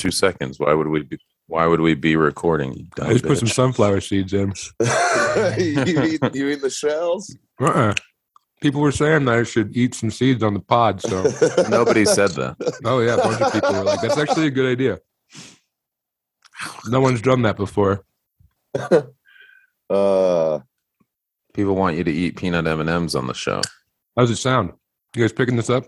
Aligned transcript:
two 0.00 0.10
seconds. 0.10 0.58
Why 0.58 0.74
would 0.74 0.88
we 0.88 1.02
be? 1.02 1.18
Why 1.46 1.66
would 1.66 1.80
we 1.80 1.94
be 1.94 2.16
recording? 2.16 2.72
you 2.74 2.86
dumb 2.94 3.08
I 3.08 3.12
just 3.12 3.24
put 3.24 3.38
some 3.38 3.48
sunflower 3.48 4.00
seeds 4.00 4.32
in. 4.32 4.52
you, 5.58 6.02
eat, 6.04 6.20
you 6.34 6.48
eat 6.48 6.60
the 6.60 6.70
shells? 6.70 7.36
Uh-uh. 7.60 7.94
People 8.62 8.80
were 8.80 8.92
saying 8.92 9.24
that 9.24 9.34
I 9.34 9.42
should 9.42 9.76
eat 9.76 9.94
some 9.94 10.10
seeds 10.10 10.42
on 10.42 10.54
the 10.54 10.60
pod. 10.60 11.00
So, 11.00 11.22
Nobody 11.68 12.04
said 12.04 12.30
that. 12.32 12.56
oh 12.84 13.00
yeah, 13.00 13.14
a 13.14 13.16
bunch 13.16 13.40
of 13.40 13.52
people 13.52 13.72
were 13.72 13.84
like, 13.84 14.00
"That's 14.00 14.18
actually 14.18 14.46
a 14.46 14.50
good 14.50 14.70
idea." 14.70 15.00
No 16.86 17.00
one's 17.00 17.22
done 17.22 17.42
that 17.42 17.56
before. 17.56 18.04
Uh, 19.88 20.60
People 21.52 21.74
want 21.74 21.96
you 21.96 22.04
to 22.04 22.12
eat 22.12 22.36
peanut 22.36 22.64
M 22.68 22.78
and 22.78 22.88
M's 22.88 23.16
on 23.16 23.26
the 23.26 23.34
show. 23.34 23.60
How's 24.16 24.30
it 24.30 24.36
sound? 24.36 24.72
You 25.16 25.22
guys 25.24 25.32
picking 25.32 25.56
this 25.56 25.68
up? 25.68 25.86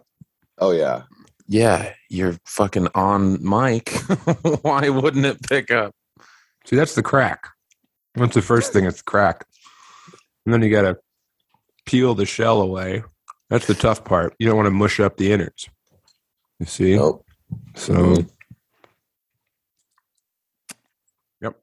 oh 0.59 0.73
yeah. 0.73 1.03
Yeah, 1.53 1.93
you're 2.09 2.39
fucking 2.47 2.89
on 2.95 3.35
mic. 3.47 3.91
Why 4.63 4.89
wouldn't 4.89 5.27
it 5.27 5.43
pick 5.43 5.71
up? 5.71 5.95
See, 6.65 6.77
that's 6.77 6.95
the 6.95 7.03
crack. 7.03 7.47
That's 8.15 8.33
the 8.33 8.41
first 8.41 8.73
thing. 8.73 8.87
It's 8.87 9.03
the 9.03 9.05
crack, 9.05 9.45
and 10.47 10.55
then 10.55 10.63
you 10.63 10.71
got 10.71 10.83
to 10.83 10.97
peel 11.85 12.15
the 12.15 12.25
shell 12.25 12.63
away. 12.63 13.05
That's 13.51 13.67
the 13.67 13.75
tough 13.75 14.03
part. 14.03 14.35
You 14.39 14.47
don't 14.47 14.57
want 14.57 14.65
to 14.69 14.71
mush 14.71 14.99
up 14.99 15.19
the 15.19 15.31
innards. 15.31 15.69
You 16.59 16.65
see? 16.65 16.97
Nope. 16.97 17.27
So, 17.75 17.93
mm-hmm. 17.93 18.29
Yep. 21.43 21.57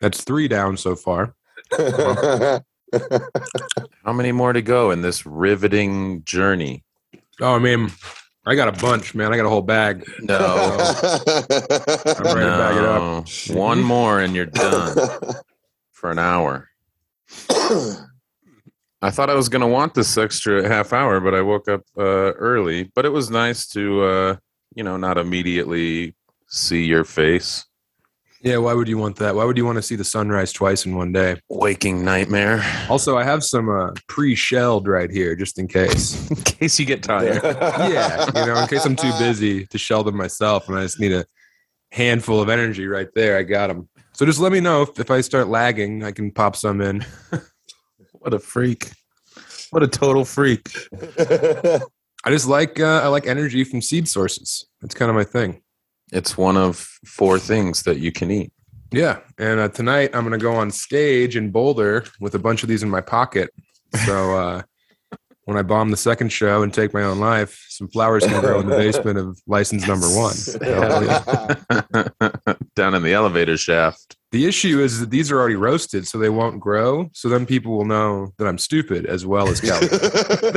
that's 0.00 0.24
three 0.24 0.48
down 0.48 0.78
so 0.78 0.96
far. 0.96 1.34
How 1.76 2.62
many 4.14 4.32
more 4.32 4.54
to 4.54 4.62
go 4.62 4.90
in 4.90 5.02
this 5.02 5.26
riveting 5.26 6.24
journey? 6.24 6.84
Oh, 7.38 7.54
I 7.56 7.58
mean, 7.58 7.90
I 8.46 8.54
got 8.54 8.68
a 8.68 8.80
bunch, 8.80 9.14
man. 9.14 9.32
I 9.32 9.36
got 9.36 9.46
a 9.46 9.50
whole 9.50 9.62
bag. 9.62 10.04
No, 10.20 10.36
I'm 10.38 11.16
ready 11.26 12.46
to 12.46 12.56
bag 12.58 12.76
it 12.76 12.84
up. 12.84 13.02
no. 13.02 13.24
One 13.54 13.82
more 13.82 14.20
and 14.20 14.34
you're 14.34 14.46
done 14.46 14.96
for 15.92 16.10
an 16.10 16.18
hour. 16.18 16.68
I 19.02 19.10
thought 19.10 19.30
I 19.30 19.34
was 19.34 19.48
going 19.48 19.62
to 19.62 19.68
want 19.68 19.94
this 19.94 20.16
extra 20.18 20.66
half 20.66 20.92
hour, 20.92 21.20
but 21.20 21.34
I 21.34 21.42
woke 21.42 21.68
up 21.68 21.82
uh, 21.96 22.32
early. 22.32 22.84
But 22.94 23.04
it 23.04 23.10
was 23.10 23.30
nice 23.30 23.66
to, 23.68 24.02
uh, 24.02 24.36
you 24.74 24.84
know, 24.84 24.96
not 24.96 25.18
immediately 25.18 26.14
see 26.48 26.84
your 26.84 27.04
face. 27.04 27.64
Yeah, 28.42 28.56
why 28.56 28.72
would 28.72 28.88
you 28.88 28.96
want 28.96 29.16
that? 29.16 29.34
Why 29.34 29.44
would 29.44 29.58
you 29.58 29.66
want 29.66 29.76
to 29.76 29.82
see 29.82 29.96
the 29.96 30.04
sunrise 30.04 30.50
twice 30.50 30.86
in 30.86 30.96
one 30.96 31.12
day? 31.12 31.36
Waking 31.50 32.02
nightmare. 32.02 32.64
Also, 32.88 33.18
I 33.18 33.24
have 33.24 33.44
some 33.44 33.68
uh, 33.68 33.90
pre-shelled 34.08 34.88
right 34.88 35.10
here, 35.10 35.36
just 35.36 35.58
in 35.58 35.68
case. 35.68 36.30
In 36.30 36.36
case 36.36 36.78
you 36.78 36.86
get 36.86 37.02
tired. 37.02 37.42
yeah, 37.44 38.26
you 38.34 38.46
know, 38.46 38.62
in 38.62 38.68
case 38.68 38.84
I'm 38.84 38.96
too 38.96 39.12
busy 39.18 39.66
to 39.66 39.78
shell 39.78 40.04
them 40.04 40.16
myself, 40.16 40.68
and 40.68 40.78
I 40.78 40.82
just 40.82 41.00
need 41.00 41.12
a 41.12 41.26
handful 41.92 42.40
of 42.40 42.48
energy 42.48 42.86
right 42.86 43.08
there. 43.14 43.36
I 43.36 43.42
got 43.42 43.66
them. 43.66 43.88
So 44.12 44.24
just 44.24 44.38
let 44.38 44.52
me 44.52 44.60
know 44.60 44.82
if, 44.82 44.98
if 44.98 45.10
I 45.10 45.20
start 45.20 45.48
lagging, 45.48 46.04
I 46.04 46.12
can 46.12 46.30
pop 46.30 46.56
some 46.56 46.80
in. 46.80 47.04
What 48.12 48.34
a 48.34 48.38
freak. 48.38 48.90
What 49.70 49.82
a 49.82 49.88
total 49.88 50.26
freak. 50.26 50.68
I 50.92 52.28
just 52.28 52.46
like 52.46 52.78
uh, 52.78 53.00
I 53.02 53.06
like 53.06 53.26
energy 53.26 53.64
from 53.64 53.80
seed 53.80 54.08
sources. 54.08 54.66
That's 54.82 54.94
kind 54.94 55.08
of 55.08 55.14
my 55.14 55.24
thing. 55.24 55.62
It's 56.12 56.36
one 56.36 56.56
of 56.56 56.76
four 57.06 57.38
things 57.38 57.82
that 57.84 57.98
you 57.98 58.12
can 58.12 58.30
eat. 58.30 58.52
Yeah, 58.92 59.20
and 59.38 59.60
uh, 59.60 59.68
tonight 59.68 60.10
I'm 60.14 60.26
going 60.26 60.38
to 60.38 60.42
go 60.42 60.54
on 60.54 60.70
stage 60.70 61.36
in 61.36 61.50
Boulder 61.50 62.04
with 62.18 62.34
a 62.34 62.40
bunch 62.40 62.62
of 62.62 62.68
these 62.68 62.82
in 62.82 62.90
my 62.90 63.00
pocket. 63.00 63.50
So 64.04 64.34
uh, 64.36 64.62
when 65.44 65.56
I 65.56 65.62
bomb 65.62 65.90
the 65.90 65.96
second 65.96 66.30
show 66.30 66.62
and 66.62 66.74
take 66.74 66.92
my 66.92 67.02
own 67.02 67.20
life, 67.20 67.66
some 67.68 67.88
flowers 67.88 68.24
can 68.26 68.40
grow 68.40 68.60
in 68.60 68.68
the 68.68 68.76
basement 68.76 69.18
of 69.18 69.40
license 69.46 69.86
number 69.86 70.06
one. 70.08 70.34
Down 72.74 72.94
in 72.94 73.02
the 73.02 73.12
elevator 73.12 73.56
shaft. 73.56 74.16
The 74.32 74.46
issue 74.46 74.80
is 74.80 75.00
that 75.00 75.10
these 75.10 75.30
are 75.30 75.38
already 75.40 75.56
roasted, 75.56 76.06
so 76.06 76.18
they 76.18 76.28
won't 76.28 76.60
grow. 76.60 77.10
So 77.12 77.28
then 77.28 77.46
people 77.46 77.76
will 77.76 77.84
know 77.84 78.32
that 78.38 78.46
I'm 78.46 78.58
stupid 78.58 79.06
as 79.06 79.26
well 79.26 79.48
as 79.48 79.60
Kelly. 79.60 79.88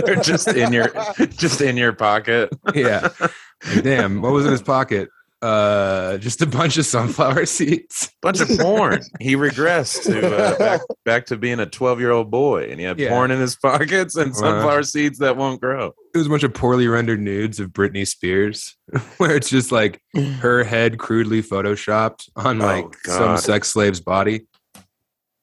They're 0.06 0.16
just 0.16 0.48
in 0.50 0.74
your 0.74 0.90
just 1.30 1.60
in 1.62 1.76
your 1.76 1.94
pocket. 1.94 2.50
yeah. 2.76 3.10
Like, 3.20 3.84
damn, 3.84 4.22
what 4.22 4.32
was 4.32 4.46
in 4.46 4.52
his 4.52 4.62
pocket? 4.62 5.10
Uh, 5.44 6.18
just 6.20 6.42
a 6.42 6.46
bunch 6.46 6.78
of 6.78 6.86
sunflower 6.86 7.46
seeds. 7.48 8.10
Bunch 8.22 8.40
of 8.40 8.48
porn. 8.58 9.02
He 9.20 9.36
regressed 9.36 10.04
to 10.06 10.36
uh, 10.38 10.58
back 10.58 10.82
back 11.04 11.26
to 11.26 11.38
being 11.38 11.60
a 11.60 11.66
twelve 11.66 12.00
year 12.00 12.12
old 12.12 12.32
boy, 12.32 12.70
and 12.70 12.80
he 12.80 12.86
had 12.86 12.98
Yeah. 12.98 13.10
porn 13.10 13.30
in 13.30 13.40
his 13.42 13.58
pockets 13.58 14.16
and 14.16 14.34
sunflower 14.34 14.84
seeds 14.84 15.20
that 15.20 15.36
won't 15.36 15.60
grow. 15.60 15.94
It 16.16 16.18
was 16.18 16.28
a 16.28 16.30
bunch 16.30 16.44
of 16.44 16.54
poorly 16.54 16.88
rendered 16.88 17.20
nudes 17.20 17.60
of 17.60 17.72
Britney 17.72 18.08
Spears, 18.08 18.78
where 19.18 19.36
it's 19.36 19.50
just 19.50 19.72
like 19.72 20.02
her 20.40 20.64
head 20.64 20.98
crudely 20.98 21.42
photoshopped 21.44 22.30
on 22.38 22.62
Oh, 22.62 22.66
like 22.66 22.96
some 23.06 23.36
sex 23.38 23.68
slave's 23.68 24.00
body. 24.00 24.48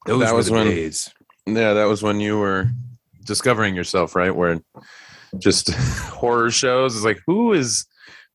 Those 0.06 0.20
That 0.22 0.34
was 0.34 0.50
when- 0.50 0.66
days. 0.66 1.10
Yeah, 1.46 1.74
that 1.74 1.84
was 1.84 2.02
when 2.02 2.20
you 2.20 2.38
were 2.38 2.68
discovering 3.26 3.74
yourself, 3.74 4.14
right? 4.16 4.34
Where 4.34 4.60
just 5.38 5.70
horror 5.74 6.50
shows 6.50 6.96
is 6.96 7.04
like, 7.04 7.20
who 7.26 7.52
is 7.52 7.84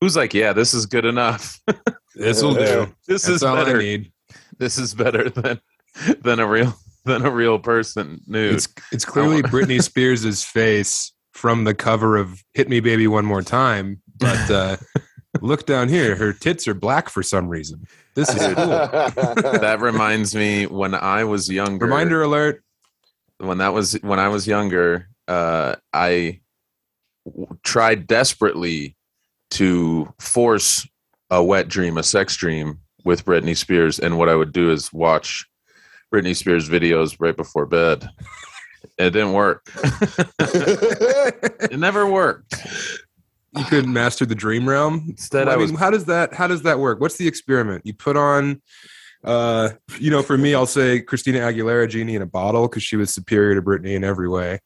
who's 0.00 0.16
like, 0.16 0.34
yeah, 0.34 0.52
this 0.52 0.74
is 0.74 0.86
good 0.86 1.04
enough. 1.04 1.60
This 2.18 2.42
will 2.42 2.54
do. 2.54 2.94
This 3.06 3.24
That's 3.24 3.28
is 3.36 3.42
all 3.42 3.58
I 3.58 3.64
better. 3.64 3.76
need. 3.78 4.10
This 4.58 4.78
is 4.78 4.94
better 4.94 5.28
than 5.28 5.60
than 6.22 6.40
a 6.40 6.46
real 6.46 6.74
than 7.04 7.26
a 7.26 7.30
real 7.30 7.58
person 7.58 8.22
nude. 8.26 8.54
It's 8.54 8.68
it's 8.90 9.04
clearly 9.04 9.42
Britney 9.42 9.82
Spears' 9.82 10.42
face 10.42 11.12
from 11.34 11.64
the 11.64 11.74
cover 11.74 12.16
of 12.16 12.42
"Hit 12.54 12.70
Me, 12.70 12.80
Baby, 12.80 13.06
One 13.06 13.26
More 13.26 13.42
Time," 13.42 14.00
but 14.16 14.50
uh, 14.50 14.76
look 15.42 15.66
down 15.66 15.90
here, 15.90 16.16
her 16.16 16.32
tits 16.32 16.66
are 16.66 16.72
black 16.72 17.10
for 17.10 17.22
some 17.22 17.48
reason. 17.48 17.86
This 18.14 18.30
is 18.30 18.54
cool. 18.54 18.54
that 18.64 19.76
reminds 19.82 20.34
me 20.34 20.64
when 20.66 20.94
I 20.94 21.24
was 21.24 21.50
younger. 21.50 21.84
Reminder 21.84 22.22
alert: 22.22 22.64
when 23.36 23.58
that 23.58 23.74
was 23.74 23.92
when 24.00 24.18
I 24.18 24.28
was 24.28 24.46
younger, 24.46 25.10
uh, 25.28 25.76
I 25.92 26.40
w- 27.26 27.58
tried 27.62 28.06
desperately 28.06 28.96
to 29.52 30.12
force 30.20 30.86
a 31.30 31.42
wet 31.42 31.68
dream, 31.68 31.98
a 31.98 32.02
sex 32.02 32.36
dream 32.36 32.80
with 33.04 33.24
Britney 33.24 33.56
Spears, 33.56 33.98
and 33.98 34.18
what 34.18 34.28
I 34.28 34.34
would 34.34 34.52
do 34.52 34.70
is 34.70 34.92
watch 34.92 35.44
Britney 36.12 36.34
Spears 36.36 36.68
videos 36.68 37.16
right 37.18 37.36
before 37.36 37.66
bed. 37.66 38.08
It 38.98 39.10
didn't 39.10 39.32
work. 39.34 39.68
it 40.38 41.78
never 41.78 42.06
worked. 42.10 42.54
you 43.56 43.64
couldn't 43.64 43.92
master 43.92 44.24
the 44.24 44.34
dream 44.34 44.66
realm. 44.66 45.04
Instead, 45.08 45.46
Well, 45.46 45.50
I 45.50 45.54
I 45.54 45.56
was 45.58 45.70
mean, 45.72 45.78
how 45.78 45.90
does 45.90 46.04
that 46.06 46.32
how 46.32 46.46
does 46.46 46.62
that 46.62 46.78
work? 46.78 47.00
What's 47.00 47.16
the 47.16 47.26
experiment? 47.28 47.84
You 47.84 47.92
put 47.92 48.16
on, 48.16 48.62
uh, 49.24 49.70
you 49.98 50.10
know, 50.10 50.22
for 50.22 50.38
me, 50.38 50.54
I'll 50.54 50.66
say 50.66 51.00
Christina 51.00 51.40
Aguilera 51.40 51.88
genie 51.90 52.14
in 52.14 52.22
a 52.22 52.26
bottle 52.26 52.68
because 52.68 52.84
she 52.84 52.96
was 52.96 53.12
superior 53.12 53.54
to 53.54 53.60
Britney 53.62 53.96
in 53.96 54.04
every 54.04 54.28
way. 54.28 54.60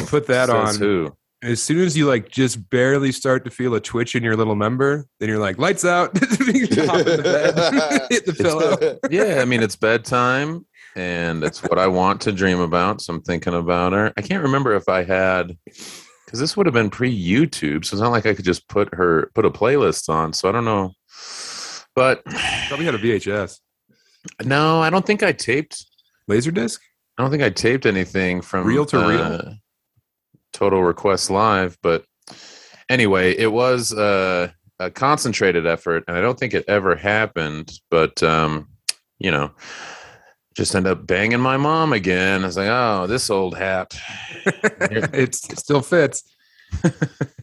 Put 0.00 0.26
that 0.26 0.50
on. 0.50 0.76
who? 0.76 1.16
As 1.42 1.62
soon 1.62 1.78
as 1.78 1.96
you 1.96 2.06
like 2.06 2.28
just 2.30 2.68
barely 2.70 3.12
start 3.12 3.44
to 3.44 3.50
feel 3.50 3.74
a 3.74 3.80
twitch 3.80 4.14
in 4.16 4.22
your 4.24 4.36
little 4.36 4.56
member, 4.56 5.06
then 5.20 5.28
you're 5.28 5.38
like, 5.38 5.58
lights 5.58 5.84
out, 5.84 6.16
hop 6.18 6.38
the 6.38 7.20
bed, 7.22 8.06
hit 8.10 8.26
the 8.26 8.32
pillow. 8.32 8.98
Yeah, 9.10 9.40
I 9.40 9.44
mean 9.44 9.62
it's 9.62 9.76
bedtime 9.76 10.66
and 10.96 11.44
it's 11.44 11.62
what 11.62 11.78
I 11.78 11.86
want 11.86 12.20
to 12.22 12.32
dream 12.32 12.58
about. 12.60 13.00
So 13.00 13.14
I'm 13.14 13.22
thinking 13.22 13.54
about 13.54 13.92
her. 13.92 14.12
I 14.16 14.22
can't 14.22 14.42
remember 14.42 14.74
if 14.74 14.88
I 14.88 15.04
had 15.04 15.56
because 16.24 16.40
this 16.40 16.56
would 16.56 16.66
have 16.66 16.74
been 16.74 16.90
pre-YouTube, 16.90 17.84
so 17.84 17.94
it's 17.94 18.02
not 18.02 18.10
like 18.10 18.26
I 18.26 18.34
could 18.34 18.44
just 18.44 18.68
put 18.68 18.92
her 18.94 19.30
put 19.34 19.44
a 19.44 19.50
playlist 19.50 20.08
on. 20.08 20.32
So 20.32 20.48
I 20.48 20.52
don't 20.52 20.64
know. 20.64 20.92
But 21.94 22.24
Probably 22.68 22.84
had 22.84 22.94
a 22.94 22.98
VHS. 22.98 23.58
no, 24.44 24.80
I 24.80 24.90
don't 24.90 25.06
think 25.06 25.22
I 25.22 25.32
taped 25.32 25.84
Laserdisc? 26.28 26.78
I 27.16 27.22
don't 27.22 27.30
think 27.30 27.42
I 27.42 27.50
taped 27.50 27.86
anything 27.86 28.40
from 28.40 28.66
Reel 28.66 28.84
to 28.86 28.98
reel? 28.98 29.20
uh, 29.22 29.52
Total 30.58 30.82
Request 30.82 31.30
Live, 31.30 31.78
but 31.84 32.04
anyway, 32.88 33.32
it 33.36 33.52
was 33.52 33.92
uh, 33.92 34.50
a 34.80 34.90
concentrated 34.90 35.68
effort, 35.68 36.02
and 36.08 36.16
I 36.16 36.20
don't 36.20 36.36
think 36.36 36.52
it 36.52 36.64
ever 36.66 36.96
happened. 36.96 37.70
But 37.92 38.20
um, 38.24 38.66
you 39.20 39.30
know, 39.30 39.52
just 40.56 40.74
end 40.74 40.88
up 40.88 41.06
banging 41.06 41.38
my 41.38 41.56
mom 41.56 41.92
again. 41.92 42.42
I 42.42 42.46
was 42.46 42.56
like, 42.56 42.66
oh, 42.66 43.06
this 43.06 43.30
old 43.30 43.56
hat. 43.56 43.96
it 44.44 45.36
still 45.36 45.80
fits. 45.80 46.24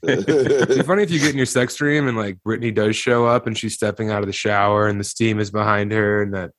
It'd 0.04 0.68
be 0.68 0.84
funny 0.84 1.04
if 1.04 1.10
you 1.10 1.20
get 1.20 1.32
in 1.32 1.38
your 1.38 1.46
sex 1.46 1.74
dream 1.78 2.10
and 2.10 2.18
like 2.18 2.44
Brittany 2.44 2.72
does 2.72 2.98
show 2.98 3.26
up 3.26 3.48
and 3.48 3.58
she's 3.58 3.74
stepping 3.74 4.10
out 4.10 4.24
of 4.24 4.28
the 4.28 4.34
shower 4.34 4.88
and 4.88 5.00
the 5.00 5.06
steam 5.06 5.40
is 5.40 5.52
behind 5.52 5.94
her 5.94 6.22
and 6.22 6.34
that 6.34 6.52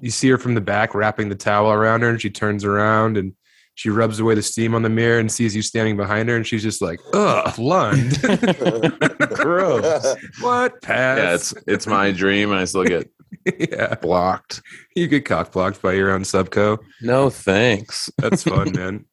you 0.00 0.10
see 0.10 0.28
her 0.30 0.36
from 0.36 0.54
the 0.54 0.60
back 0.60 0.96
wrapping 0.96 1.28
the 1.28 1.36
towel 1.36 1.70
around 1.70 2.02
her 2.02 2.10
and 2.10 2.20
she 2.20 2.28
turns 2.28 2.64
around 2.64 3.16
and 3.16 3.34
she 3.74 3.88
rubs 3.90 4.20
away 4.20 4.34
the 4.34 4.42
steam 4.42 4.74
on 4.74 4.82
the 4.82 4.88
mirror 4.88 5.18
and 5.18 5.30
sees 5.30 5.56
you 5.56 5.62
standing 5.62 5.96
behind 5.96 6.28
her 6.28 6.36
and 6.36 6.46
she's 6.46 6.62
just 6.62 6.82
like, 6.82 7.00
ugh, 7.14 7.58
Lund. 7.58 8.20
Gross. 9.34 10.16
what? 10.40 10.80
Pass. 10.82 11.18
Yeah, 11.18 11.34
it's 11.34 11.54
it's 11.66 11.86
my 11.86 12.10
dream. 12.12 12.52
I 12.52 12.64
still 12.64 12.84
get 12.84 13.10
yeah. 13.58 13.94
blocked. 13.96 14.62
You 14.94 15.08
get 15.08 15.24
cock 15.24 15.52
blocked 15.52 15.80
by 15.82 15.92
your 15.92 16.10
own 16.10 16.22
subco. 16.22 16.78
No 17.00 17.30
thanks. 17.30 18.10
That's 18.18 18.42
fun, 18.42 18.72
man. 18.72 19.04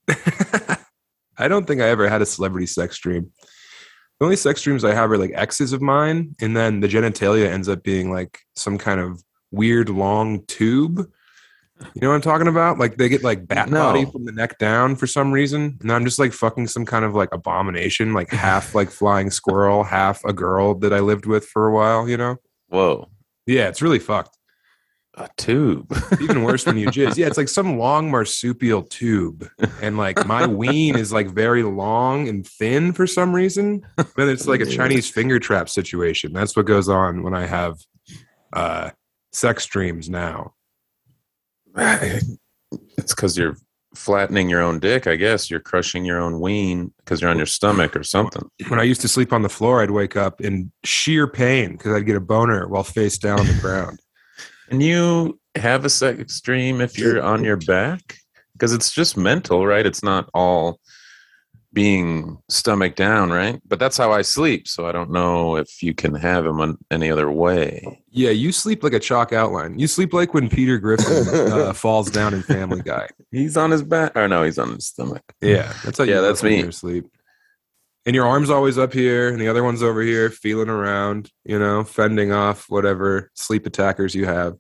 I 1.38 1.48
don't 1.48 1.66
think 1.66 1.82
I 1.82 1.90
ever 1.90 2.10
had 2.10 2.22
a 2.22 2.26
celebrity 2.26 2.68
sex 2.68 2.98
dream. 2.98 3.32
The 4.20 4.26
only 4.26 4.36
sex 4.36 4.62
dreams 4.62 4.84
I 4.84 4.94
have 4.94 5.10
are 5.12 5.18
like 5.18 5.32
exes 5.34 5.72
of 5.72 5.82
mine, 5.82 6.36
and 6.42 6.56
then 6.56 6.82
the 6.82 6.90
genitalia 6.90 7.48
ends 7.48 7.70
up 7.70 7.84
being 7.84 8.12
like 8.12 8.40
some 8.58 8.78
kind 8.78 9.00
of 9.00 9.24
weird 9.52 9.88
long 9.88 10.46
tube. 10.48 11.10
You 11.96 12.02
know 12.02 12.10
what 12.10 12.16
I'm 12.16 12.22
talking 12.22 12.48
about? 12.48 12.78
Like 12.78 12.98
they 12.98 13.08
get 13.10 13.24
like 13.24 13.48
bat 13.48 13.70
No. 13.70 13.92
body 13.94 14.06
from 14.06 14.26
the 14.26 14.32
neck 14.34 14.58
down 14.60 14.96
for 14.96 15.08
some 15.08 15.32
reason, 15.32 15.78
and 15.82 15.92
I'm 15.92 16.04
just 16.04 16.20
like 16.20 16.34
fucking 16.34 16.68
some 16.68 16.86
kind 16.86 17.06
of 17.06 17.16
like 17.16 17.34
abomination, 17.34 18.14
like 18.14 18.30
half 18.32 18.76
like 18.76 18.90
flying 18.92 19.32
squirrel, 19.32 19.84
half 19.84 20.24
a 20.26 20.34
girl 20.34 20.76
that 20.80 20.92
I 20.94 21.00
lived 21.00 21.26
with 21.26 21.46
for 21.46 21.68
a 21.68 21.74
while. 21.74 22.08
You 22.10 22.18
know? 22.18 22.36
Whoa, 22.68 23.10
Yeah, 23.46 23.70
it's 23.70 23.82
really 23.82 24.00
fucked. 24.00 24.38
a 25.16 25.30
tube. 25.38 25.92
Even 26.22 26.44
worse 26.44 26.66
when 26.66 26.78
you 26.78 26.88
jizz. 26.92 27.18
Yeah, 27.18 27.28
it's 27.28 27.38
like 27.38 27.48
some 27.50 27.78
long 27.80 28.12
marsupial 28.12 28.84
tube, 28.84 29.50
and 29.82 29.98
like 29.98 30.26
my 30.28 30.46
ween 30.48 30.98
is 30.98 31.12
like 31.14 31.28
very 31.30 31.64
long 31.64 32.28
and 32.28 32.46
thin 32.46 32.92
for 32.94 33.08
some 33.08 33.34
reason. 33.34 33.86
But 33.96 34.28
it's 34.30 34.48
like 34.48 34.60
a 34.62 34.66
Chinese 34.66 35.10
finger 35.10 35.40
trap 35.40 35.70
situation. 35.70 36.34
That's 36.34 36.56
what 36.58 36.66
goes 36.66 36.90
on 36.90 37.24
when 37.24 37.34
I 37.34 37.46
have 37.48 37.78
uh, 38.54 38.90
sex 39.32 39.66
dreams 39.66 40.10
now. 40.10 40.54
it's 42.98 43.14
because 43.16 43.38
you're 43.38 43.58
flattening 43.96 44.50
your 44.50 44.62
own 44.62 44.80
dick. 44.80 45.08
I 45.08 45.16
guess 45.16 45.50
you're 45.50 45.60
crushing 45.60 46.06
your 46.06 46.20
own 46.20 46.40
ween 46.40 46.94
because 46.98 47.22
you're 47.22 47.30
on 47.30 47.38
your 47.38 47.46
stomach 47.46 47.96
or 47.96 48.04
something. 48.04 48.50
When 48.68 48.80
I 48.80 48.84
used 48.84 49.02
to 49.02 49.08
sleep 49.08 49.34
on 49.34 49.42
the 49.42 49.50
floor, 49.50 49.82
I'd 49.82 49.92
wake 49.92 50.16
up 50.16 50.42
in 50.42 50.72
sheer 50.84 51.28
pain 51.28 51.74
because 51.74 51.94
I'd 51.94 52.06
get 52.06 52.16
a 52.16 52.22
boner 52.22 52.68
while 52.68 52.84
face 52.84 53.18
down 53.18 53.40
on 53.40 53.48
the 53.48 53.60
ground. 53.62 54.00
and 54.70 54.84
you 54.84 55.40
have 55.56 55.86
a 55.86 55.90
sex 55.90 56.40
dream 56.42 56.82
if 56.82 56.98
you're 56.98 57.22
on 57.22 57.44
your 57.44 57.58
back? 57.58 58.18
Because 58.54 58.74
it's 58.74 58.92
just 58.92 59.18
mental, 59.18 59.66
right? 59.66 59.86
It's 59.86 60.04
not 60.04 60.30
all 60.34 60.80
being 61.72 62.38
stomach 62.50 62.96
down, 62.96 63.30
right? 63.32 63.62
But 63.68 63.78
that's 63.80 63.96
how 63.98 64.12
I 64.12 64.24
sleep. 64.24 64.68
So 64.68 64.88
I 64.88 64.92
don't 64.92 65.12
know 65.12 65.56
if 65.56 65.84
you 65.84 65.94
can 65.94 66.16
have 66.16 66.44
them 66.44 66.60
on 66.60 66.78
any 66.90 67.12
other 67.12 67.30
way. 67.32 68.02
Yeah, 68.10 68.32
you 68.32 68.52
sleep 68.52 68.84
like 68.84 68.94
a 68.94 69.00
chalk 69.00 69.34
outline. 69.34 69.78
You 69.78 69.88
sleep 69.88 70.12
like 70.14 70.34
when 70.34 70.50
Peter 70.50 70.80
Griffin 70.80 71.28
uh, 71.52 71.74
falls 71.76 72.10
down 72.10 72.34
in 72.34 72.42
Family 72.42 72.82
Guy. 72.82 73.08
He's 73.32 73.56
on 73.56 73.70
his 73.70 73.84
back. 73.84 74.16
Or 74.16 74.28
no, 74.28 74.44
he's 74.44 74.58
on 74.58 74.74
his 74.74 74.88
stomach. 74.88 75.22
Yeah, 75.42 75.72
that's 75.86 76.00
how 76.00 76.06
Yeah, 76.06 76.22
that's 76.22 76.42
me. 76.42 76.58
you're. 76.84 77.04
And 78.06 78.16
your 78.16 78.26
arm's 78.26 78.50
always 78.50 78.78
up 78.80 78.92
here, 78.94 79.28
and 79.30 79.40
the 79.40 79.48
other 79.50 79.64
one's 79.64 79.84
over 79.84 80.02
here, 80.02 80.32
feeling 80.32 80.70
around. 80.70 81.30
You 81.44 81.60
know, 81.60 81.84
fending 81.84 82.32
off 82.32 82.66
whatever 82.70 83.30
sleep 83.36 83.68
attackers 83.68 84.16
you 84.16 84.26
have. 84.26 84.56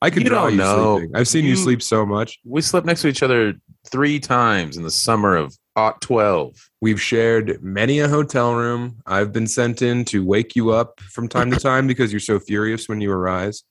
I 0.00 0.10
could 0.10 0.22
You 0.22 0.28
draw 0.28 0.42
don't 0.42 0.52
you 0.52 0.58
know. 0.58 0.98
sleeping. 0.98 1.16
I've 1.16 1.26
seen 1.28 1.44
you, 1.44 1.50
You- 1.50 1.56
sleep 1.56 1.82
so 1.82 2.06
much. 2.06 2.38
We 2.44 2.60
slept 2.60 2.86
next 2.86 3.02
to 3.02 3.08
each 3.08 3.22
other 3.24 3.54
three 3.90 4.20
times 4.20 4.76
in 4.76 4.84
the 4.84 4.90
summer 4.90 5.34
of 5.34 5.56
aught 5.76 6.00
12. 6.00 6.70
We've 6.80 7.00
shared 7.00 7.62
many 7.62 7.98
a 7.98 8.08
hotel 8.08 8.54
room. 8.54 8.98
I've 9.06 9.32
been 9.32 9.46
sent 9.46 9.82
in 9.82 10.04
to 10.06 10.24
wake 10.24 10.54
you 10.56 10.70
up 10.70 11.00
from 11.00 11.28
time 11.28 11.50
to 11.50 11.58
time 11.58 11.86
because 11.86 12.12
you're 12.12 12.20
so 12.20 12.38
furious 12.38 12.88
when 12.88 13.00
you 13.00 13.10
arise. 13.10 13.64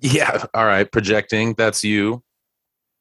Yeah. 0.00 0.44
All 0.54 0.64
right. 0.66 0.90
Projecting. 0.90 1.54
That's 1.54 1.82
you. 1.84 2.22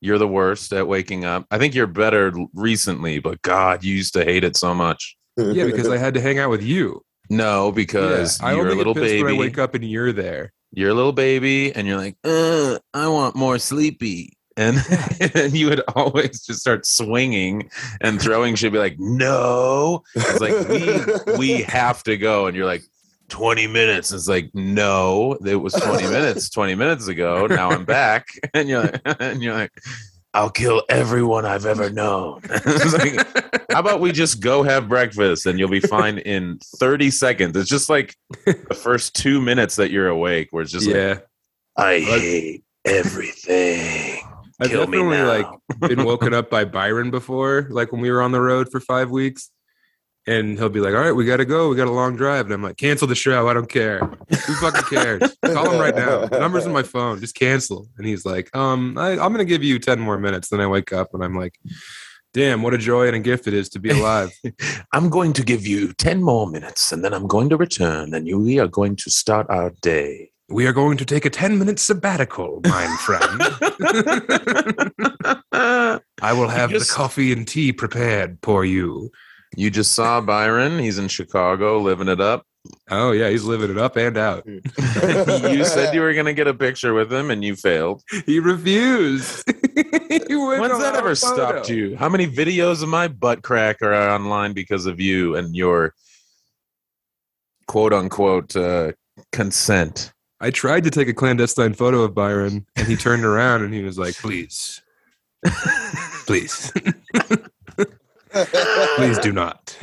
You're 0.02 0.18
the 0.18 0.28
worst 0.28 0.72
at 0.74 0.88
waking 0.88 1.26
up. 1.26 1.48
I 1.50 1.58
think 1.58 1.74
you're 1.74 1.88
better 1.88 2.34
recently, 2.54 3.20
but 3.20 3.42
God, 3.42 3.84
you 3.84 3.96
used 3.96 4.14
to 4.14 4.24
hate 4.24 4.44
it 4.44 4.56
so 4.56 4.74
much. 4.74 5.16
Yeah, 5.38 5.66
because 5.66 5.90
I 5.90 5.98
had 5.98 6.14
to 6.14 6.22
hang 6.22 6.40
out 6.40 6.50
with 6.50 6.64
you. 6.64 7.02
No, 7.30 7.72
because 7.72 8.40
Yeah, 8.40 8.48
I 8.48 8.54
you're 8.54 8.70
a 8.70 8.76
little 8.76 8.94
pissed 8.94 9.24
when 9.24 9.34
I 9.34 9.38
wake 9.38 9.58
up 9.58 9.74
and 9.74 9.84
you're 9.84 10.12
there. 10.12 10.54
You're 10.72 10.92
a 10.92 10.94
little 10.94 11.14
baby, 11.14 11.74
and 11.74 11.88
you're 11.88 11.98
like, 11.98 12.18
I 12.24 12.80
want 12.94 13.36
more 13.36 13.58
sleepy. 13.58 14.38
And, 14.58 14.78
and 15.36 15.54
you 15.56 15.68
would 15.68 15.82
always 15.96 16.46
just 16.46 16.60
start 16.60 16.86
swinging 16.86 17.70
and 18.02 18.22
throwing 18.22 18.56
shit. 18.56 18.72
Be 18.72 18.80
like, 18.80 19.00
no. 19.00 20.04
It's 20.16 20.40
like 20.40 21.28
we 21.28 21.38
we 21.38 21.62
have 21.68 22.04
to 22.04 22.18
go, 22.18 22.48
and 22.48 22.56
you're 22.56 22.66
like, 22.66 22.84
20 23.30 23.68
minutes. 23.68 24.12
It's 24.12 24.28
like, 24.28 24.50
no, 24.54 25.34
it 25.46 25.56
was 25.56 25.74
20 25.74 26.04
minutes 26.04 26.50
20 26.50 26.76
minutes 26.76 27.08
ago. 27.08 27.48
Now 27.48 27.72
I'm 27.72 27.86
back. 27.86 28.28
And 28.54 28.70
you're 28.70 28.84
like, 28.84 29.02
and 29.20 29.44
you're 29.44 29.54
like, 29.54 29.72
I'll 30.34 30.50
kill 30.50 30.84
everyone 30.88 31.46
I've 31.46 31.66
ever 31.66 31.90
known. 31.90 32.42
Like, 32.44 33.18
how 33.72 33.80
about 33.80 34.00
we 34.00 34.12
just 34.12 34.40
go 34.40 34.64
have 34.64 34.88
breakfast 34.88 35.46
and 35.46 35.60
you'll 35.60 35.70
be 35.70 35.80
fine 35.82 36.20
in 36.20 36.60
30 36.78 37.12
seconds? 37.12 37.58
It's 37.58 37.70
just 37.70 37.90
like 37.90 38.16
the 38.46 38.76
first 38.76 39.16
two 39.16 39.42
minutes 39.42 39.76
that 39.78 39.92
you're 39.92 40.08
awake, 40.08 40.50
where 40.52 40.64
it's 40.64 40.72
just 40.72 40.88
like, 40.88 40.96
yeah, 40.96 41.20
I 41.76 42.00
hate 42.00 42.64
everything. 42.86 44.22
I've 44.60 44.70
Kill 44.70 44.86
definitely 44.86 45.22
like 45.22 45.48
been 45.82 46.06
woken 46.06 46.34
up 46.34 46.50
by 46.50 46.66
Byron 46.80 47.12
before, 47.12 47.68
like 47.70 47.92
when 47.92 48.02
we 48.02 48.12
were 48.12 48.22
on 48.22 48.32
the 48.32 48.42
road 48.42 48.70
for 48.72 48.80
five 48.80 49.12
weeks. 49.12 49.52
And 50.28 50.58
he'll 50.58 50.70
be 50.70 50.80
like, 50.80 50.96
"All 50.96 51.02
right, 51.02 51.12
we 51.12 51.24
got 51.24 51.38
to 51.38 51.46
go. 51.46 51.70
We 51.70 51.76
got 51.76 51.88
a 51.88 51.92
long 51.92 52.16
drive." 52.16 52.46
And 52.46 52.54
I'm 52.56 52.64
like, 52.64 52.78
"Cancel 52.78 53.08
the 53.08 53.14
show. 53.14 53.48
I 53.48 53.54
don't 53.54 53.70
care. 53.70 54.00
Who 54.00 54.54
fucking 54.56 54.98
cares? 54.98 55.38
Call 55.46 55.70
him 55.70 55.80
right 55.80 55.96
now. 55.96 56.26
The 56.26 56.40
number's 56.40 56.66
in 56.66 56.74
my 56.74 56.82
phone. 56.82 57.20
Just 57.20 57.36
cancel." 57.36 57.88
And 57.98 58.08
he's 58.08 58.26
like, 58.26 58.50
"Um, 58.56 58.98
I, 58.98 59.12
I'm 59.12 59.32
gonna 59.32 59.46
give 59.46 59.64
you 59.64 59.78
ten 59.78 60.00
more 60.00 60.18
minutes." 60.18 60.50
Then 60.50 60.62
I 60.62 60.68
wake 60.68 60.92
up 60.92 61.14
and 61.14 61.24
I'm 61.24 61.36
like, 61.36 61.60
"Damn, 62.34 62.64
what 62.64 62.74
a 62.74 62.80
joy 62.80 63.06
and 63.06 63.16
a 63.16 63.20
gift 63.20 63.46
it 63.46 63.54
is 63.54 63.70
to 63.70 63.80
be 63.80 63.92
alive." 63.92 64.32
I'm 64.94 65.10
going 65.10 65.34
to 65.34 65.44
give 65.44 65.68
you 65.68 65.94
10 65.94 66.24
more 66.24 66.48
minutes 66.48 66.92
and 66.92 67.04
then 67.04 67.14
I'm 67.14 67.28
going 67.28 67.50
to 67.50 67.58
return 67.58 68.14
and 68.14 68.28
you, 68.28 68.40
we 68.40 68.60
are 68.60 68.68
going 68.68 68.96
to 68.98 69.12
start 69.12 69.46
our 69.50 69.72
day. 69.82 70.32
We 70.50 70.68
are 70.68 70.74
going 70.74 70.98
to 70.98 71.06
take 71.06 71.26
a 71.26 71.30
ten 71.30 71.58
minute 71.60 71.80
sabbatical, 71.80 72.62
my 72.66 72.86
friend. 73.06 73.42
I 76.22 76.34
will 76.34 76.50
have 76.50 76.70
Just- 76.72 76.90
the 76.90 76.94
coffee 76.96 77.32
and 77.32 77.48
tea 77.48 77.72
prepared 77.74 78.38
for 78.44 78.66
you. 78.66 79.12
you 79.56 79.70
just 79.70 79.94
saw 79.94 80.22
Byron. 80.22 80.80
He's 80.80 80.98
in 80.98 81.08
Chicago 81.08 81.80
living 81.80 82.08
it 82.08 82.20
up. 82.22 82.46
Oh 82.90 83.12
yeah, 83.12 83.30
he's 83.30 83.44
living 83.44 83.70
it 83.70 83.78
up 83.78 83.96
and 83.96 84.18
out. 84.18 84.44
you 84.48 85.64
said 85.66 85.94
you 85.94 86.02
were 86.02 86.14
going 86.14 86.26
to 86.26 86.34
get 86.34 86.48
a 86.48 86.54
picture 86.54 86.96
with 86.96 87.14
him 87.14 87.30
and 87.30 87.44
you 87.44 87.56
failed. 87.56 88.02
He 88.26 88.40
refused. 88.40 89.44
He 89.76 90.34
When's 90.36 90.80
that 90.80 90.96
ever 90.96 91.14
photo. 91.16 91.36
stopped 91.36 91.70
you? 91.70 91.98
How 91.98 92.08
many 92.08 92.26
videos 92.28 92.82
of 92.82 92.88
my 92.90 93.08
butt 93.10 93.44
crack 93.44 93.82
are 93.82 93.94
online 93.94 94.54
because 94.54 94.86
of 94.86 95.00
you 95.02 95.36
and 95.36 95.54
your 95.56 95.94
quote 97.68 97.92
unquote 97.92 98.56
uh, 98.56 98.94
consent? 99.34 100.14
I 100.42 100.52
tried 100.52 100.84
to 100.84 100.92
take 100.92 101.08
a 101.08 101.14
clandestine 101.14 101.74
photo 101.74 102.02
of 102.02 102.14
Byron, 102.14 102.66
and 102.76 102.88
he 102.88 102.96
turned 102.96 103.24
around 103.24 103.64
and 103.64 103.74
he 103.74 103.84
was 103.84 103.98
like, 103.98 104.16
"Please, 104.16 104.82
please, 106.26 106.72
please 108.98 109.18
do 109.20 109.32
not. 109.32 109.78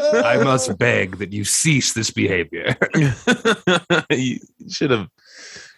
I 0.00 0.40
must 0.42 0.78
beg 0.78 1.18
that 1.18 1.32
you 1.32 1.44
cease 1.44 1.92
this 1.92 2.10
behavior." 2.10 2.76
you 4.10 4.38
should 4.68 4.90
have 4.90 5.08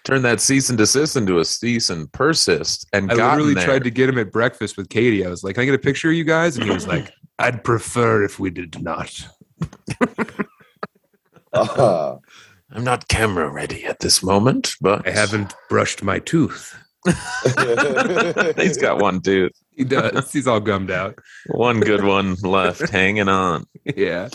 turned 0.05 0.25
that 0.25 0.41
cease 0.41 0.69
and 0.69 0.79
desist 0.79 1.17
into 1.17 1.41
a 1.41 1.45
cease 1.45 1.91
and 1.91 2.11
persist 2.13 2.87
and 2.93 3.11
I 3.11 3.17
gotten 3.17 3.39
literally 3.39 3.55
there. 3.55 3.65
tried 3.65 3.85
to 3.85 3.91
get 3.91 4.09
him 4.09 4.19
at 4.19 4.31
breakfast 4.31 4.77
with 4.77 4.89
Katie. 4.89 5.27
I 5.27 5.29
was 5.29 5.43
like, 5.43 5.57
"Can 5.57 5.63
I 5.63 5.67
get 5.67 5.75
a 5.75 5.79
picture 5.79 6.11
of 6.11 6.15
you 6.15 6.25
guys?" 6.25 6.57
And 6.57 6.65
he 6.65 6.71
was 6.71 6.87
like, 6.87 7.13
"I'd 7.41 7.65
prefer 7.65 8.23
if 8.23 8.39
we 8.39 8.51
did 8.51 8.81
not." 8.81 9.29
Ah. 11.55 12.19
I'm 12.73 12.85
not 12.85 13.09
camera 13.09 13.49
ready 13.51 13.85
at 13.85 14.01
this 14.01 14.23
moment, 14.23 14.75
but 14.81 15.07
I 15.07 15.11
haven't 15.11 15.55
brushed 15.69 16.03
my 16.03 16.19
tooth. 16.19 16.77
He's 18.57 18.77
got 18.77 18.99
one 19.01 19.21
tooth, 19.23 19.53
He 19.77 19.85
does. 19.85 20.33
He's 20.33 20.47
all 20.47 20.61
gummed 20.61 20.91
out. 20.91 21.19
one 21.47 21.81
good 21.81 22.05
one 22.05 22.35
left, 22.43 22.89
hanging 22.91 23.29
on. 23.29 23.65
Yeah. 23.97 24.29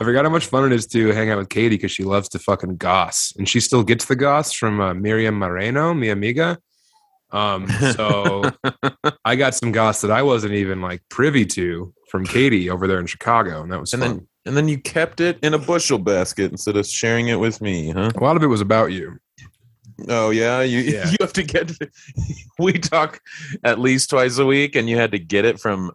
I 0.00 0.04
forgot 0.04 0.24
how 0.24 0.30
much 0.30 0.46
fun 0.46 0.64
it 0.70 0.72
is 0.74 0.86
to 0.88 1.08
hang 1.12 1.30
out 1.30 1.38
with 1.38 1.48
Katie 1.48 1.76
because 1.76 1.92
she 1.92 2.04
loves 2.04 2.28
to 2.30 2.38
fucking 2.38 2.76
goss. 2.76 3.32
And 3.38 3.48
she 3.48 3.60
still 3.60 3.82
gets 3.84 4.04
the 4.06 4.16
goss 4.16 4.52
from 4.52 4.80
uh, 4.80 4.94
Miriam 4.94 5.38
Moreno, 5.38 5.94
mi 5.94 6.08
amiga. 6.10 6.58
Um, 7.30 7.68
so 7.68 8.42
I 9.24 9.36
got 9.36 9.54
some 9.54 9.72
goss 9.72 10.00
that 10.02 10.10
I 10.10 10.22
wasn't 10.22 10.54
even 10.54 10.80
like 10.80 11.02
privy 11.08 11.46
to 11.46 11.92
from 12.10 12.24
Katie 12.24 12.70
over 12.70 12.86
there 12.86 13.00
in 13.00 13.06
Chicago. 13.06 13.62
And 13.62 13.72
that 13.72 13.80
was 13.80 13.92
And 13.94 14.02
fun. 14.02 14.16
then 14.16 14.28
and 14.46 14.56
then 14.56 14.68
you 14.68 14.78
kept 14.78 15.20
it 15.20 15.38
in 15.42 15.54
a 15.54 15.58
bushel 15.58 15.98
basket 15.98 16.50
instead 16.50 16.76
of 16.76 16.86
sharing 16.86 17.28
it 17.28 17.40
with 17.40 17.60
me, 17.60 17.90
huh? 17.90 18.10
a 18.14 18.22
lot 18.22 18.36
of 18.36 18.42
it 18.42 18.46
was 18.48 18.60
about 18.60 18.92
you. 18.92 19.18
Oh 20.08 20.30
yeah, 20.30 20.60
you 20.62 20.78
Yeah. 20.92 21.10
you 21.10 21.16
have 21.20 21.32
to 21.34 21.42
get. 21.42 21.72
We 22.58 22.74
talk 22.74 23.20
at 23.64 23.80
least 23.80 24.10
twice 24.10 24.38
a 24.38 24.46
week, 24.46 24.76
and 24.76 24.88
you 24.88 24.96
had 24.96 25.10
to 25.10 25.18
get 25.18 25.44
it 25.44 25.58
from 25.58 25.90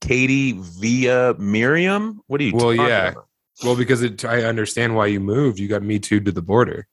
Katie 0.00 0.52
via 0.58 1.34
Miriam. 1.38 2.20
What 2.26 2.40
are 2.40 2.44
you? 2.44 2.56
Well, 2.56 2.74
yeah. 2.74 3.10
about? 3.10 3.26
Well, 3.62 3.76
because 3.76 4.02
it, 4.02 4.24
I 4.24 4.42
understand 4.42 4.96
why 4.96 5.06
you 5.06 5.20
moved. 5.20 5.58
You 5.58 5.68
got 5.68 5.82
me 5.82 5.98
too 5.98 6.20
to 6.20 6.32
the 6.32 6.42
border. 6.42 6.86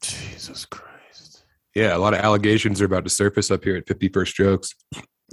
Jesus 0.00 0.64
Christ. 0.66 1.44
Yeah, 1.74 1.96
a 1.96 1.98
lot 1.98 2.14
of 2.14 2.20
allegations 2.20 2.80
are 2.80 2.84
about 2.84 3.04
to 3.04 3.10
surface 3.10 3.50
up 3.50 3.64
here 3.64 3.76
at 3.76 3.86
51st 3.86 4.34
Jokes. 4.34 4.74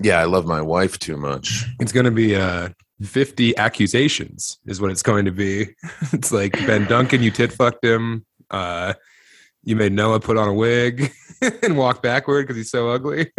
Yeah, 0.02 0.20
I 0.20 0.25
love 0.25 0.46
my 0.46 0.62
wife 0.62 1.00
too 1.00 1.18
much. 1.18 1.66
It's 1.80 1.92
going 1.92 2.06
to 2.06 2.12
be 2.12 2.36
uh, 2.36 2.70
50 3.02 3.58
accusations, 3.58 4.60
is 4.66 4.80
what 4.80 4.92
it's 4.92 5.04
going 5.04 5.25
to 5.25 5.32
be. 5.32 5.68
it's 6.14 6.32
like 6.32 6.54
Ben 6.66 6.86
Duncan, 6.90 7.22
you 7.22 7.32
tit 7.32 7.52
fucked 7.52 7.84
him. 7.84 8.25
Uh, 8.50 8.94
you 9.64 9.75
made 9.75 9.94
Noah 9.94 10.20
put 10.20 10.38
on 10.38 10.48
a 10.48 10.54
wig 10.54 11.12
and 11.64 11.78
walk 11.78 12.04
backward 12.04 12.44
because 12.44 12.58
he's 12.58 12.70
so 12.70 12.90
ugly. 12.90 13.32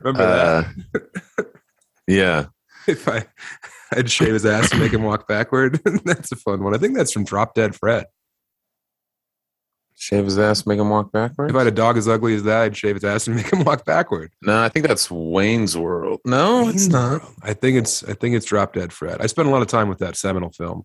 Remember 0.00 0.24
that? 0.24 0.66
Uh, 1.36 1.42
yeah. 2.06 2.46
If 2.86 3.08
I, 3.08 3.24
I'd 3.92 4.10
shave 4.10 4.34
his 4.34 4.46
ass 4.46 4.70
and 4.70 4.80
make 4.80 4.92
him 4.92 5.02
walk 5.02 5.26
backward. 5.26 5.80
that's 6.04 6.30
a 6.30 6.36
fun 6.36 6.62
one. 6.62 6.74
I 6.74 6.78
think 6.78 6.96
that's 6.96 7.12
from 7.12 7.24
Drop 7.24 7.54
Dead 7.54 7.74
Fred. 7.74 8.06
Shave 10.04 10.26
his 10.26 10.38
ass, 10.38 10.66
make 10.66 10.78
him 10.78 10.90
walk 10.90 11.12
backwards. 11.12 11.48
If 11.50 11.56
I 11.56 11.60
had 11.60 11.66
a 11.66 11.70
dog 11.70 11.96
as 11.96 12.06
ugly 12.06 12.34
as 12.34 12.42
that, 12.42 12.60
I'd 12.60 12.76
shave 12.76 12.96
his 12.96 13.04
ass 13.04 13.26
and 13.26 13.36
make 13.36 13.50
him 13.50 13.64
walk 13.64 13.86
backward. 13.86 14.30
no, 14.42 14.62
I 14.62 14.68
think 14.68 14.86
that's 14.86 15.10
Wayne's 15.10 15.78
World. 15.78 16.20
No, 16.26 16.68
it's 16.68 16.88
not. 16.88 17.22
I 17.42 17.54
think 17.54 17.78
it's 17.78 18.04
I 18.04 18.12
think 18.12 18.36
it's 18.36 18.44
Drop 18.44 18.74
Dead 18.74 18.92
Fred. 18.92 19.22
I 19.22 19.26
spent 19.28 19.48
a 19.48 19.50
lot 19.50 19.62
of 19.62 19.68
time 19.68 19.88
with 19.88 20.00
that 20.00 20.16
seminal 20.16 20.50
film. 20.50 20.84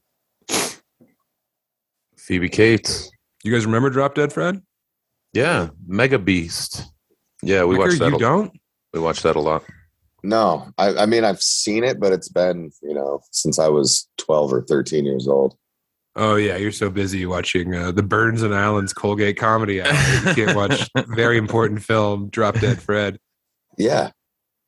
Phoebe 2.17 2.47
Cates. 2.47 3.11
You 3.43 3.51
guys 3.51 3.65
remember 3.65 3.89
Drop 3.89 4.15
Dead 4.15 4.31
Fred? 4.31 4.61
Yeah, 5.33 5.69
Mega 5.85 6.17
Beast. 6.17 6.85
Yeah, 7.43 7.63
we 7.65 7.75
Wicker, 7.77 7.89
watched 7.89 7.99
that. 7.99 8.09
you 8.11 8.15
A, 8.15 8.19
don't? 8.19 8.51
we 8.93 9.01
watched 9.01 9.23
that 9.23 9.35
a 9.35 9.41
lot. 9.41 9.65
No, 10.23 10.69
I, 10.77 10.95
I 10.95 11.05
mean 11.05 11.25
I've 11.25 11.41
seen 11.41 11.83
it, 11.83 11.99
but 11.99 12.13
it's 12.13 12.29
been 12.29 12.71
you 12.81 12.93
know 12.93 13.19
since 13.31 13.59
I 13.59 13.67
was 13.67 14.07
twelve 14.17 14.53
or 14.53 14.61
thirteen 14.61 15.03
years 15.05 15.27
old. 15.27 15.57
Oh 16.15 16.35
yeah, 16.35 16.57
you're 16.57 16.71
so 16.71 16.89
busy 16.89 17.25
watching 17.25 17.73
uh, 17.75 17.91
the 17.91 18.03
Burns 18.03 18.41
and 18.41 18.53
Allen's 18.53 18.93
Colgate 18.93 19.37
comedy 19.37 19.81
hour. 19.81 19.93
You 20.27 20.33
can't 20.33 20.55
watch 20.55 20.89
very 21.09 21.37
important 21.37 21.81
film 21.83 22.29
Drop 22.29 22.59
Dead 22.59 22.81
Fred. 22.81 23.19
Yeah, 23.77 24.09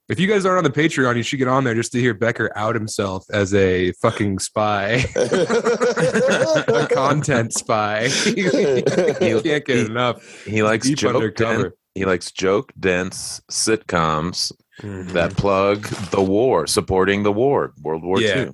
If 0.07 0.19
you 0.19 0.27
guys 0.27 0.45
aren't 0.45 0.59
on 0.59 0.63
the 0.63 0.69
Patreon, 0.81 1.17
you 1.17 1.23
should 1.23 1.39
get 1.39 1.47
on 1.49 1.63
there 1.65 1.73
just 1.75 1.91
to 1.93 1.99
hear 1.99 2.13
Becker 2.13 2.51
out 2.55 2.75
himself 2.75 3.25
as 3.31 3.53
a 3.53 3.91
fucking 3.93 4.39
spy, 4.39 5.03
a 5.15 6.87
content 6.91 7.53
spy. 7.53 8.07
he, 8.23 8.43
can't 8.43 9.65
get 9.65 9.69
enough. 9.69 10.43
He 10.45 10.63
likes 10.63 10.87
Deep 10.87 10.97
joke. 10.99 11.15
undercover. 11.15 11.63
Den- 11.63 11.71
he 11.95 12.05
likes 12.05 12.31
joke 12.31 12.71
dense 12.79 13.41
sitcoms 13.51 14.51
Mm-hmm. 14.81 15.13
that 15.13 15.35
plug 15.37 15.83
the 16.09 16.23
war, 16.23 16.65
supporting 16.65 17.21
the 17.21 17.31
war, 17.31 17.71
World 17.83 18.03
War 18.03 18.19
Yeah. 18.19 18.45
II. 18.45 18.51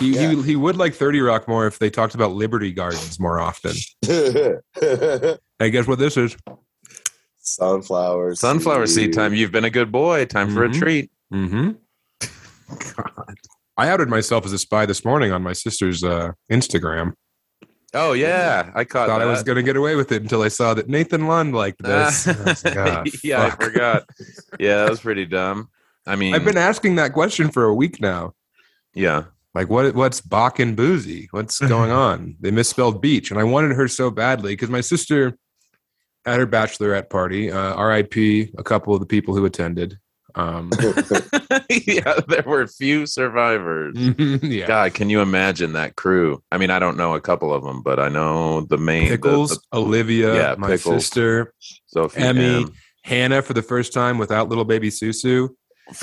He, 0.00 0.14
Yeah. 0.14 0.30
he 0.32 0.42
he 0.42 0.56
would 0.56 0.76
like 0.76 0.94
Thirty 0.94 1.20
Rock 1.20 1.46
more 1.46 1.66
if 1.66 1.78
they 1.78 1.90
talked 1.90 2.14
about 2.16 2.32
Liberty 2.32 2.72
Gardens 2.72 3.20
more 3.20 3.38
often. 3.40 3.72
Hey, 5.60 5.70
guess 5.70 5.86
what 5.86 5.98
this 5.98 6.16
is? 6.16 6.34
Sunflower. 7.38 8.34
Sunflower 8.34 8.86
seed 8.86 9.12
time. 9.12 9.34
You've 9.34 9.52
been 9.52 9.64
a 9.64 9.70
good 9.70 9.92
boy. 9.92 10.24
Time 10.24 10.54
for 10.54 10.64
a 10.64 10.68
Mhm. 10.70 10.78
treat. 10.78 11.10
Mm-hmm. 11.32 11.70
I 13.76 13.88
outed 13.88 14.08
myself 14.08 14.44
as 14.44 14.52
a 14.52 14.58
spy 14.58 14.86
this 14.86 15.04
morning 15.04 15.32
on 15.32 15.42
my 15.42 15.52
sister's 15.52 16.02
uh, 16.04 16.32
Instagram. 16.50 17.12
Oh 17.92 18.12
yeah, 18.12 18.70
I 18.74 18.84
caught 18.84 19.08
Thought 19.08 19.18
that. 19.18 19.26
I 19.26 19.30
was 19.30 19.42
going 19.42 19.56
to 19.56 19.62
get 19.62 19.76
away 19.76 19.96
with 19.96 20.12
it 20.12 20.22
until 20.22 20.42
I 20.42 20.48
saw 20.48 20.74
that 20.74 20.88
Nathan 20.88 21.26
Lund 21.26 21.54
liked 21.54 21.82
this. 21.82 22.28
I 22.28 22.42
was 22.44 22.64
like, 22.64 22.76
"Ah, 22.76 23.02
yeah, 23.24 23.42
I 23.46 23.50
forgot. 23.50 24.04
Yeah, 24.60 24.76
that 24.84 24.90
was 24.90 25.00
pretty 25.00 25.26
dumb. 25.26 25.68
I 26.06 26.14
mean, 26.16 26.34
I've 26.34 26.44
been 26.44 26.56
asking 26.56 26.96
that 26.96 27.12
question 27.12 27.50
for 27.50 27.64
a 27.64 27.74
week 27.74 28.00
now. 28.00 28.32
yeah. 28.94 29.24
Like, 29.54 29.68
what? 29.68 29.94
What's 29.94 30.20
Bach 30.20 30.58
and 30.58 30.76
Boozy? 30.76 31.28
What's 31.32 31.58
going 31.74 31.90
on? 31.90 32.36
They 32.40 32.50
misspelled 32.50 33.00
beach, 33.02 33.30
and 33.30 33.40
I 33.40 33.44
wanted 33.44 33.72
her 33.76 33.88
so 33.88 34.10
badly 34.10 34.52
because 34.52 34.70
my 34.70 34.80
sister 34.80 35.36
at 36.26 36.38
her 36.38 36.46
bachelorette 36.46 37.08
party, 37.10 37.50
uh, 37.50 37.74
R.I.P. 37.74 38.52
A 38.58 38.62
couple 38.62 38.94
of 38.94 39.00
the 39.00 39.06
people 39.06 39.34
who 39.34 39.44
attended. 39.44 39.98
Um, 40.36 40.70
yeah, 41.70 42.20
there 42.28 42.44
were 42.46 42.66
few 42.68 43.06
survivors. 43.06 43.96
yeah, 43.98 44.66
God, 44.66 44.94
can 44.94 45.10
you 45.10 45.20
imagine 45.22 45.72
that 45.72 45.96
crew? 45.96 46.40
I 46.52 46.58
mean, 46.58 46.70
I 46.70 46.78
don't 46.78 46.96
know 46.96 47.14
a 47.14 47.20
couple 47.20 47.52
of 47.52 47.64
them, 47.64 47.82
but 47.82 47.98
I 47.98 48.08
know 48.08 48.60
the 48.60 48.78
main 48.78 49.08
Pickles, 49.08 49.50
the- 49.72 49.78
Olivia, 49.78 50.34
Yeah, 50.34 50.54
my 50.56 50.68
Pickles. 50.68 51.06
sister, 51.06 51.52
Sophie 51.86 52.20
Emmy. 52.20 52.62
M. 52.64 52.72
Hannah 53.02 53.42
for 53.42 53.54
the 53.54 53.62
first 53.62 53.92
time 53.92 54.18
without 54.18 54.48
little 54.48 54.64
baby 54.66 54.90
Susu. 54.90 55.48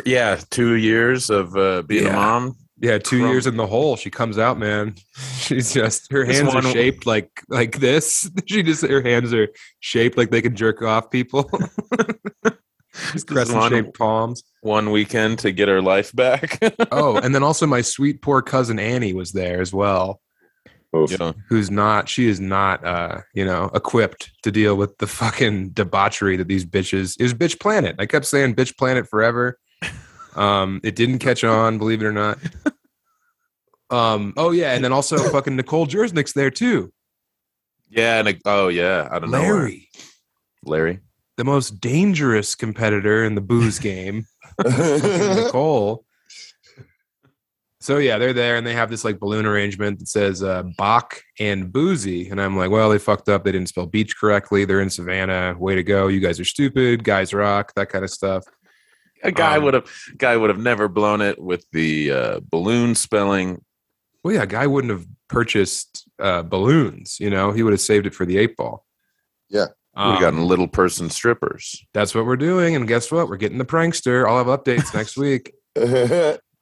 Yeah, 0.04 0.42
two 0.50 0.74
years 0.74 1.30
of 1.30 1.56
uh, 1.56 1.84
being 1.84 2.04
Yeah. 2.06 2.10
a 2.10 2.13
mom. 2.16 2.58
Yeah, 2.80 3.00
two 3.00 3.28
years 3.28 3.48
in 3.48 3.58
the 3.58 3.66
hole. 3.66 3.96
She 3.96 4.10
comes 4.10 4.38
out, 4.38 4.60
man. 4.60 4.96
She's 5.40 5.74
just 5.74 6.12
her 6.12 6.26
hands 6.26 6.54
are 6.54 6.62
shaped 6.62 7.06
like 7.06 7.32
like 7.50 7.80
this. 7.80 8.30
She 8.46 8.64
just 8.64 8.86
her 8.86 9.02
hands 9.02 9.34
are 9.34 9.48
shaped 9.80 10.18
like 10.18 10.30
they 10.30 10.42
can 10.42 10.56
jerk 10.56 10.82
off 10.82 11.10
people. 11.10 11.44
Crescent 13.28 13.58
one- 13.58 13.72
shaped 13.72 13.98
palms. 13.98 14.44
One 14.62 14.92
weekend 14.92 15.40
to 15.40 15.52
get 15.52 15.68
her 15.70 15.82
life 15.82 16.14
back. 16.14 16.60
Oh, 16.92 17.18
and 17.18 17.34
then 17.34 17.44
also 17.44 17.66
my 17.66 17.82
sweet 17.82 18.22
poor 18.22 18.42
cousin 18.42 18.80
Annie 18.80 19.14
was 19.14 19.32
there 19.32 19.62
as 19.62 19.74
well. 19.74 20.22
Yeah. 20.94 21.34
Who's 21.50 21.70
not? 21.70 22.10
She 22.10 22.28
is 22.28 22.40
not, 22.40 22.84
uh, 22.84 23.20
you 23.34 23.46
know, 23.46 23.70
equipped 23.74 24.32
to 24.44 24.52
deal 24.52 24.76
with 24.76 24.98
the 24.98 25.08
fucking 25.08 25.70
debauchery 25.72 26.38
that 26.38 26.48
these 26.48 26.66
bitches. 26.66 27.20
is. 27.22 27.34
bitch 27.34 27.60
planet. 27.60 27.96
I 28.00 28.06
kept 28.06 28.26
saying 28.26 28.56
bitch 28.56 28.78
planet 28.78 29.08
forever. 29.08 29.60
Um, 30.38 30.79
it 30.84 30.96
didn't 30.96 31.20
catch 31.20 31.44
on, 31.44 31.77
believe 31.77 32.01
it 32.01 32.06
or 32.06 32.13
not. 32.13 32.38
Um, 33.89 34.34
oh 34.38 34.51
yeah, 34.51 34.74
and 34.74 34.84
then 34.84 34.91
also 34.91 35.17
fucking 35.32 35.56
Nicole 35.56 35.86
Jersnick's 35.86 36.34
there 36.34 36.51
too. 36.51 36.91
Yeah, 37.89 38.20
and 38.20 38.39
oh 38.46 38.67
yeah, 38.67 39.08
I 39.10 39.20
don't 39.20 39.32
know. 39.32 39.39
Larry, 39.39 39.89
Larry. 40.63 41.00
the 41.38 41.46
most 41.46 41.79
dangerous 41.79 42.56
competitor 42.56 43.24
in 43.24 43.36
the 43.36 43.41
booze 43.41 43.79
game. 43.79 44.25
Nicole. 44.63 46.03
So 47.79 48.00
yeah, 48.00 48.17
they're 48.17 48.34
there 48.34 48.58
and 48.58 48.67
they 48.67 48.74
have 48.74 48.89
this 48.89 49.06
like 49.06 49.17
balloon 49.17 49.46
arrangement 49.46 50.00
that 50.00 50.10
says 50.10 50.44
uh, 50.44 50.63
Bach 50.77 51.22
and 51.39 51.72
Boozy, 51.72 52.29
and 52.29 52.41
I'm 52.41 52.58
like, 52.58 52.70
well, 52.70 52.89
they 52.89 52.98
fucked 52.98 53.29
up. 53.29 53.46
They 53.46 53.53
didn't 53.53 53.70
spell 53.70 53.86
beach 53.86 54.17
correctly. 54.17 54.65
They're 54.65 54.82
in 54.82 54.89
Savannah. 54.89 55.56
Way 55.58 55.75
to 55.75 55.84
go! 55.84 56.08
You 56.08 56.20
guys 56.20 56.41
are 56.41 56.46
stupid. 56.46 57.06
Guys 57.06 57.34
rock. 57.34 57.74
That 57.75 57.88
kind 57.88 58.03
of 58.03 58.12
stuff. 58.12 58.44
A 59.24 59.32
guy 59.32 59.58
Um, 59.58 59.64
would 59.64 59.74
have 59.74 59.90
guy 60.18 60.38
would 60.38 60.50
have 60.50 60.60
never 60.60 60.88
blown 60.88 61.22
it 61.22 61.42
with 61.42 61.66
the 61.72 62.12
uh, 62.12 62.40
balloon 62.52 62.96
spelling. 62.96 63.64
Well, 64.24 64.34
yeah, 64.36 64.44
a 64.44 64.48
guy 64.48 64.68
wouldn't 64.68 64.92
have 64.92 65.06
purchased 65.28 66.08
uh, 66.20 66.44
balloons. 66.44 67.20
You 67.20 67.30
know, 67.30 67.52
he 67.52 67.64
would 67.64 67.74
have 67.74 67.82
saved 67.82 68.06
it 68.06 68.14
for 68.16 68.26
the 68.26 68.38
eight 68.38 68.56
ball. 68.58 68.86
Yeah. 69.50 69.68
Would 69.96 70.04
have 70.04 70.16
Um, 70.16 70.22
gotten 70.22 70.44
little 70.48 70.68
person 70.68 71.10
strippers. 71.10 71.84
that's 71.94 72.14
what 72.14 72.26
we're 72.26 72.36
doing, 72.36 72.76
and 72.76 72.88
guess 72.88 73.12
what? 73.12 73.30
We're 73.30 73.38
getting 73.38 73.58
the 73.58 73.66
prankster. 73.66 74.28
I'll 74.28 74.38
have 74.38 74.48
updates 74.60 74.94
next 74.94 75.18
week. 75.26 75.54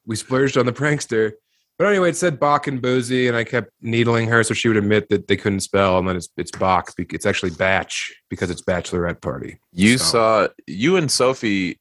we 0.06 0.16
splurged 0.16 0.58
on 0.58 0.66
the 0.66 0.74
prankster. 0.74 1.34
But 1.78 1.88
anyway, 1.88 2.12
it 2.12 2.16
said 2.16 2.40
Bach 2.40 2.68
and 2.68 2.82
Boozy, 2.82 3.28
and 3.28 3.36
I 3.36 3.44
kept 3.44 3.70
needling 3.82 4.30
her 4.30 4.44
so 4.44 4.54
she 4.54 4.70
would 4.70 4.78
admit 4.78 5.10
that 5.10 5.28
they 5.28 5.36
couldn't 5.36 5.60
spell, 5.60 5.98
and 5.98 6.08
then 6.08 6.16
it's 6.16 6.30
it's 6.38 6.52
Bach. 6.52 6.94
It's 6.98 7.26
actually 7.26 7.52
Batch 7.52 8.14
because 8.30 8.50
it's 8.50 8.62
bachelorette 8.62 9.22
party. 9.22 9.60
You 9.74 9.98
So- 9.98 10.06
saw 10.06 10.48
you 10.68 10.96
and 10.96 11.12
Sophie 11.12 11.78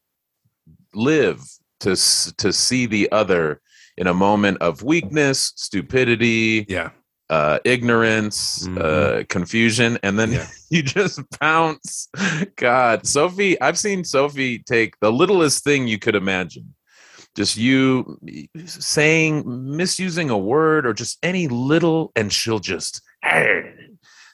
live 0.96 1.40
to 1.80 1.96
to 2.36 2.52
see 2.52 2.86
the 2.86 3.10
other 3.12 3.60
in 3.96 4.06
a 4.06 4.14
moment 4.14 4.58
of 4.60 4.82
weakness, 4.82 5.52
stupidity, 5.56 6.66
Yeah, 6.68 6.90
uh, 7.30 7.58
ignorance, 7.64 8.66
Mhm. 8.68 8.78
uh, 8.80 9.24
confusion, 9.28 9.98
and 10.02 10.18
then 10.18 10.32
Yeah. 10.32 10.46
you 10.70 10.82
just 10.82 11.20
pounce. 11.40 12.08
God, 12.56 13.06
Sophie, 13.06 13.60
I've 13.60 13.78
seen 13.78 14.04
Sophie 14.04 14.58
take 14.60 14.98
the 15.00 15.12
littlest 15.12 15.62
thing 15.64 15.86
you 15.86 15.98
could 15.98 16.14
imagine. 16.16 16.74
Just 17.36 17.56
you 17.56 18.18
saying, 18.66 19.42
misusing 19.46 20.30
a 20.30 20.38
word, 20.38 20.86
or 20.86 20.92
just 20.92 21.18
any 21.22 21.48
little, 21.48 22.12
and 22.16 22.32
she'll 22.32 22.60
just 22.60 23.00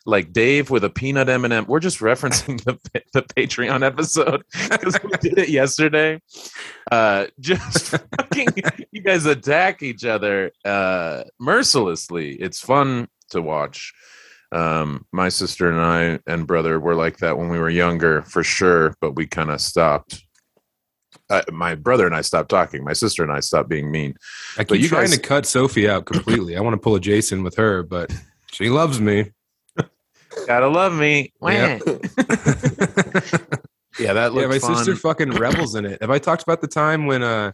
like 0.06 0.32
Dave 0.32 0.70
with 0.70 0.82
a 0.84 0.90
peanut 0.90 1.28
M 1.28 1.44
and 1.44 1.52
m 1.52 1.66
We're 1.68 1.80
just 1.80 1.98
referencing 2.00 2.62
the 2.64 2.78
the 3.12 3.22
Patreon 3.22 3.84
episode 3.84 4.42
because 4.70 4.98
we 5.02 5.10
did 5.20 5.38
it 5.38 5.48
yesterday. 5.50 6.20
Uh, 6.90 7.26
just 7.38 7.88
fucking, 8.18 8.48
you 8.92 9.02
guys 9.02 9.26
attack 9.26 9.82
each 9.82 10.04
other 10.04 10.52
uh, 10.64 11.24
mercilessly. 11.38 12.32
It's 12.34 12.60
fun 12.60 13.08
to 13.30 13.42
watch. 13.42 13.92
Um, 14.52 15.06
my 15.12 15.28
sister 15.28 15.70
and 15.70 15.80
I 15.80 16.18
and 16.26 16.46
brother 16.46 16.80
were 16.80 16.96
like 16.96 17.18
that 17.18 17.38
when 17.38 17.48
we 17.50 17.58
were 17.58 17.70
younger, 17.70 18.22
for 18.22 18.42
sure, 18.42 18.96
but 19.00 19.12
we 19.14 19.26
kind 19.26 19.50
of 19.50 19.60
stopped. 19.60 20.24
Uh, 21.28 21.42
my 21.52 21.76
brother 21.76 22.06
and 22.06 22.14
I 22.16 22.22
stopped 22.22 22.48
talking. 22.48 22.82
My 22.82 22.92
sister 22.92 23.22
and 23.22 23.30
I 23.30 23.38
stopped 23.40 23.68
being 23.68 23.90
mean. 23.92 24.14
I 24.58 24.64
But 24.64 24.80
you 24.80 24.88
trying 24.88 25.02
guys- 25.10 25.16
to 25.16 25.20
cut 25.20 25.46
Sophie 25.46 25.88
out 25.88 26.06
completely. 26.06 26.56
I 26.56 26.60
want 26.60 26.74
to 26.74 26.80
pull 26.80 26.96
a 26.96 27.00
Jason 27.00 27.44
with 27.44 27.54
her, 27.56 27.84
but 27.84 28.12
she 28.50 28.68
loves 28.70 29.00
me. 29.00 29.30
Gotta 30.50 30.66
love 30.66 30.92
me. 30.94 31.32
Yeah. 31.40 31.78
Yeah, 33.98 34.14
that 34.14 34.32
yeah, 34.32 34.46
my 34.46 34.58
fun. 34.58 34.76
sister 34.76 34.96
fucking 34.96 35.32
revels 35.32 35.74
in 35.74 35.84
it. 35.84 36.00
Have 36.00 36.10
I 36.10 36.18
talked 36.18 36.42
about 36.42 36.60
the 36.62 36.68
time 36.68 37.06
when 37.06 37.22
uh 37.22 37.52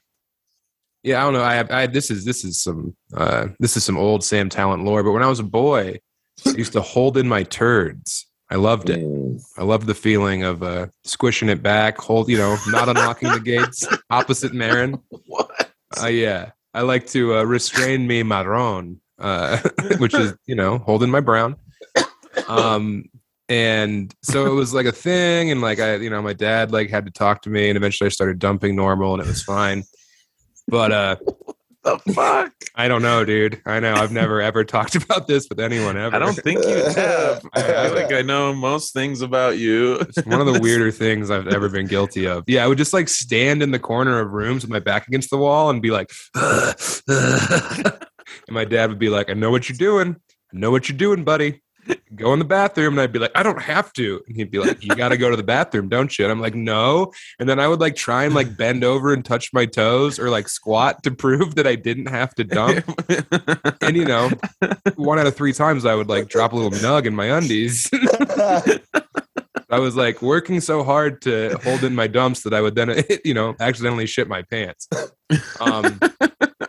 yeah, 1.02 1.20
I 1.20 1.24
don't 1.24 1.32
know. 1.32 1.42
I 1.42 1.54
have 1.54 1.70
I 1.70 1.86
this 1.86 2.10
is 2.10 2.24
this 2.24 2.44
is 2.44 2.62
some 2.62 2.94
uh 3.14 3.48
this 3.58 3.76
is 3.76 3.84
some 3.84 3.98
old 3.98 4.22
Sam 4.22 4.48
Tallent 4.48 4.84
lore, 4.84 5.02
but 5.02 5.10
when 5.12 5.22
I 5.24 5.28
was 5.28 5.40
a 5.40 5.44
boy, 5.44 5.98
I 6.46 6.50
used 6.50 6.72
to 6.74 6.80
hold 6.80 7.16
in 7.16 7.26
my 7.26 7.42
turds. 7.42 8.26
I 8.50 8.54
loved 8.56 8.90
it. 8.90 9.00
Mm. 9.00 9.42
I 9.58 9.64
loved 9.64 9.88
the 9.88 9.94
feeling 9.94 10.44
of 10.44 10.62
uh 10.62 10.86
squishing 11.04 11.48
it 11.48 11.62
back, 11.62 11.98
hold 11.98 12.28
you 12.28 12.38
know, 12.38 12.56
not 12.68 12.88
unlocking 12.88 13.32
the 13.32 13.40
gates, 13.40 13.88
opposite 14.10 14.54
Marin. 14.54 15.00
what? 15.26 15.70
Uh 16.00 16.06
yeah. 16.06 16.52
I 16.72 16.82
like 16.82 17.06
to 17.08 17.36
uh, 17.38 17.42
restrain 17.42 18.06
me 18.06 18.22
marron, 18.22 19.00
uh 19.18 19.58
which 19.98 20.14
is, 20.14 20.34
you 20.46 20.54
know, 20.54 20.78
holding 20.78 21.10
my 21.10 21.20
brown. 21.20 21.56
Um 22.48 23.04
and 23.48 24.14
so 24.22 24.46
it 24.46 24.54
was 24.54 24.74
like 24.74 24.86
a 24.86 24.92
thing 24.92 25.50
and 25.50 25.60
like 25.60 25.78
i 25.78 25.94
you 25.96 26.10
know 26.10 26.20
my 26.20 26.32
dad 26.32 26.72
like 26.72 26.90
had 26.90 27.06
to 27.06 27.12
talk 27.12 27.42
to 27.42 27.50
me 27.50 27.68
and 27.68 27.76
eventually 27.76 28.06
i 28.06 28.08
started 28.08 28.38
dumping 28.38 28.74
normal 28.74 29.12
and 29.14 29.22
it 29.22 29.26
was 29.28 29.42
fine 29.42 29.84
but 30.66 30.90
uh 30.90 31.16
The 31.84 31.98
fuck? 32.12 32.52
i 32.74 32.88
don't 32.88 33.02
know 33.02 33.24
dude 33.24 33.62
i 33.64 33.78
know 33.78 33.94
i've 33.94 34.10
never 34.10 34.40
ever 34.40 34.64
talked 34.64 34.96
about 35.02 35.28
this 35.28 35.46
with 35.48 35.60
anyone 35.60 35.96
ever 35.96 36.16
I 36.16 36.18
don't 36.18 36.34
think 36.34 36.64
you 36.64 36.74
have. 36.96 37.40
I 37.52 37.62
feel 37.62 37.94
like 37.94 38.12
I 38.12 38.22
know 38.22 38.52
most 38.52 38.92
things 38.92 39.20
about 39.20 39.58
you. 39.58 39.94
It's 40.00 40.26
one 40.26 40.40
of 40.40 40.52
the 40.52 40.58
weirder 40.60 40.90
things 40.90 41.30
I've 41.30 41.46
ever 41.46 41.68
been 41.68 41.86
guilty 41.86 42.26
of. 42.26 42.42
Yeah, 42.48 42.64
I 42.64 42.66
would 42.66 42.78
just 42.78 42.92
like 42.92 43.08
stand 43.08 43.62
in 43.62 43.70
the 43.70 43.78
corner 43.78 44.18
of 44.18 44.32
rooms 44.32 44.62
with 44.62 44.70
my 44.70 44.80
back 44.80 45.06
against 45.06 45.30
the 45.30 45.36
wall 45.36 45.70
and 45.70 45.80
be 45.80 45.90
like, 45.90 46.10
and 46.34 46.66
my 48.50 48.64
dad 48.64 48.88
would 48.88 48.98
be 48.98 49.08
like, 49.08 49.30
I 49.30 49.34
know 49.34 49.50
what 49.50 49.68
you're 49.68 49.78
doing. 49.78 50.16
I 50.52 50.58
know 50.58 50.70
what 50.70 50.88
you're 50.88 50.98
doing, 50.98 51.22
buddy. 51.22 51.62
Go 52.14 52.32
in 52.32 52.38
the 52.38 52.44
bathroom. 52.44 52.94
And 52.94 53.00
I'd 53.00 53.12
be 53.12 53.18
like, 53.18 53.32
I 53.34 53.42
don't 53.42 53.60
have 53.60 53.92
to. 53.94 54.22
And 54.26 54.36
he'd 54.36 54.50
be 54.50 54.58
like, 54.58 54.82
You 54.82 54.94
got 54.94 55.10
to 55.10 55.16
go 55.16 55.30
to 55.30 55.36
the 55.36 55.42
bathroom, 55.42 55.88
don't 55.88 56.18
you? 56.18 56.24
And 56.24 56.32
I'm 56.32 56.40
like, 56.40 56.54
No. 56.54 57.12
And 57.38 57.48
then 57.48 57.60
I 57.60 57.68
would 57.68 57.80
like 57.80 57.96
try 57.96 58.24
and 58.24 58.34
like 58.34 58.56
bend 58.56 58.84
over 58.84 59.12
and 59.12 59.24
touch 59.24 59.52
my 59.52 59.66
toes 59.66 60.18
or 60.18 60.30
like 60.30 60.48
squat 60.48 61.02
to 61.02 61.10
prove 61.10 61.54
that 61.56 61.66
I 61.66 61.74
didn't 61.74 62.06
have 62.06 62.34
to 62.36 62.44
dump. 62.44 62.84
And 63.82 63.96
you 63.96 64.04
know, 64.04 64.30
one 64.96 65.18
out 65.18 65.26
of 65.26 65.36
three 65.36 65.52
times 65.52 65.84
I 65.84 65.94
would 65.94 66.08
like 66.08 66.28
drop 66.28 66.52
a 66.52 66.56
little 66.56 66.70
nug 66.70 67.06
in 67.06 67.14
my 67.14 67.26
undies. 67.26 67.88
I 69.68 69.80
was 69.80 69.96
like 69.96 70.22
working 70.22 70.60
so 70.60 70.84
hard 70.84 71.20
to 71.22 71.58
hold 71.64 71.82
in 71.82 71.94
my 71.94 72.06
dumps 72.06 72.42
that 72.42 72.54
I 72.54 72.60
would 72.60 72.74
then, 72.76 73.02
you 73.24 73.34
know, 73.34 73.56
accidentally 73.58 74.06
shit 74.06 74.28
my 74.28 74.42
pants. 74.42 74.88
Um, 75.60 75.98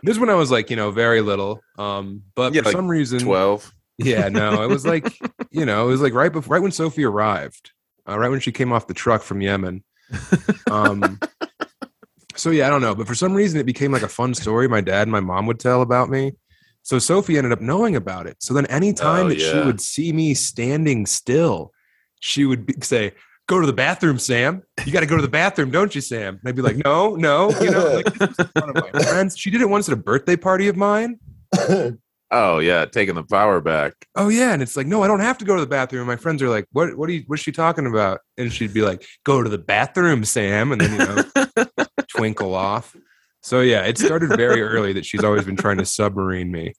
this 0.02 0.16
is 0.16 0.18
when 0.18 0.30
I 0.30 0.34
was 0.34 0.50
like, 0.50 0.70
you 0.70 0.76
know, 0.76 0.90
very 0.90 1.20
little. 1.20 1.60
Um, 1.78 2.22
but 2.34 2.54
Yeah, 2.54 2.62
for 2.62 2.66
like 2.66 2.76
some 2.76 2.88
reason, 2.88 3.20
Twelve. 3.20 3.72
Yeah, 3.98 4.28
no, 4.28 4.62
it 4.62 4.68
was 4.68 4.86
like, 4.86 5.18
you 5.50 5.66
know, 5.66 5.86
it 5.86 5.90
was 5.90 6.00
like 6.00 6.14
right 6.14 6.32
before, 6.32 6.54
right 6.54 6.62
when 6.62 6.72
Sophie 6.72 7.04
arrived, 7.04 7.72
uh, 8.08 8.18
right 8.18 8.30
when 8.30 8.40
she 8.40 8.52
came 8.52 8.72
off 8.72 8.86
the 8.86 8.94
truck 8.94 9.22
from 9.22 9.40
Yemen. 9.40 9.82
Um, 10.70 11.18
so 12.36 12.50
yeah, 12.50 12.66
I 12.66 12.70
don't 12.70 12.80
know, 12.80 12.94
but 12.94 13.06
for 13.06 13.14
some 13.14 13.34
reason, 13.34 13.60
it 13.60 13.66
became 13.66 13.92
like 13.92 14.02
a 14.02 14.08
fun 14.08 14.34
story. 14.34 14.68
My 14.68 14.80
dad 14.80 15.02
and 15.02 15.12
my 15.12 15.20
mom 15.20 15.46
would 15.46 15.58
tell 15.58 15.82
about 15.82 16.08
me. 16.08 16.32
So 16.82 16.98
Sophie 16.98 17.36
ended 17.36 17.52
up 17.52 17.60
knowing 17.60 17.96
about 17.96 18.26
it. 18.26 18.36
So 18.40 18.54
then, 18.54 18.64
anytime 18.66 19.26
Oh, 19.26 19.28
that 19.28 19.40
she 19.40 19.58
would 19.58 19.80
see 19.80 20.12
me 20.12 20.32
standing 20.32 21.04
still, 21.04 21.72
she 22.20 22.46
would 22.46 22.64
be, 22.64 22.74
say, 22.80 23.12
"Go 23.46 23.60
to 23.60 23.66
the 23.66 23.74
bathroom, 23.74 24.18
Sam. 24.18 24.62
You 24.86 24.92
got 24.92 25.00
to 25.00 25.06
go 25.06 25.16
to 25.16 25.22
the 25.22 25.28
bathroom, 25.28 25.70
don't 25.70 25.94
you, 25.94 26.00
Sam?" 26.00 26.38
And 26.40 26.48
I'd 26.48 26.56
be 26.56 26.62
like, 26.62 26.76
"No, 26.76 27.14
no." 27.14 27.50
You 27.60 27.72
know, 27.72 27.94
like 27.96 28.14
this 28.18 28.38
was 28.38 28.48
one 28.54 28.70
of 28.70 28.76
my 28.94 29.02
friends. 29.02 29.36
She 29.36 29.50
did 29.50 29.60
it 29.60 29.68
once 29.68 29.88
at 29.88 29.92
a 29.92 29.96
birthday 29.96 30.36
party 30.36 30.68
of 30.68 30.76
mine. 30.76 31.18
Oh 32.30 32.58
yeah, 32.58 32.84
taking 32.84 33.14
the 33.14 33.22
power 33.22 33.60
back. 33.60 33.94
oh 34.16 34.28
yeah 34.28 34.52
and 34.52 34.62
it's 34.62 34.76
like 34.76 34.86
no 34.86 35.02
i 35.02 35.06
don't 35.06 35.20
have 35.20 35.38
to 35.38 35.44
go 35.46 35.54
to 35.54 35.60
the 35.62 35.66
bathroom 35.66 36.06
my 36.06 36.16
friends 36.16 36.42
are 36.42 36.48
like 36.50 36.66
what 36.72 36.94
what 36.96 37.08
are 37.08 37.12
you 37.12 37.24
what's 37.26 37.42
she 37.42 37.52
talking 37.52 37.86
about 37.86 38.20
and 38.36 38.52
she'd 38.52 38.74
be 38.74 38.82
like 38.82 39.02
go 39.24 39.42
to 39.42 39.48
the 39.48 39.56
bathroom 39.58 40.24
sam 40.24 40.72
and 40.72 40.80
then 40.82 40.92
you 40.92 40.98
know 40.98 41.64
twinkle 42.08 42.54
off 42.54 42.94
so 43.42 43.60
yeah 43.62 43.82
it 43.84 43.96
started 43.96 44.28
very 44.36 44.60
early 44.60 44.92
that 44.92 45.06
she's 45.06 45.24
always 45.24 45.44
been 45.44 45.56
trying 45.56 45.78
to 45.78 45.86
submarine 45.86 46.50
me 46.52 46.74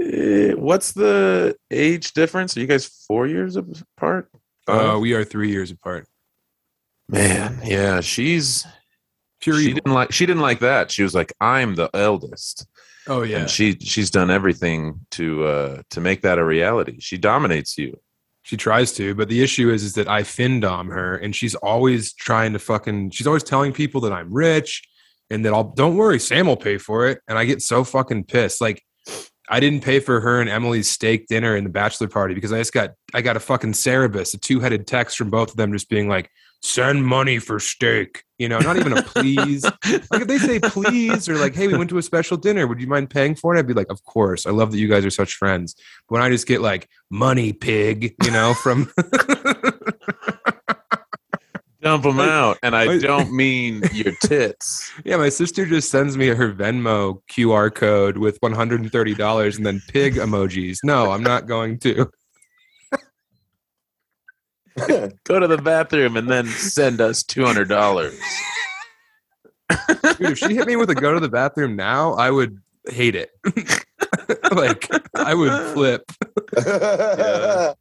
Eh, 0.00 0.52
What's 0.54 0.92
the 0.92 1.56
age 1.70 2.12
difference? 2.12 2.56
Are 2.56 2.60
you 2.60 2.66
guys 2.68 2.86
four 3.08 3.26
years 3.26 3.56
apart? 3.56 4.30
uh, 4.68 4.96
we 5.00 5.14
are 5.14 5.24
three 5.24 5.50
years 5.50 5.70
apart 5.72 6.06
Man, 7.08 7.60
yeah, 7.64 8.00
she's 8.00 8.66
pure 9.40 9.56
she 9.56 9.62
evil. 9.70 9.74
didn't 9.76 9.94
like 9.94 10.12
she 10.12 10.26
didn't 10.26 10.42
like 10.42 10.60
that. 10.60 10.90
She 10.90 11.02
was 11.02 11.14
like, 11.14 11.32
I'm 11.40 11.74
the 11.74 11.88
eldest. 11.94 12.66
Oh 13.08 13.22
yeah 13.22 13.38
And 13.38 13.50
she 13.50 13.76
she's 13.80 14.10
done 14.10 14.30
everything 14.30 15.00
to 15.12 15.44
uh 15.44 15.82
to 15.90 16.00
make 16.00 16.22
that 16.22 16.38
a 16.38 16.44
reality. 16.44 17.00
She 17.00 17.18
dominates 17.18 17.78
you. 17.78 17.98
She 18.42 18.56
tries 18.56 18.92
to, 18.94 19.14
but 19.14 19.28
the 19.28 19.42
issue 19.42 19.70
is 19.70 19.84
is 19.84 19.94
that 19.94 20.08
I 20.08 20.22
findom 20.22 20.88
her, 20.88 21.16
and 21.16 21.36
she's 21.36 21.54
always 21.56 22.14
trying 22.14 22.54
to 22.54 22.58
fucking. 22.58 23.10
She's 23.10 23.26
always 23.26 23.42
telling 23.42 23.74
people 23.74 24.00
that 24.02 24.12
I'm 24.12 24.32
rich, 24.32 24.82
and 25.28 25.44
that 25.44 25.52
I'll. 25.52 25.64
Don't 25.64 25.96
worry, 25.96 26.18
Sam 26.18 26.46
will 26.46 26.56
pay 26.56 26.78
for 26.78 27.08
it, 27.08 27.20
and 27.28 27.36
I 27.36 27.44
get 27.44 27.60
so 27.60 27.84
fucking 27.84 28.24
pissed. 28.24 28.62
Like, 28.62 28.82
I 29.50 29.60
didn't 29.60 29.82
pay 29.82 30.00
for 30.00 30.20
her 30.20 30.40
and 30.40 30.48
Emily's 30.48 30.88
steak 30.88 31.26
dinner 31.26 31.56
in 31.56 31.64
the 31.64 31.70
bachelor 31.70 32.08
party 32.08 32.34
because 32.34 32.52
I 32.52 32.58
just 32.58 32.72
got 32.72 32.92
I 33.14 33.22
got 33.22 33.36
a 33.36 33.40
fucking 33.40 33.74
Cerberus, 33.74 34.34
a 34.34 34.38
two 34.38 34.60
headed 34.60 34.86
text 34.86 35.16
from 35.16 35.30
both 35.30 35.50
of 35.50 35.56
them, 35.56 35.72
just 35.72 35.88
being 35.88 36.08
like, 36.08 36.30
"Send 36.62 37.06
money 37.06 37.38
for 37.38 37.58
steak," 37.60 38.24
you 38.38 38.48
know, 38.48 38.58
not 38.58 38.76
even 38.76 38.96
a 38.96 39.02
please. 39.02 39.64
like 39.64 40.22
if 40.22 40.26
they 40.26 40.38
say 40.38 40.58
please 40.60 41.28
or 41.28 41.36
like, 41.36 41.54
"Hey, 41.54 41.68
we 41.68 41.76
went 41.78 41.90
to 41.90 41.98
a 41.98 42.02
special 42.02 42.36
dinner. 42.36 42.66
Would 42.66 42.80
you 42.80 42.86
mind 42.86 43.10
paying 43.10 43.34
for 43.34 43.54
it?" 43.54 43.58
I'd 43.58 43.66
be 43.66 43.74
like, 43.74 43.90
"Of 43.90 44.02
course. 44.04 44.46
I 44.46 44.50
love 44.50 44.72
that 44.72 44.78
you 44.78 44.88
guys 44.88 45.04
are 45.04 45.10
such 45.10 45.34
friends." 45.34 45.74
But 46.08 46.14
when 46.14 46.22
I 46.22 46.28
just 46.30 46.46
get 46.46 46.60
like 46.60 46.88
money 47.10 47.52
pig, 47.52 48.14
you 48.24 48.30
know, 48.30 48.54
from 48.54 48.90
Dump 51.80 52.02
them 52.02 52.16
Like- 52.16 52.28
out. 52.28 52.58
And 52.64 52.74
I 52.74 52.98
don't 52.98 53.32
mean 53.32 53.82
your 53.92 54.12
tits. 54.22 54.90
yeah, 55.04 55.16
my 55.16 55.28
sister 55.28 55.64
just 55.64 55.90
sends 55.90 56.16
me 56.16 56.26
her 56.26 56.52
Venmo 56.52 57.22
QR 57.30 57.72
code 57.72 58.18
with 58.18 58.36
one 58.40 58.52
hundred 58.52 58.80
and 58.80 58.90
thirty 58.90 59.14
dollars 59.14 59.56
and 59.56 59.64
then 59.64 59.80
pig 59.88 60.14
emojis. 60.14 60.78
No, 60.82 61.12
I'm 61.12 61.22
not 61.22 61.46
going 61.46 61.78
to. 61.80 62.10
Go 65.24 65.38
to 65.40 65.46
the 65.46 65.58
bathroom 65.62 66.16
and 66.16 66.28
then 66.28 66.46
send 66.46 67.00
us 67.00 67.22
two 67.22 67.44
hundred 67.44 67.68
dollars. 67.68 68.18
Dude, 69.68 70.30
if 70.32 70.38
she 70.38 70.54
hit 70.54 70.66
me 70.66 70.76
with 70.76 70.88
a 70.90 70.94
go 70.94 71.12
to 71.12 71.20
the 71.20 71.28
bathroom 71.28 71.76
now, 71.76 72.14
I 72.14 72.30
would 72.30 72.58
hate 72.88 73.14
it. 73.14 73.30
like 74.52 74.88
I 75.14 75.34
would 75.34 75.52
flip. 75.74 76.10
Yeah. 76.66 77.72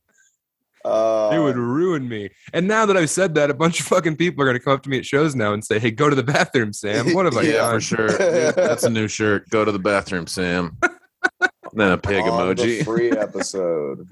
Uh, 0.85 1.31
It 1.33 1.39
would 1.39 1.57
ruin 1.57 2.07
me. 2.07 2.29
And 2.53 2.65
now 2.67 2.85
that 2.85 2.95
I've 2.95 3.09
said 3.09 3.35
that, 3.35 3.49
a 3.49 3.53
bunch 3.53 3.79
of 3.81 3.85
fucking 3.87 4.15
people 4.15 4.41
are 4.41 4.45
going 4.45 4.57
to 4.57 4.63
come 4.63 4.71
up 4.73 4.83
to 4.83 4.89
me 4.89 4.97
at 4.97 5.05
shows 5.05 5.35
now 5.35 5.51
and 5.53 5.63
say, 5.65 5.79
"Hey, 5.79 5.91
go 5.91 6.09
to 6.09 6.15
the 6.15 6.23
bathroom, 6.23 6.71
Sam." 6.71 7.13
What 7.13 7.25
have 7.25 7.35
I 7.35 7.41
yeah, 7.41 7.53
done? 7.53 7.73
for 7.73 7.81
sure. 7.81 8.07
That's 8.51 8.83
a 8.83 8.89
new 8.89 9.07
shirt. 9.09 9.49
Go 9.49 9.65
to 9.65 9.71
the 9.71 9.79
bathroom, 9.79 10.27
Sam. 10.27 10.77
then 11.73 11.91
a 11.91 11.97
pig 11.97 12.23
on 12.23 12.55
the 12.55 12.63
emoji. 12.63 12.85
free 12.85 13.11
episode. 13.11 14.07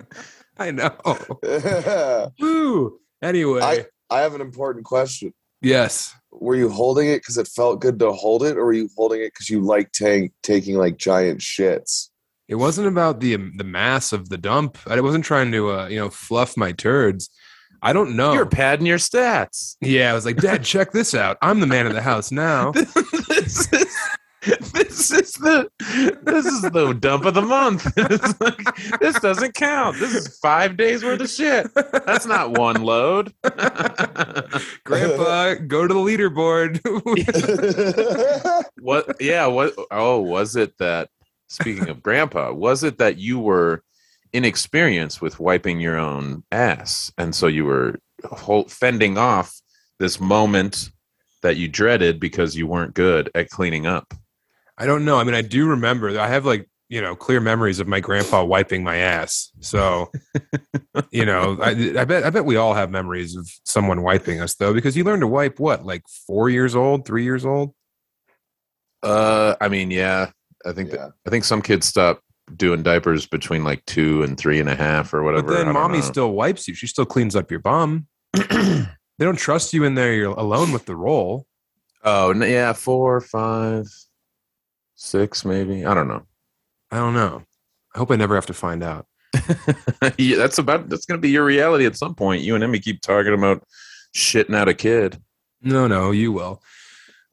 I 0.57 0.71
know. 0.71 0.95
Anyway, 2.31 2.31
I 2.31 2.31
Woo. 2.39 2.99
Anyway, 3.21 3.85
have 4.11 4.35
an 4.35 4.41
important 4.41 4.85
question. 4.85 5.33
yes. 5.61 6.13
Were 6.31 6.55
you 6.55 6.69
holding 6.69 7.07
it 7.07 7.21
because 7.21 7.37
it 7.37 7.47
felt 7.47 7.81
good 7.81 7.97
to 7.99 8.11
hold 8.11 8.43
it, 8.43 8.57
or 8.57 8.65
were 8.65 8.73
you 8.73 8.89
holding 8.95 9.21
it 9.21 9.33
because 9.33 9.49
you 9.49 9.61
like 9.61 9.91
tank 9.93 10.33
taking 10.43 10.75
like 10.77 10.97
giant 10.97 11.39
shits? 11.39 12.09
It 12.47 12.55
wasn't 12.55 12.87
about 12.87 13.21
the 13.21 13.37
the 13.55 13.63
mass 13.63 14.13
of 14.13 14.29
the 14.29 14.37
dump. 14.37 14.77
I 14.85 14.99
wasn't 14.99 15.25
trying 15.25 15.51
to 15.53 15.71
uh, 15.71 15.87
you 15.87 15.97
know 15.97 16.09
fluff 16.09 16.57
my 16.57 16.71
turds. 16.71 17.29
I 17.81 17.93
don't 17.93 18.15
know. 18.15 18.33
You're 18.33 18.45
padding 18.45 18.85
your 18.85 18.97
stats. 18.97 19.75
yeah, 19.81 20.11
I 20.11 20.13
was 20.13 20.25
like, 20.25 20.37
Dad, 20.37 20.63
check 20.63 20.91
this 20.91 21.13
out. 21.13 21.37
I'm 21.41 21.59
the 21.59 21.67
man 21.67 21.87
of 21.87 21.93
the 21.93 22.01
house 22.01 22.31
now. 22.31 22.71
this 23.29 23.71
is 23.71 23.97
this 24.73 25.12
is 25.12 25.34
the 25.34 25.69
this 26.23 26.45
is 26.45 26.62
the 26.62 26.93
dump 26.99 27.25
of 27.25 27.34
the 27.34 27.41
month. 27.41 27.86
It's 28.15 28.39
like, 28.39 28.99
this 28.99 29.19
doesn't 29.19 29.55
count. 29.55 29.97
This 29.99 30.13
is 30.13 30.38
five 30.39 30.77
days 30.77 31.03
worth 31.03 31.21
of 31.21 31.29
shit. 31.29 31.67
That's 31.73 32.25
not 32.25 32.58
one 32.58 32.84
load. 32.84 33.34
Grandpa, 34.84 35.55
go 35.67 35.88
to 35.88 35.93
the 35.93 35.99
leaderboard. 35.99 36.79
what? 38.79 39.15
Yeah. 39.19 39.47
What? 39.47 39.73
Oh, 39.89 40.21
was 40.21 40.55
it 40.55 40.77
that? 40.77 41.10
Speaking 41.47 41.89
of 41.89 42.01
grandpa, 42.03 42.51
was 42.53 42.84
it 42.84 42.97
that 42.97 43.17
you 43.17 43.39
were 43.39 43.84
inexperienced 44.34 45.21
with 45.21 45.39
wiping 45.39 45.79
your 45.79 45.97
own 45.97 46.43
ass, 46.51 47.12
and 47.17 47.34
so 47.34 47.47
you 47.47 47.65
were 47.65 47.99
hol- 48.23 48.67
fending 48.67 49.17
off 49.17 49.60
this 49.99 50.19
moment 50.19 50.89
that 51.41 51.58
you 51.58 51.67
dreaded 51.67 52.19
because 52.19 52.55
you 52.55 52.67
weren't 52.67 52.93
good 52.93 53.29
at 53.36 53.49
cleaning 53.49 53.86
up? 53.86 54.13
I 54.77 54.85
don't 54.85 55.05
know. 55.05 55.17
I 55.17 55.23
mean, 55.23 55.35
I 55.35 55.41
do 55.41 55.67
remember. 55.67 56.19
I 56.19 56.27
have 56.27 56.45
like 56.45 56.69
you 56.89 57.01
know 57.01 57.15
clear 57.15 57.39
memories 57.39 57.79
of 57.79 57.88
my 57.88 57.99
grandpa 57.99 58.43
wiping 58.43 58.83
my 58.83 58.97
ass. 58.97 59.51
So 59.59 60.11
you 61.11 61.25
know, 61.25 61.57
I, 61.61 61.69
I 61.99 62.05
bet 62.05 62.23
I 62.23 62.29
bet 62.29 62.45
we 62.45 62.57
all 62.57 62.73
have 62.73 62.91
memories 62.91 63.35
of 63.35 63.49
someone 63.63 64.01
wiping 64.01 64.41
us 64.41 64.55
though, 64.55 64.73
because 64.73 64.95
you 64.95 65.03
learn 65.03 65.21
to 65.21 65.27
wipe 65.27 65.59
what 65.59 65.85
like 65.85 66.03
four 66.27 66.49
years 66.49 66.75
old, 66.75 67.05
three 67.05 67.23
years 67.23 67.45
old. 67.45 67.73
Uh, 69.03 69.55
I 69.61 69.67
mean, 69.67 69.91
yeah, 69.91 70.31
I 70.65 70.73
think 70.73 70.91
that. 70.91 71.11
I 71.25 71.29
think 71.29 71.43
some 71.43 71.61
kids 71.61 71.85
stop 71.85 72.21
doing 72.55 72.83
diapers 72.83 73.25
between 73.25 73.63
like 73.63 73.83
two 73.85 74.23
and 74.23 74.38
three 74.38 74.59
and 74.59 74.69
a 74.69 74.75
half 74.75 75.13
or 75.13 75.23
whatever. 75.23 75.47
But 75.47 75.65
then 75.65 75.73
mommy 75.73 75.99
know. 75.99 76.03
still 76.03 76.31
wipes 76.31 76.67
you. 76.67 76.75
She 76.75 76.88
still 76.88 77.05
cleans 77.05 77.35
up 77.35 77.49
your 77.49 77.59
bum. 77.59 78.07
they 78.33 78.85
don't 79.19 79.38
trust 79.38 79.73
you 79.73 79.83
in 79.83 79.95
there. 79.95 80.13
You're 80.13 80.31
alone 80.31 80.71
with 80.71 80.85
the 80.85 80.95
roll. 80.95 81.45
oh 82.03 82.33
yeah, 82.33 82.73
four, 82.73 83.21
five, 83.21 83.85
six, 84.95 85.45
maybe. 85.45 85.86
I 85.86 85.93
don't 85.93 86.08
know. 86.08 86.23
I 86.91 86.97
don't 86.97 87.13
know. 87.13 87.43
I 87.93 87.99
hope 87.99 88.12
I 88.12 88.15
never 88.15 88.36
have 88.36 88.45
to 88.47 88.53
find 88.53 88.84
out. 88.84 89.05
yeah, 90.17 90.38
that's 90.38 90.58
about 90.58 90.89
that's 90.89 91.05
gonna 91.05 91.19
be 91.19 91.29
your 91.29 91.45
reality 91.45 91.86
at 91.86 91.97
some 91.97 92.15
point. 92.15 92.41
You 92.41 92.55
and 92.55 92.63
Emmy 92.63 92.79
keep 92.79 93.01
talking 93.01 93.34
about 93.34 93.63
shitting 94.15 94.55
out 94.55 94.69
a 94.69 94.73
kid. 94.73 95.21
No, 95.62 95.88
no, 95.88 96.12
you 96.12 96.31
will. 96.31 96.62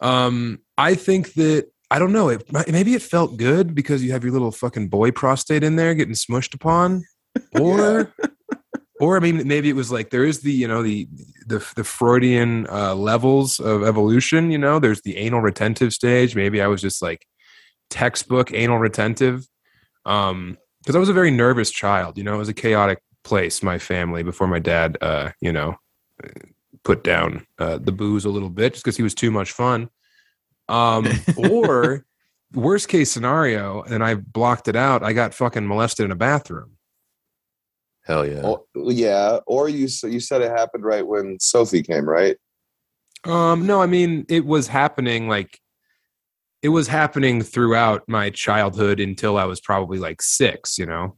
Um, 0.00 0.60
I 0.76 0.94
think 0.94 1.34
that 1.34 1.68
I 1.90 1.98
don't 1.98 2.12
know. 2.12 2.28
It 2.28 2.44
maybe 2.68 2.94
it 2.94 3.02
felt 3.02 3.36
good 3.36 3.74
because 3.74 4.02
you 4.02 4.12
have 4.12 4.24
your 4.24 4.32
little 4.32 4.50
fucking 4.50 4.88
boy 4.88 5.10
prostate 5.10 5.62
in 5.62 5.76
there 5.76 5.94
getting 5.94 6.14
smushed 6.14 6.54
upon, 6.54 7.04
or 7.60 8.12
or 9.00 9.16
I 9.16 9.20
mean, 9.20 9.46
maybe 9.46 9.68
it 9.68 9.76
was 9.76 9.92
like 9.92 10.10
there 10.10 10.24
is 10.24 10.40
the 10.40 10.52
you 10.52 10.66
know 10.66 10.82
the 10.82 11.08
the 11.46 11.58
the 11.76 11.84
Freudian 11.84 12.66
uh, 12.68 12.94
levels 12.94 13.60
of 13.60 13.84
evolution. 13.84 14.50
You 14.50 14.58
know, 14.58 14.78
there's 14.78 15.02
the 15.02 15.16
anal 15.18 15.40
retentive 15.40 15.92
stage. 15.92 16.34
Maybe 16.34 16.62
I 16.62 16.66
was 16.66 16.80
just 16.80 17.02
like 17.02 17.26
textbook 17.92 18.52
anal 18.54 18.78
retentive, 18.78 19.46
um, 20.06 20.56
because 20.80 20.96
I 20.96 20.98
was 20.98 21.10
a 21.10 21.12
very 21.12 21.30
nervous 21.30 21.70
child. 21.70 22.16
You 22.16 22.24
know, 22.24 22.34
it 22.34 22.38
was 22.38 22.48
a 22.48 22.54
chaotic 22.54 23.00
place. 23.22 23.62
My 23.62 23.78
family 23.78 24.22
before 24.22 24.48
my 24.48 24.58
dad, 24.58 24.96
uh, 25.00 25.30
you 25.40 25.52
know, 25.52 25.76
put 26.84 27.04
down 27.04 27.46
uh, 27.58 27.78
the 27.78 27.92
booze 27.92 28.24
a 28.24 28.30
little 28.30 28.50
bit 28.50 28.72
just 28.72 28.84
because 28.84 28.96
he 28.96 29.02
was 29.02 29.14
too 29.14 29.30
much 29.30 29.52
fun. 29.52 29.90
Um, 30.68 31.06
or 31.36 32.04
worst 32.54 32.88
case 32.88 33.12
scenario, 33.12 33.82
and 33.82 34.02
I 34.02 34.14
blocked 34.14 34.68
it 34.68 34.76
out. 34.76 35.02
I 35.02 35.12
got 35.12 35.34
fucking 35.34 35.66
molested 35.66 36.06
in 36.06 36.10
a 36.10 36.16
bathroom. 36.16 36.78
Hell 38.04 38.26
yeah. 38.26 38.42
Or, 38.42 38.64
yeah, 38.74 39.38
or 39.46 39.68
you 39.68 39.88
you 40.04 40.18
said 40.20 40.40
it 40.40 40.50
happened 40.50 40.84
right 40.84 41.06
when 41.06 41.38
Sophie 41.38 41.82
came, 41.82 42.08
right? 42.08 42.36
Um, 43.24 43.66
no, 43.66 43.80
I 43.80 43.86
mean 43.86 44.24
it 44.28 44.44
was 44.44 44.66
happening 44.66 45.28
like 45.28 45.60
it 46.62 46.68
was 46.68 46.86
happening 46.86 47.42
throughout 47.42 48.08
my 48.08 48.30
childhood 48.30 49.00
until 49.00 49.36
I 49.36 49.44
was 49.44 49.60
probably 49.60 49.98
like 49.98 50.22
six, 50.22 50.78
you 50.78 50.86
know. 50.86 51.16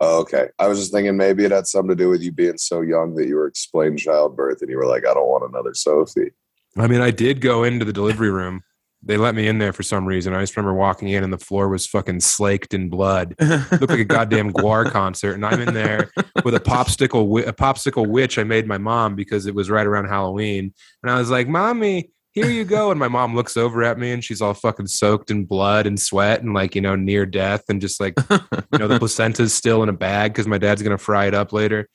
Oh, 0.00 0.20
okay. 0.20 0.48
I 0.58 0.66
was 0.66 0.78
just 0.78 0.92
thinking 0.92 1.18
maybe 1.18 1.44
it 1.44 1.50
had 1.50 1.66
something 1.66 1.90
to 1.90 2.02
do 2.02 2.08
with 2.08 2.22
you 2.22 2.32
being 2.32 2.56
so 2.56 2.80
young 2.80 3.14
that 3.16 3.26
you 3.26 3.36
were 3.36 3.46
explaining 3.46 3.98
childbirth 3.98 4.62
and 4.62 4.70
you 4.70 4.78
were 4.78 4.86
like, 4.86 5.06
I 5.06 5.12
don't 5.12 5.28
want 5.28 5.44
another 5.48 5.74
Sophie. 5.74 6.30
I 6.78 6.86
mean, 6.86 7.02
I 7.02 7.10
did 7.10 7.42
go 7.42 7.64
into 7.64 7.84
the 7.84 7.92
delivery 7.92 8.30
room. 8.30 8.62
They 9.02 9.18
let 9.18 9.34
me 9.34 9.46
in 9.46 9.58
there 9.58 9.74
for 9.74 9.82
some 9.82 10.06
reason. 10.06 10.34
I 10.34 10.40
just 10.40 10.56
remember 10.56 10.74
walking 10.74 11.08
in 11.08 11.24
and 11.24 11.32
the 11.32 11.38
floor 11.38 11.68
was 11.68 11.86
fucking 11.86 12.20
slaked 12.20 12.72
in 12.72 12.88
blood. 12.88 13.34
Looked 13.40 13.88
like 13.88 13.98
a 13.98 14.04
goddamn 14.04 14.52
Gwar 14.52 14.84
concert, 14.90 15.32
and 15.32 15.44
I'm 15.44 15.60
in 15.60 15.72
there 15.72 16.10
with 16.44 16.54
a 16.54 16.60
popsicle, 16.60 17.46
a 17.46 17.52
popsicle 17.52 18.06
witch 18.06 18.38
I 18.38 18.44
made 18.44 18.66
my 18.66 18.76
mom 18.76 19.16
because 19.16 19.46
it 19.46 19.54
was 19.54 19.70
right 19.70 19.86
around 19.86 20.08
Halloween, 20.08 20.74
and 21.02 21.10
I 21.10 21.18
was 21.18 21.30
like, 21.30 21.48
"Mommy, 21.48 22.10
here 22.32 22.48
you 22.48 22.64
go." 22.64 22.90
And 22.90 22.98
my 23.00 23.08
mom 23.08 23.34
looks 23.34 23.56
over 23.56 23.82
at 23.82 23.98
me, 23.98 24.12
and 24.12 24.24
she's 24.24 24.40
all 24.40 24.54
fucking 24.54 24.86
soaked 24.86 25.30
in 25.30 25.44
blood 25.44 25.86
and 25.86 25.98
sweat, 25.98 26.42
and 26.42 26.54
like 26.54 26.74
you 26.74 26.80
know, 26.80 26.96
near 26.96 27.26
death, 27.26 27.64
and 27.68 27.80
just 27.80 28.00
like 28.00 28.14
you 28.30 28.78
know, 28.78 28.88
the 28.88 28.98
placenta's 29.00 29.54
still 29.54 29.82
in 29.82 29.88
a 29.88 29.94
bag 29.94 30.32
because 30.32 30.46
my 30.46 30.58
dad's 30.58 30.82
gonna 30.82 30.98
fry 30.98 31.26
it 31.26 31.34
up 31.34 31.52
later. 31.52 31.88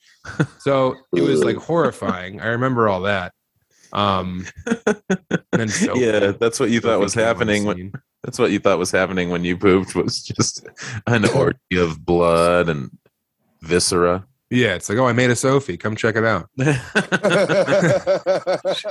So 0.58 0.96
it 1.14 1.22
was 1.22 1.44
like 1.44 1.56
horrifying. 1.56 2.40
I 2.40 2.48
remember 2.48 2.88
all 2.88 3.02
that. 3.02 3.32
Um, 3.92 4.46
Sophie- 5.68 6.00
yeah, 6.00 6.32
that's 6.32 6.60
what 6.60 6.70
you 6.70 6.80
thought 6.80 7.00
was 7.00 7.14
came 7.14 7.22
on 7.22 7.24
the 7.24 7.32
happening 7.32 7.64
when 7.64 7.92
that's 8.22 8.38
what 8.38 8.50
you 8.50 8.58
thought 8.58 8.78
was 8.78 8.90
happening 8.90 9.30
when 9.30 9.44
you 9.44 9.56
pooped 9.56 9.94
was 9.94 10.22
just 10.22 10.66
an 11.06 11.28
orgy 11.28 11.76
of 11.76 12.04
blood 12.04 12.68
and 12.68 12.90
viscera. 13.62 14.26
Yeah, 14.50 14.74
it's 14.74 14.88
like, 14.88 14.98
oh, 14.98 15.06
I 15.06 15.12
made 15.12 15.30
a 15.30 15.36
Sophie. 15.36 15.76
Come 15.76 15.96
check 15.96 16.14
it 16.14 16.24
out. 16.24 16.48
I 16.58 16.66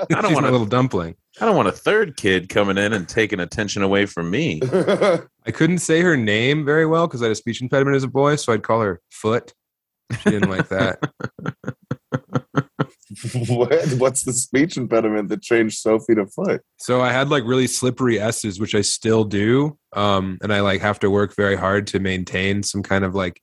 don't 0.09 0.25
She's 0.25 0.33
want 0.33 0.45
a, 0.45 0.51
little 0.51 0.65
dumpling. 0.65 1.15
I 1.39 1.45
don't 1.45 1.55
want 1.55 1.69
a 1.69 1.71
third 1.71 2.17
kid 2.17 2.49
coming 2.49 2.77
in 2.77 2.91
and 2.91 3.07
taking 3.07 3.39
attention 3.39 3.81
away 3.81 4.05
from 4.05 4.29
me. 4.29 4.59
I 4.73 5.51
couldn't 5.53 5.77
say 5.77 6.01
her 6.01 6.17
name 6.17 6.65
very 6.65 6.85
well 6.85 7.07
because 7.07 7.21
I 7.21 7.25
had 7.25 7.31
a 7.31 7.35
speech 7.35 7.61
impediment 7.61 7.95
as 7.95 8.03
a 8.03 8.09
boy, 8.09 8.35
so 8.35 8.51
I'd 8.51 8.63
call 8.63 8.81
her 8.81 8.99
Foot. 9.11 9.53
She 10.19 10.29
didn't 10.29 10.49
like 10.49 10.67
that. 10.67 10.99
what? 13.47 13.93
What's 13.97 14.23
the 14.23 14.33
speech 14.33 14.77
impediment 14.77 15.29
that 15.29 15.41
changed 15.41 15.79
Sophie 15.79 16.15
to 16.15 16.27
foot? 16.27 16.61
So 16.77 17.01
I 17.01 17.11
had 17.11 17.29
like 17.29 17.43
really 17.43 17.67
slippery 17.67 18.19
S's, 18.19 18.59
which 18.59 18.75
I 18.75 18.81
still 18.81 19.23
do. 19.23 19.77
Um, 19.93 20.37
and 20.41 20.53
I 20.53 20.59
like 20.59 20.81
have 20.81 20.99
to 20.99 21.09
work 21.09 21.35
very 21.35 21.55
hard 21.55 21.87
to 21.87 21.99
maintain 21.99 22.61
some 22.61 22.83
kind 22.83 23.03
of 23.03 23.15
like 23.15 23.41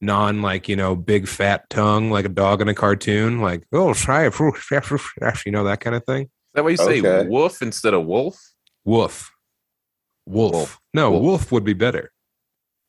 non 0.00 0.42
like, 0.42 0.68
you 0.68 0.76
know, 0.76 0.94
big 0.94 1.26
fat 1.28 1.68
tongue 1.70 2.10
like 2.10 2.24
a 2.24 2.28
dog 2.30 2.60
in 2.60 2.68
a 2.68 2.74
cartoon, 2.74 3.40
like, 3.40 3.66
oh 3.72 3.94
try 3.94 4.26
it, 4.26 4.38
you 5.46 5.52
know, 5.52 5.64
that 5.64 5.80
kind 5.80 5.96
of 5.96 6.04
thing. 6.04 6.22
Is 6.24 6.30
that 6.54 6.64
why 6.64 6.70
you 6.70 6.76
say 6.76 7.00
Okay. 7.00 7.28
wolf 7.28 7.62
instead 7.62 7.94
of 7.94 8.04
wolf? 8.06 8.36
Wolf. 8.84 9.32
Wolf. 10.26 10.52
Wolf. 10.52 10.80
No, 10.94 11.10
Wolf. 11.10 11.22
wolf. 11.22 11.52
would 11.52 11.64
be 11.64 11.74
better. 11.74 12.12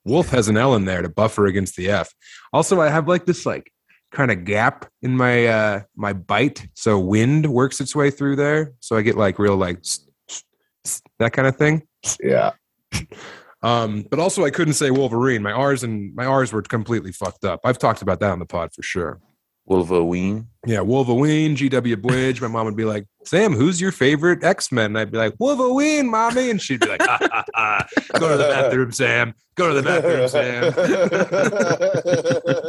Wolf 0.06 0.30
has 0.30 0.48
an 0.48 0.58
L 0.58 0.76
in 0.76 0.86
there 0.86 1.02
to 1.02 1.10
buffer 1.10 1.46
against 1.46 1.76
the 1.76 1.90
F. 1.90 2.14
Also, 2.54 2.80
I 2.82 2.90
have 2.90 3.08
like 3.08 3.26
this 3.26 3.46
like 3.46 3.72
kind 4.12 4.32
of 4.32 4.44
gap 4.46 4.90
in 5.02 5.16
my 5.16 5.46
uh 5.48 5.82
my 5.96 6.14
bite, 6.14 6.68
so 6.74 6.98
wind 7.00 7.46
works 7.48 7.80
its 7.80 7.96
way 7.96 8.10
through 8.10 8.36
there. 8.38 8.74
So 8.80 8.96
I 8.96 9.02
get 9.02 9.18
like 9.18 9.38
real 9.40 9.56
like 9.56 9.84
that 11.20 11.34
kind 11.34 11.48
of 11.48 11.58
thing. 11.58 11.84
Yeah. 12.22 12.52
Um, 13.62 14.06
but 14.10 14.20
also 14.20 14.46
I 14.46 14.52
couldn't 14.52 14.76
say 14.76 14.90
Wolverine. 14.92 15.44
My 15.44 15.52
R's 15.52 15.84
and 15.84 16.16
my 16.16 16.26
R's 16.26 16.54
were 16.54 16.62
completely 16.62 17.12
fucked 17.12 17.44
up. 17.44 17.60
I've 17.64 17.78
talked 17.78 18.02
about 18.02 18.20
that 18.22 18.32
on 18.32 18.40
the 18.40 18.46
pod 18.46 18.74
for 18.74 18.84
sure. 18.84 19.20
Wolverine. 19.70 20.48
Yeah, 20.66 20.82
Wolverine, 20.82 21.56
GW 21.56 22.02
Bridge. 22.02 22.42
My 22.42 22.48
mom 22.48 22.66
would 22.66 22.76
be 22.76 22.86
like, 22.86 23.06
Sam, 23.24 23.54
who's 23.54 23.80
your 23.80 23.92
favorite 23.92 24.44
X 24.44 24.72
Men? 24.72 24.88
And 24.88 24.98
I'd 24.98 25.12
be 25.12 25.20
like, 25.20 25.36
Wolverine, 25.38 26.10
mommy. 26.10 26.50
And 26.50 26.60
she'd 26.60 26.80
be 26.80 26.88
like, 26.88 27.04
ha, 27.04 27.20
ha, 27.22 27.46
ha. 27.54 27.88
Go 28.18 28.30
to 28.30 28.38
the 28.38 28.50
bathroom, 28.50 28.92
Sam. 28.92 29.36
Go 29.56 29.68
to 29.70 29.80
the 29.80 29.84
bathroom, 29.84 30.28
Sam. 30.28 30.74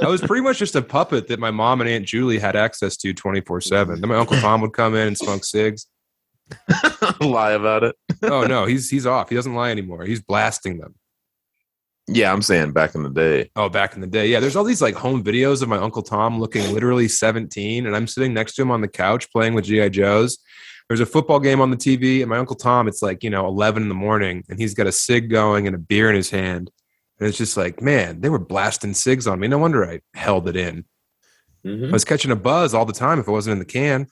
I 0.04 0.08
was 0.08 0.20
pretty 0.20 0.42
much 0.42 0.58
just 0.58 0.76
a 0.76 0.82
puppet 0.82 1.28
that 1.28 1.40
my 1.40 1.50
mom 1.50 1.80
and 1.80 1.88
Aunt 1.88 2.04
Julie 2.04 2.38
had 2.38 2.54
access 2.54 2.98
to 2.98 3.14
24 3.14 3.62
7. 3.62 4.00
Then 4.00 4.08
my 4.10 4.16
Uncle 4.16 4.36
Tom 4.38 4.60
would 4.60 4.74
come 4.74 4.94
in 4.94 5.08
and 5.08 5.16
smoke 5.16 5.44
cigs. 5.44 5.86
Lie 7.20 7.52
about 7.52 7.84
it. 7.84 7.96
Oh, 8.22 8.44
no, 8.46 8.64
he's 8.66 8.90
he's 8.90 9.06
off. 9.06 9.28
He 9.28 9.34
doesn't 9.34 9.54
lie 9.54 9.70
anymore. 9.70 10.04
He's 10.04 10.20
blasting 10.20 10.78
them. 10.78 10.94
Yeah, 12.08 12.32
I'm 12.32 12.42
saying 12.42 12.72
back 12.72 12.94
in 12.94 13.02
the 13.04 13.10
day. 13.10 13.50
Oh, 13.54 13.68
back 13.68 13.94
in 13.94 14.00
the 14.00 14.06
day. 14.06 14.26
Yeah, 14.26 14.40
there's 14.40 14.56
all 14.56 14.64
these 14.64 14.82
like 14.82 14.94
home 14.96 15.22
videos 15.22 15.62
of 15.62 15.68
my 15.68 15.76
Uncle 15.76 16.02
Tom 16.02 16.40
looking 16.40 16.72
literally 16.74 17.06
17, 17.06 17.86
and 17.86 17.94
I'm 17.94 18.06
sitting 18.08 18.34
next 18.34 18.54
to 18.56 18.62
him 18.62 18.70
on 18.70 18.80
the 18.80 18.88
couch 18.88 19.30
playing 19.30 19.54
with 19.54 19.64
G.I. 19.66 19.90
Joes. 19.90 20.38
There's 20.88 20.98
a 21.00 21.06
football 21.06 21.38
game 21.38 21.60
on 21.60 21.70
the 21.70 21.76
TV, 21.76 22.20
and 22.20 22.28
my 22.28 22.38
Uncle 22.38 22.56
Tom, 22.56 22.88
it's 22.88 23.00
like, 23.00 23.22
you 23.22 23.30
know, 23.30 23.46
11 23.46 23.84
in 23.84 23.88
the 23.88 23.94
morning, 23.94 24.42
and 24.48 24.58
he's 24.58 24.74
got 24.74 24.88
a 24.88 24.92
cig 24.92 25.30
going 25.30 25.68
and 25.68 25.76
a 25.76 25.78
beer 25.78 26.08
in 26.10 26.16
his 26.16 26.30
hand. 26.30 26.68
And 27.20 27.28
it's 27.28 27.38
just 27.38 27.56
like, 27.56 27.80
man, 27.80 28.22
they 28.22 28.28
were 28.28 28.40
blasting 28.40 28.94
cigs 28.94 29.28
on 29.28 29.38
me. 29.38 29.46
No 29.46 29.58
wonder 29.58 29.88
I 29.88 30.00
held 30.14 30.48
it 30.48 30.56
in. 30.56 30.84
I 31.64 31.68
Mhm. 31.68 31.92
was 31.92 32.04
catching 32.04 32.32
a 32.32 32.36
buzz 32.36 32.74
all 32.74 32.86
the 32.86 32.92
time 32.92 33.20
if 33.20 33.28
it 33.28 33.30
wasn't 33.30 33.52
in 33.52 33.58
the 33.60 33.64
can. 33.66 34.08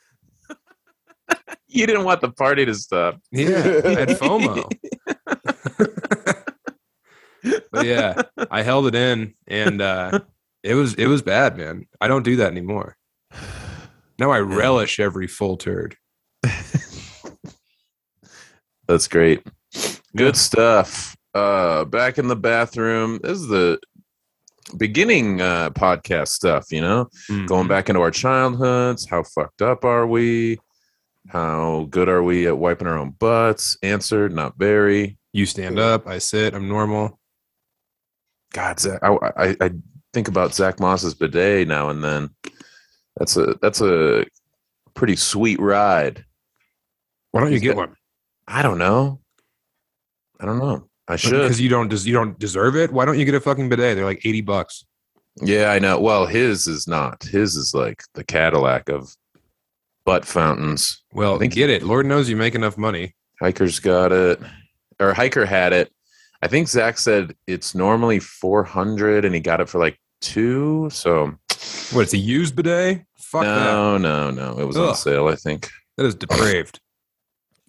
You 1.69 1.87
didn't 1.87 2.05
want 2.05 2.21
the 2.23 2.31
party 2.31 2.64
to 2.64 2.75
stop. 2.75 3.21
Yeah, 3.31 3.81
I 3.85 3.88
had 3.91 4.09
FOMO. 4.09 4.71
but 7.71 7.85
yeah, 7.87 8.23
I 8.51 8.62
held 8.62 8.87
it 8.87 8.95
in, 8.95 9.35
and 9.47 9.81
uh, 9.83 10.21
it 10.62 10.75
was 10.75 10.95
it 10.95 11.07
was 11.07 11.23
bad, 11.23 11.57
man. 11.59 11.87
I 12.01 12.09
don't 12.09 12.23
do 12.25 12.37
that 12.37 12.51
anymore. 12.53 12.97
Now 14.19 14.31
I 14.31 14.41
relish 14.41 14.99
every 14.99 15.27
full 15.29 15.57
turd. 15.57 15.97
That's 18.87 19.07
great. 19.09 19.43
Good 20.17 20.37
stuff. 20.37 21.14
Uh 21.35 21.85
back 21.85 22.19
in 22.19 22.29
the 22.29 22.37
bathroom. 22.37 23.21
This 23.23 23.38
is 23.38 23.47
the 23.49 23.79
beginning 24.77 25.41
uh 25.43 25.71
podcast 25.71 26.29
stuff, 26.29 26.73
you 26.73 26.81
know? 26.81 27.09
Going 27.47 27.67
Mhm. 27.67 27.69
back 27.69 27.88
into 27.91 28.01
our 28.01 28.11
childhoods, 28.11 29.07
how 29.09 29.23
fucked 29.23 29.61
up 29.62 29.85
are 29.85 30.07
we? 30.07 30.59
How 31.29 31.87
good 31.91 32.09
are 32.09 32.23
we 32.23 32.47
at 32.47 32.59
wiping 32.59 32.87
our 32.87 32.99
own 32.99 33.11
butts? 33.11 33.77
Answer, 33.83 34.29
not 34.29 34.57
very. 34.59 35.19
You 35.33 35.47
stand 35.47 35.79
up, 35.79 36.07
I 36.07 36.19
sit, 36.19 36.55
I'm 36.55 36.69
normal. 36.69 37.19
God, 38.53 38.81
Zach, 38.81 39.01
I, 39.03 39.11
I, 39.37 39.57
I 39.61 39.71
think 40.14 40.29
about 40.29 40.55
Zach 40.55 40.81
Moss's 40.81 41.14
bidet 41.14 41.69
now 41.69 41.91
and 41.91 42.03
then. 42.03 42.31
That's 43.19 43.37
a 43.37 43.57
that's 43.61 43.81
a 43.81 44.25
pretty 44.95 45.17
sweet 45.17 45.61
ride. 45.61 46.25
Why 47.33 47.41
don't 47.41 47.53
you 47.53 47.61
get 47.61 47.77
one? 47.77 47.95
I 48.47 48.62
don't 48.62 48.79
know. 48.79 49.21
I 50.41 50.47
don't 50.47 50.59
know. 50.59 50.88
I 51.09 51.17
should. 51.17 51.33
Because 51.33 51.61
you 51.61 51.69
don't 51.69 51.88
des- 51.88 52.09
you 52.09 52.12
don't 52.12 52.38
deserve 52.38 52.77
it. 52.77 52.93
Why 52.93 53.05
don't 53.05 53.19
you 53.19 53.25
get 53.25 53.35
a 53.35 53.41
fucking 53.41 53.69
bidet? 53.69 53.97
They're 53.97 54.05
like 54.05 54.25
eighty 54.25 54.41
bucks. 54.41 54.85
Yeah, 55.43 55.71
I 55.71 55.79
know. 55.79 56.01
Well, 56.01 56.27
his 56.27 56.67
is 56.67 56.88
not. 56.88 57.23
His 57.23 57.57
is 57.57 57.75
like 57.75 58.03
the 58.14 58.25
Cadillac 58.25 58.88
of 58.88 59.14
butt 60.09 60.25
fountains. 60.25 61.03
Well, 61.12 61.35
I 61.35 61.38
think- 61.38 61.53
get 61.53 61.68
it. 61.68 61.83
Lord 61.83 62.07
knows 62.07 62.31
you 62.31 62.37
make 62.37 62.55
enough 62.55 62.79
money. 62.79 63.14
Hiker's 63.42 63.79
got 63.79 64.11
it, 64.11 64.40
or 64.99 65.12
Hiker 65.12 65.44
had 65.44 65.73
it. 65.75 65.92
I 66.42 66.47
think 66.49 66.68
Zach 66.68 66.97
said 66.99 67.35
it's 67.47 67.75
normally 67.75 68.18
four 68.21 68.64
hundred, 68.64 69.25
and 69.27 69.35
he 69.35 69.40
got 69.40 69.61
it 69.61 69.68
for 69.68 69.79
like 69.79 69.99
two. 70.23 70.88
So 70.90 71.35
What? 71.92 72.03
It's 72.03 72.14
a 72.14 72.18
used 72.18 72.57
bidet. 72.57 73.03
Fuck 73.18 73.42
that. 73.42 73.64
no, 73.64 73.99
no, 73.99 74.31
no. 74.31 74.59
It 74.59 74.64
was 74.64 74.77
on 74.79 74.94
sale. 74.94 75.29
I 75.29 75.35
think. 75.35 75.68
That 75.99 76.07
is 76.07 76.14
depraved. 76.14 76.81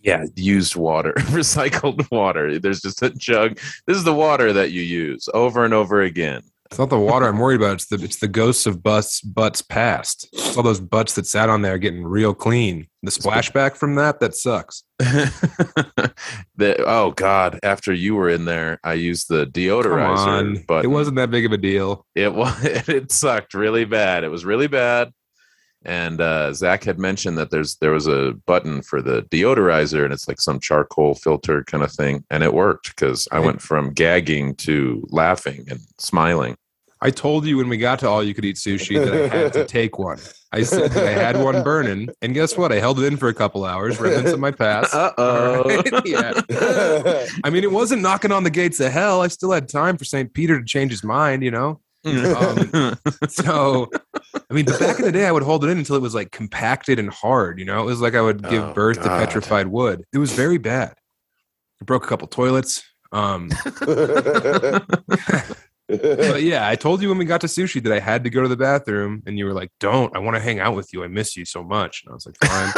Yeah, 0.01 0.23
used 0.37 0.77
water, 0.77 1.11
recycled 1.17 2.09
water. 2.09 2.57
There's 2.57 2.81
just 2.81 3.01
a 3.03 3.09
jug. 3.09 3.59
This 3.85 3.97
is 3.97 4.05
the 4.05 4.13
water 4.13 4.53
that 4.53 4.71
you 4.71 4.81
use 4.81 5.27
over 5.33 5.65
and 5.65 5.73
over 5.73 6.01
again. 6.01 6.41
It's 6.69 6.77
not 6.77 6.89
the 6.89 6.99
water 6.99 7.25
I'm 7.27 7.39
worried 7.39 7.61
about. 7.61 7.73
It's 7.73 7.87
the 7.87 7.95
it's 7.95 8.17
the 8.17 8.27
ghosts 8.27 8.67
of 8.67 8.83
butts 8.83 9.21
butts 9.21 9.61
past. 9.61 10.29
It's 10.31 10.55
all 10.55 10.61
those 10.61 10.79
butts 10.79 11.15
that 11.15 11.25
sat 11.25 11.49
on 11.49 11.63
there 11.63 11.79
getting 11.79 12.03
real 12.05 12.35
clean. 12.35 12.87
The 13.01 13.09
splashback 13.09 13.75
from 13.75 13.95
that 13.95 14.19
that 14.19 14.35
sucks. 14.35 14.83
the, 14.99 16.83
oh 16.85 17.11
God! 17.11 17.59
After 17.63 17.91
you 17.91 18.15
were 18.15 18.29
in 18.29 18.45
there, 18.45 18.79
I 18.83 18.93
used 18.93 19.29
the 19.29 19.47
deodorizer, 19.47 20.65
but 20.67 20.85
it 20.85 20.89
wasn't 20.89 21.15
that 21.15 21.31
big 21.31 21.45
of 21.45 21.53
a 21.53 21.57
deal. 21.57 22.05
It 22.13 22.33
was. 22.33 22.55
It 22.89 23.11
sucked 23.11 23.53
really 23.53 23.85
bad. 23.85 24.23
It 24.23 24.29
was 24.29 24.45
really 24.45 24.67
bad. 24.67 25.11
And 25.85 26.19
uh, 26.19 26.53
Zach 26.53 26.83
had 26.83 26.99
mentioned 26.99 27.37
that 27.37 27.51
there's 27.51 27.77
there 27.77 27.91
was 27.91 28.07
a 28.07 28.33
button 28.45 28.81
for 28.81 29.01
the 29.01 29.23
deodorizer, 29.23 30.03
and 30.03 30.11
it's 30.11 30.27
like 30.27 30.41
some 30.41 30.59
charcoal 30.59 31.15
filter 31.15 31.63
kind 31.63 31.83
of 31.83 31.91
thing, 31.91 32.25
and 32.29 32.43
it 32.43 32.53
worked 32.53 32.89
because 32.89 33.27
I 33.31 33.39
went 33.39 33.61
from 33.61 33.93
gagging 33.93 34.55
to 34.55 35.05
laughing 35.09 35.65
and 35.69 35.79
smiling. 35.97 36.57
I 37.01 37.11
told 37.11 37.45
you 37.45 37.55
when 37.57 37.69
we 37.69 37.77
got 37.77 37.99
to 37.99 38.09
all 38.09 38.21
you 38.21 38.33
could 38.33 38.43
eat 38.43 38.57
sushi 38.57 39.03
that 39.03 39.13
I 39.13 39.27
had 39.35 39.53
to 39.53 39.65
take 39.79 39.97
one. 39.97 40.19
I 40.51 40.63
said 40.63 40.91
that 40.91 41.07
I 41.07 41.11
had 41.11 41.41
one 41.41 41.63
burning, 41.63 42.09
and 42.21 42.33
guess 42.33 42.57
what? 42.57 42.73
I 42.73 42.79
held 42.79 42.99
it 42.99 43.05
in 43.05 43.15
for 43.15 43.29
a 43.29 43.33
couple 43.33 43.63
hours, 43.63 43.99
remnants 43.99 44.31
of 44.31 44.39
my 44.39 44.51
past. 44.51 44.93
Uh 44.99 45.11
oh. 45.17 45.61
Alright, 45.61 46.05
yeah. 46.05 47.25
I 47.43 47.49
mean, 47.49 47.63
it 47.63 47.71
wasn't 47.71 48.01
knocking 48.01 48.31
on 48.31 48.43
the 48.43 48.49
gates 48.49 48.79
of 48.79 48.91
hell. 48.91 49.21
I 49.21 49.27
still 49.27 49.51
had 49.51 49.69
time 49.69 49.97
for 49.97 50.03
St. 50.03 50.33
Peter 50.33 50.59
to 50.59 50.65
change 50.65 50.91
his 50.91 51.03
mind, 51.03 51.43
you 51.43 51.51
know? 51.51 51.79
So, 53.29 53.89
I 54.49 54.53
mean, 54.53 54.65
but 54.65 54.79
back 54.79 54.99
in 54.99 55.05
the 55.05 55.11
day, 55.11 55.25
I 55.25 55.31
would 55.31 55.43
hold 55.43 55.63
it 55.63 55.69
in 55.69 55.77
until 55.77 55.95
it 55.95 56.01
was 56.01 56.15
like 56.15 56.31
compacted 56.31 56.99
and 56.99 57.09
hard, 57.09 57.59
you 57.59 57.65
know? 57.65 57.81
It 57.81 57.85
was 57.85 58.01
like 58.01 58.15
I 58.15 58.21
would 58.21 58.41
give 58.43 58.63
Oh, 58.63 58.73
birth 58.73 59.01
to 59.03 59.09
petrified 59.09 59.67
wood. 59.67 60.05
It 60.13 60.17
was 60.17 60.31
very 60.33 60.57
bad. 60.57 60.95
I 61.81 61.85
broke 61.85 62.05
a 62.05 62.07
couple 62.07 62.27
toilets. 62.27 62.83
Um, 63.11 63.49
but 65.87 66.43
yeah, 66.43 66.67
I 66.67 66.75
told 66.75 67.01
you 67.01 67.09
when 67.09 67.17
we 67.17 67.25
got 67.25 67.41
to 67.41 67.47
sushi 67.47 67.81
that 67.83 67.91
I 67.91 67.99
had 67.99 68.23
to 68.25 68.29
go 68.29 68.41
to 68.41 68.47
the 68.47 68.57
bathroom, 68.57 69.23
and 69.25 69.39
you 69.39 69.45
were 69.45 69.53
like, 69.53 69.71
"Don't! 69.79 70.15
I 70.15 70.19
want 70.19 70.35
to 70.35 70.41
hang 70.41 70.59
out 70.59 70.75
with 70.75 70.93
you. 70.93 71.03
I 71.03 71.07
miss 71.07 71.35
you 71.35 71.45
so 71.45 71.63
much." 71.63 72.03
And 72.03 72.11
I 72.11 72.13
was 72.13 72.27
like, 72.27 72.37
"Fine." 72.43 72.73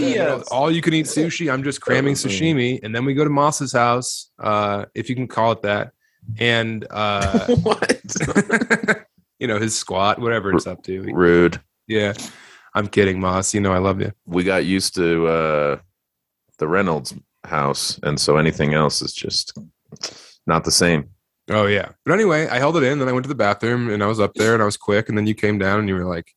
You 0.00 0.18
know, 0.18 0.36
yes. 0.36 0.48
all 0.48 0.70
you 0.70 0.80
can 0.82 0.94
eat 0.94 1.06
sushi. 1.06 1.52
I'm 1.52 1.64
just 1.64 1.80
cramming 1.80 2.14
sashimi, 2.14 2.80
and 2.82 2.94
then 2.94 3.04
we 3.04 3.14
go 3.14 3.24
to 3.24 3.30
Moss's 3.30 3.72
house, 3.72 4.30
uh, 4.38 4.84
if 4.94 5.08
you 5.08 5.14
can 5.14 5.26
call 5.26 5.52
it 5.52 5.62
that, 5.62 5.92
and 6.38 6.86
uh, 6.90 7.46
what? 7.62 8.02
you 9.38 9.46
know 9.46 9.58
his 9.58 9.76
squat, 9.76 10.18
whatever 10.18 10.52
it's 10.54 10.66
up 10.66 10.82
to. 10.84 11.02
Rude. 11.02 11.60
Yeah, 11.86 12.14
I'm 12.74 12.88
kidding, 12.88 13.20
Moss. 13.20 13.54
You 13.54 13.60
know 13.60 13.72
I 13.72 13.78
love 13.78 14.00
you. 14.00 14.12
We 14.26 14.44
got 14.44 14.64
used 14.64 14.94
to 14.96 15.26
uh, 15.26 15.78
the 16.58 16.68
Reynolds 16.68 17.14
house, 17.44 17.98
and 18.02 18.18
so 18.18 18.36
anything 18.36 18.74
else 18.74 19.02
is 19.02 19.12
just 19.12 19.56
not 20.46 20.64
the 20.64 20.70
same. 20.70 21.10
Oh 21.50 21.66
yeah. 21.66 21.90
But 22.04 22.14
anyway, 22.14 22.46
I 22.48 22.58
held 22.58 22.76
it 22.76 22.82
in, 22.82 22.98
then 22.98 23.08
I 23.08 23.12
went 23.12 23.24
to 23.24 23.28
the 23.28 23.34
bathroom 23.34 23.90
and 23.90 24.02
I 24.02 24.06
was 24.06 24.18
up 24.18 24.32
there 24.34 24.54
and 24.54 24.62
I 24.62 24.66
was 24.66 24.76
quick, 24.76 25.08
and 25.08 25.18
then 25.18 25.26
you 25.26 25.34
came 25.34 25.58
down 25.58 25.78
and 25.78 25.88
you 25.88 25.94
were 25.94 26.06
like, 26.06 26.32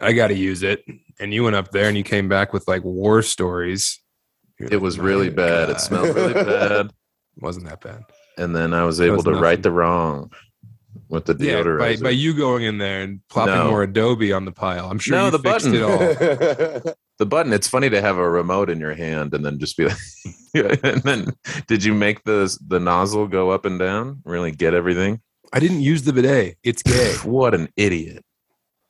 I 0.00 0.12
gotta 0.12 0.36
use 0.36 0.62
it. 0.62 0.84
And 1.18 1.34
you 1.34 1.44
went 1.44 1.56
up 1.56 1.70
there 1.72 1.88
and 1.88 1.96
you 1.96 2.04
came 2.04 2.28
back 2.28 2.52
with 2.52 2.66
like 2.68 2.84
war 2.84 3.22
stories. 3.22 4.00
You're 4.58 4.68
It 4.68 4.74
like, 4.74 4.82
was 4.82 4.98
really 4.98 5.30
bad. 5.30 5.66
God." 5.66 5.76
It 5.76 5.80
smelled 5.80 6.14
really 6.14 6.34
bad. 6.34 6.90
wasn't 7.40 7.66
that 7.66 7.80
bad. 7.80 8.04
And 8.40 8.54
then 8.56 8.74
I 8.74 8.84
was 8.84 9.00
able 9.00 9.16
was 9.16 9.24
to 9.24 9.30
nothing. 9.30 9.42
right 9.42 9.62
the 9.62 9.70
wrong 9.70 10.30
with 11.08 11.26
the 11.26 11.36
Yeah, 11.38 11.62
by, 11.78 11.96
by 11.96 12.10
you 12.10 12.34
going 12.34 12.64
in 12.64 12.78
there 12.78 13.02
and 13.02 13.20
plopping 13.28 13.54
No. 13.54 13.70
more 13.70 13.82
Adobe 13.82 14.32
on 14.32 14.44
the 14.44 14.52
pile. 14.52 14.90
I'm 14.90 14.98
sure 14.98 15.16
No, 15.16 15.24
you 15.26 15.30
the 15.32 15.38
fixed 15.38 15.66
button. 15.66 15.74
it 15.74 15.82
all. 15.82 16.94
the 17.18 17.26
button. 17.26 17.52
It's 17.52 17.68
funny 17.68 17.90
to 17.90 18.00
have 18.00 18.16
a 18.16 18.28
remote 18.28 18.70
in 18.70 18.80
your 18.80 18.94
hand 18.94 19.34
and 19.34 19.44
then 19.44 19.58
just 19.58 19.76
be 19.76 19.86
like, 19.86 19.98
and 20.84 21.02
then 21.02 21.32
did 21.66 21.84
you 21.84 21.94
make 21.94 22.24
the 22.24 22.56
the 22.66 22.80
nozzle 22.80 23.26
go 23.28 23.50
up 23.50 23.64
and 23.64 23.78
down? 23.78 24.20
Really 24.24 24.52
get 24.52 24.72
everything? 24.74 25.20
I 25.52 25.58
didn't 25.58 25.80
use 25.80 26.02
the 26.02 26.12
bidet. 26.12 26.56
It's 26.62 26.82
gay. 26.82 27.14
What 27.24 27.54
an 27.54 27.68
idiot! 27.76 28.24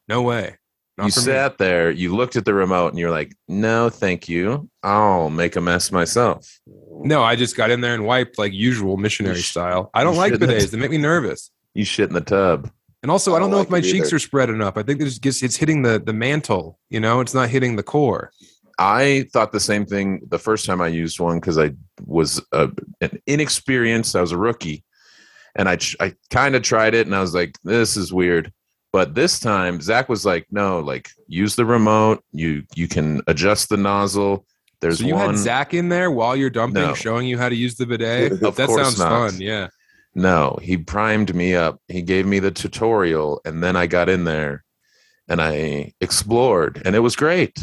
No 0.08 0.20
way. 0.22 0.56
Not 1.00 1.06
you 1.06 1.12
for 1.12 1.20
me. 1.20 1.24
sat 1.26 1.58
there, 1.58 1.90
you 1.90 2.14
looked 2.14 2.36
at 2.36 2.44
the 2.44 2.54
remote, 2.54 2.88
and 2.88 2.98
you're 2.98 3.10
like, 3.10 3.34
"No, 3.48 3.88
thank 3.90 4.28
you. 4.28 4.68
I'll 4.82 5.30
make 5.30 5.56
a 5.56 5.60
mess 5.60 5.90
myself." 5.90 6.60
No, 7.02 7.22
I 7.22 7.36
just 7.36 7.56
got 7.56 7.70
in 7.70 7.80
there 7.80 7.94
and 7.94 8.04
wiped 8.04 8.38
like 8.38 8.52
usual 8.52 8.96
missionary 8.96 9.40
sh- 9.40 9.50
style. 9.50 9.90
I 9.94 10.04
don't 10.04 10.16
like 10.16 10.34
bidets. 10.34 10.70
They 10.70 10.78
make 10.78 10.90
me 10.90 10.98
nervous. 10.98 11.50
You 11.74 11.84
shit 11.84 12.08
in 12.08 12.14
the 12.14 12.20
tub. 12.20 12.70
And 13.02 13.10
also, 13.10 13.32
I 13.32 13.36
I 13.36 13.38
don't 13.38 13.48
don't 13.48 13.50
know 13.52 13.56
like 13.58 13.66
if 13.68 13.70
my 13.70 13.80
cheeks 13.80 14.08
either. 14.08 14.16
are 14.16 14.20
spreading 14.20 14.60
up. 14.60 14.76
I 14.76 14.82
think 14.82 15.00
it's 15.00 15.18
just 15.18 15.42
it's 15.42 15.56
hitting 15.56 15.82
the 15.82 15.98
the 15.98 16.12
mantle. 16.12 16.78
You 16.90 17.00
know, 17.00 17.20
it's 17.20 17.32
not 17.34 17.48
hitting 17.48 17.76
the 17.76 17.82
core. 17.82 18.30
I 18.78 19.26
thought 19.32 19.52
the 19.52 19.60
same 19.60 19.84
thing 19.86 20.20
the 20.28 20.38
first 20.38 20.64
time 20.66 20.80
I 20.80 20.88
used 20.88 21.20
one 21.20 21.38
because 21.40 21.58
I 21.58 21.72
was 22.04 22.42
uh, 22.52 22.68
an 23.00 23.20
inexperienced. 23.26 24.16
I 24.16 24.20
was 24.20 24.32
a 24.32 24.38
rookie, 24.38 24.84
and 25.54 25.68
I 25.68 25.78
I 26.00 26.14
kind 26.30 26.54
of 26.54 26.62
tried 26.62 26.94
it, 26.94 27.06
and 27.06 27.14
I 27.16 27.20
was 27.20 27.34
like, 27.34 27.56
"This 27.64 27.96
is 27.96 28.12
weird." 28.12 28.52
But 28.92 29.14
this 29.14 29.38
time, 29.38 29.80
Zach 29.80 30.08
was 30.08 30.26
like, 30.26 30.46
"No, 30.50 30.80
like 30.80 31.10
use 31.28 31.54
the 31.56 31.64
remote. 31.64 32.24
You 32.32 32.64
you 32.74 32.88
can 32.88 33.22
adjust 33.28 33.68
the 33.68 33.76
nozzle. 33.76 34.44
There's 34.80 34.98
so 34.98 35.06
you 35.06 35.14
one. 35.14 35.30
had 35.30 35.38
Zach 35.38 35.74
in 35.74 35.90
there 35.90 36.10
while 36.10 36.34
you're 36.34 36.50
dumping, 36.50 36.82
No. 36.82 36.94
showing 36.94 37.26
you 37.26 37.38
how 37.38 37.48
to 37.48 37.54
use 37.54 37.76
the 37.76 37.86
bidet. 37.86 38.32
Of 38.42 38.56
that 38.56 38.66
course 38.66 38.82
sounds 38.82 38.98
not. 38.98 39.10
fun. 39.30 39.40
Yeah. 39.40 39.68
No, 40.14 40.58
he 40.60 40.76
primed 40.76 41.34
me 41.34 41.54
up. 41.54 41.80
He 41.86 42.02
gave 42.02 42.26
me 42.26 42.40
the 42.40 42.50
tutorial, 42.50 43.40
and 43.44 43.62
then 43.62 43.76
I 43.76 43.86
got 43.86 44.08
in 44.08 44.24
there, 44.24 44.64
and 45.28 45.40
I 45.40 45.92
explored, 46.00 46.82
and 46.84 46.96
it 46.96 47.00
was 47.00 47.14
great. 47.14 47.60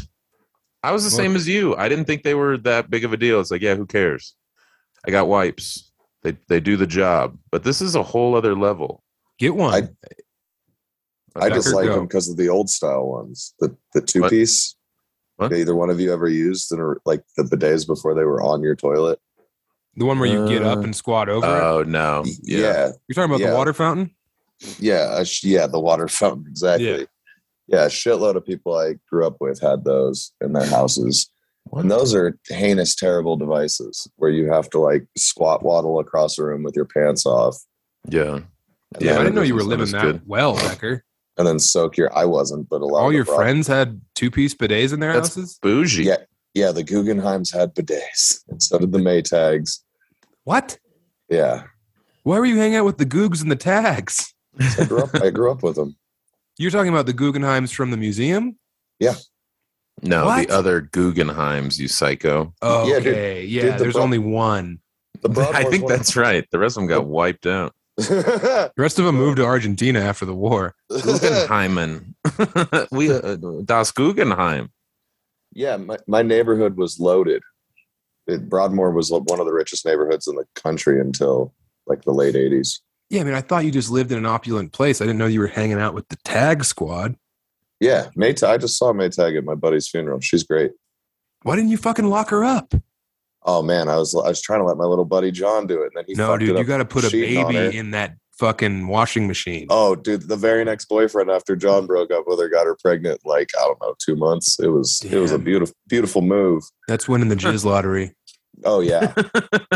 I 0.84 0.92
was 0.92 1.04
the 1.04 1.10
Well- 1.18 1.26
same 1.26 1.36
as 1.36 1.46
you. 1.48 1.76
I 1.76 1.90
didn't 1.90 2.06
think 2.06 2.24
they 2.24 2.36
were 2.36 2.58
that 2.60 2.90
big 2.90 3.04
of 3.04 3.12
a 3.12 3.18
deal. 3.18 3.42
It's 3.42 3.52
like, 3.52 3.62
yeah, 3.64 3.76
who 3.76 3.86
cares? 3.86 4.34
I 5.06 5.12
got 5.12 5.28
wipes. 5.28 5.92
They 6.24 6.38
they 6.48 6.60
do 6.62 6.78
the 6.78 6.88
job, 6.88 7.38
but 7.52 7.64
this 7.64 7.82
is 7.82 7.96
a 7.96 8.04
whole 8.04 8.34
other 8.36 8.56
level. 8.56 9.04
Get 9.40 9.54
one. 9.56 9.74
I- 9.74 9.90
I 11.38 11.50
Becker, 11.50 11.56
just 11.56 11.74
like 11.76 11.86
go. 11.88 11.96
them 11.96 12.06
because 12.08 12.30
of 12.30 12.38
the 12.38 12.50
old 12.50 12.70
style 12.70 13.08
ones. 13.08 13.54
The 13.60 13.76
the 13.94 14.02
two 14.02 14.22
What? 14.22 14.30
piece. 14.32 14.76
What? 15.38 15.54
Either 15.54 15.76
one 15.76 15.90
of 15.92 16.00
you 16.00 16.12
ever 16.12 16.28
used 16.28 16.72
and 16.72 16.98
like 17.06 17.24
the 17.38 17.44
bidets 17.44 17.86
before 17.86 18.16
they 18.16 18.24
were 18.24 18.42
on 18.42 18.62
your 18.64 18.76
toilet? 18.76 19.20
the 19.96 20.06
one 20.06 20.20
where 20.20 20.30
you 20.30 20.48
get 20.48 20.62
up 20.64 20.78
Uh, 20.78 20.82
and 20.82 20.96
squat 20.96 21.28
over 21.28 21.46
it. 21.48 21.50
Oh 21.64 21.84
no, 21.84 22.22
Yeah, 22.26 22.34
yeah, 22.44 22.60
yeah, 22.62 22.92
You're 23.08 23.14
talking 23.16 23.32
about 23.32 23.40
yeah. 23.40 23.50
the 23.50 23.56
water 23.56 23.74
fountain? 23.74 24.12
yeah, 24.80 25.24
sh- 25.24 25.44
yeah, 25.44 25.66
the 25.68 25.80
water 25.80 26.08
fountain 26.20 26.46
exactly. 26.48 27.08
Yeah. 27.68 27.86
a 27.86 27.90
shitload 27.90 28.36
of 28.36 28.46
people 28.46 28.76
I 28.78 28.96
grew 29.10 29.26
up 29.26 29.38
with 29.40 29.60
had 29.60 29.84
those 29.86 30.32
in 30.42 30.54
their 30.54 30.66
houses, 30.68 31.30
and 31.74 31.90
those 31.92 32.14
are 32.16 32.38
heinous, 32.48 32.96
terrible 32.96 33.38
devices 33.38 34.08
where 34.18 34.30
you 34.32 34.52
have 34.52 34.70
to 34.72 34.80
like 34.80 35.06
squat 35.18 35.64
waddle 35.64 36.00
across 36.00 36.38
a 36.38 36.44
room 36.46 36.62
with 36.64 36.76
your 36.76 36.86
pants 36.86 37.26
off. 37.26 37.58
yeah. 38.08 38.36
and 38.36 38.46
Yeah, 39.00 39.16
I 39.16 39.18
didn't 39.24 39.36
know 39.36 39.42
you 39.42 39.56
were 39.56 39.64
living 39.64 39.92
that 39.92 40.02
good. 40.02 40.22
well, 40.28 40.56
Becker. 40.56 41.04
And 41.38 41.48
then 41.48 41.60
soak 41.60 41.98
your. 41.98 42.16
I 42.18 42.26
wasn't, 42.26 42.70
but 42.70 42.82
a 42.82 42.86
lot. 42.86 43.00
All 43.02 43.08
of 43.10 43.14
your 43.14 43.26
broad- 43.26 43.36
friends 43.38 43.68
had 43.68 44.02
two 44.16 44.32
piece 44.32 44.54
bidets 44.54 44.94
in 44.94 45.00
their 45.00 45.14
That's- 45.14 45.36
houses. 45.36 45.60
Bougie. 45.62 46.04
Yeah. 46.04 46.18
Yeah, 46.54 46.72
the 46.72 46.84
Guggenheims 46.84 47.54
had 47.54 47.76
bidets, 47.76 48.44
and 48.48 48.64
so 48.64 48.80
did 48.80 48.92
the 48.92 48.98
Maytags. 48.98 49.82
What? 50.44 50.80
Yeah, 51.30 51.64
Why 52.24 52.40
were 52.40 52.46
you 52.46 52.58
hanging 52.58 52.78
out 52.78 52.86
with 52.86 52.98
the 52.98 53.06
Googs 53.06 53.42
and 53.44 53.52
the 53.52 53.56
Tags? 53.56 54.34
I 54.60 54.86
grew 54.86 55.04
up. 55.04 55.10
I 55.22 55.30
grew 55.30 55.52
up 55.52 55.62
with 55.62 55.76
them. 55.76 55.96
You're 56.58 56.72
talking 56.72 56.90
about 56.92 57.06
the 57.06 57.14
Guggenheims 57.14 57.72
from 57.76 57.92
the 57.92 57.98
museum? 57.98 58.58
Yeah. 59.00 59.16
No, 60.02 60.26
What? 60.26 60.48
the 60.48 60.54
other 60.56 60.82
Guggenheims, 60.82 61.78
you 61.78 61.88
psycho. 61.88 62.54
Oh, 62.64 62.88
Yeah, 62.88 63.00
dude. 63.00 63.08
okay. 63.14 63.46
Yeah, 63.46 63.62
Dude, 63.64 63.74
the 63.74 63.78
there's 63.78 63.94
bro- 63.94 64.04
only 64.04 64.18
one. 64.20 64.80
The 65.22 65.52
I 65.54 65.64
think 65.66 65.84
one 65.84 65.94
that's 65.94 66.16
right. 66.16 66.44
The 66.50 66.58
rest 66.60 66.78
of 66.78 66.82
them 66.82 66.88
got 66.88 67.04
oh. 67.04 67.08
wiped 67.08 67.46
out. 67.46 67.76
The 67.98 68.72
rest 68.78 69.00
of 69.00 69.06
them 69.06 69.16
moved 69.16 69.38
to 69.38 69.46
Argentina 69.46 70.00
after 70.00 70.26
the 70.26 70.36
war. 70.36 70.76
Guggenheimen. 70.92 72.14
we 72.92 73.12
uh, 73.12 73.38
Das 73.66 73.92
Guggenheim. 73.92 74.70
yeah, 75.54 75.78
my, 75.78 75.98
my 76.08 76.22
neighborhood 76.22 76.78
was 76.78 77.00
loaded. 77.00 77.42
It, 78.28 78.50
Broadmoor 78.50 78.92
was 78.92 79.10
one 79.10 79.40
of 79.40 79.46
the 79.46 79.54
richest 79.54 79.86
neighborhoods 79.86 80.28
in 80.28 80.36
the 80.36 80.46
country 80.56 81.00
until 81.00 81.54
like 81.88 82.04
the 82.04 82.14
late 82.14 82.36
'80s. 82.36 82.80
Yeah, 83.10 83.22
I 83.22 83.24
mean, 83.24 83.34
I 83.34 83.42
thought 83.42 83.64
you 83.66 83.72
just 83.72 83.90
lived 83.90 84.12
in 84.12 84.18
an 84.18 84.26
opulent 84.26 84.74
place. 84.74 85.02
I 85.02 85.06
didn't 85.06 85.18
know 85.18 85.28
you 85.28 85.40
were 85.40 85.48
hanging 85.48 85.80
out 85.80 85.94
with 85.94 86.08
the 86.10 86.18
Tag 86.18 86.66
Squad. 86.66 87.16
Yeah, 87.80 88.10
Maytag. 88.18 88.50
I 88.50 88.58
just 88.58 88.78
saw 88.78 88.92
Maytag 88.92 89.38
at 89.38 89.44
my 89.46 89.56
buddy's 89.56 89.88
funeral. 89.88 90.20
She's 90.20 90.44
great. 90.44 90.72
Why 91.44 91.56
didn't 91.56 91.72
you 91.72 91.78
fucking 91.78 92.06
lock 92.06 92.30
her 92.30 92.44
up? 92.44 92.74
Oh 93.48 93.62
man, 93.62 93.88
I 93.88 93.96
was 93.96 94.14
I 94.14 94.28
was 94.28 94.42
trying 94.42 94.60
to 94.60 94.66
let 94.66 94.76
my 94.76 94.84
little 94.84 95.06
buddy 95.06 95.32
John 95.32 95.68
do 95.68 95.82
it, 95.82 95.86
and 95.86 95.92
then 95.96 96.04
he 96.06 96.14
no, 96.16 96.38
dude, 96.38 96.50
it 96.50 96.58
you 96.58 96.64
got 96.66 96.78
to 96.78 96.86
put 96.86 97.06
a 97.06 97.10
baby 97.10 97.78
in 97.78 97.92
that 97.92 98.18
fucking 98.38 98.88
washing 98.88 99.26
machine. 99.26 99.68
Oh, 99.70 99.96
dude, 99.96 100.28
the 100.28 100.36
very 100.36 100.64
next 100.66 100.86
boyfriend 100.86 101.32
after 101.32 101.56
John 101.56 101.88
broke 101.88 102.12
up 102.12 102.26
with 102.28 102.40
her 102.40 102.50
got 102.50 102.66
her 102.66 102.76
pregnant. 102.76 103.22
Like 103.26 103.50
I 103.58 103.64
don't 103.64 103.80
know, 103.82 103.96
two 104.00 104.18
months. 104.18 104.60
It 104.60 104.68
was 104.68 105.02
it 105.10 105.18
was 105.18 105.32
a 105.32 105.40
beautiful 105.40 105.74
beautiful 105.88 106.22
move. 106.22 106.64
That's 106.90 107.08
winning 107.08 107.30
the 107.30 107.36
jizz 107.36 107.64
lottery. 107.66 108.14
Oh 108.66 108.82
yeah, 108.82 109.14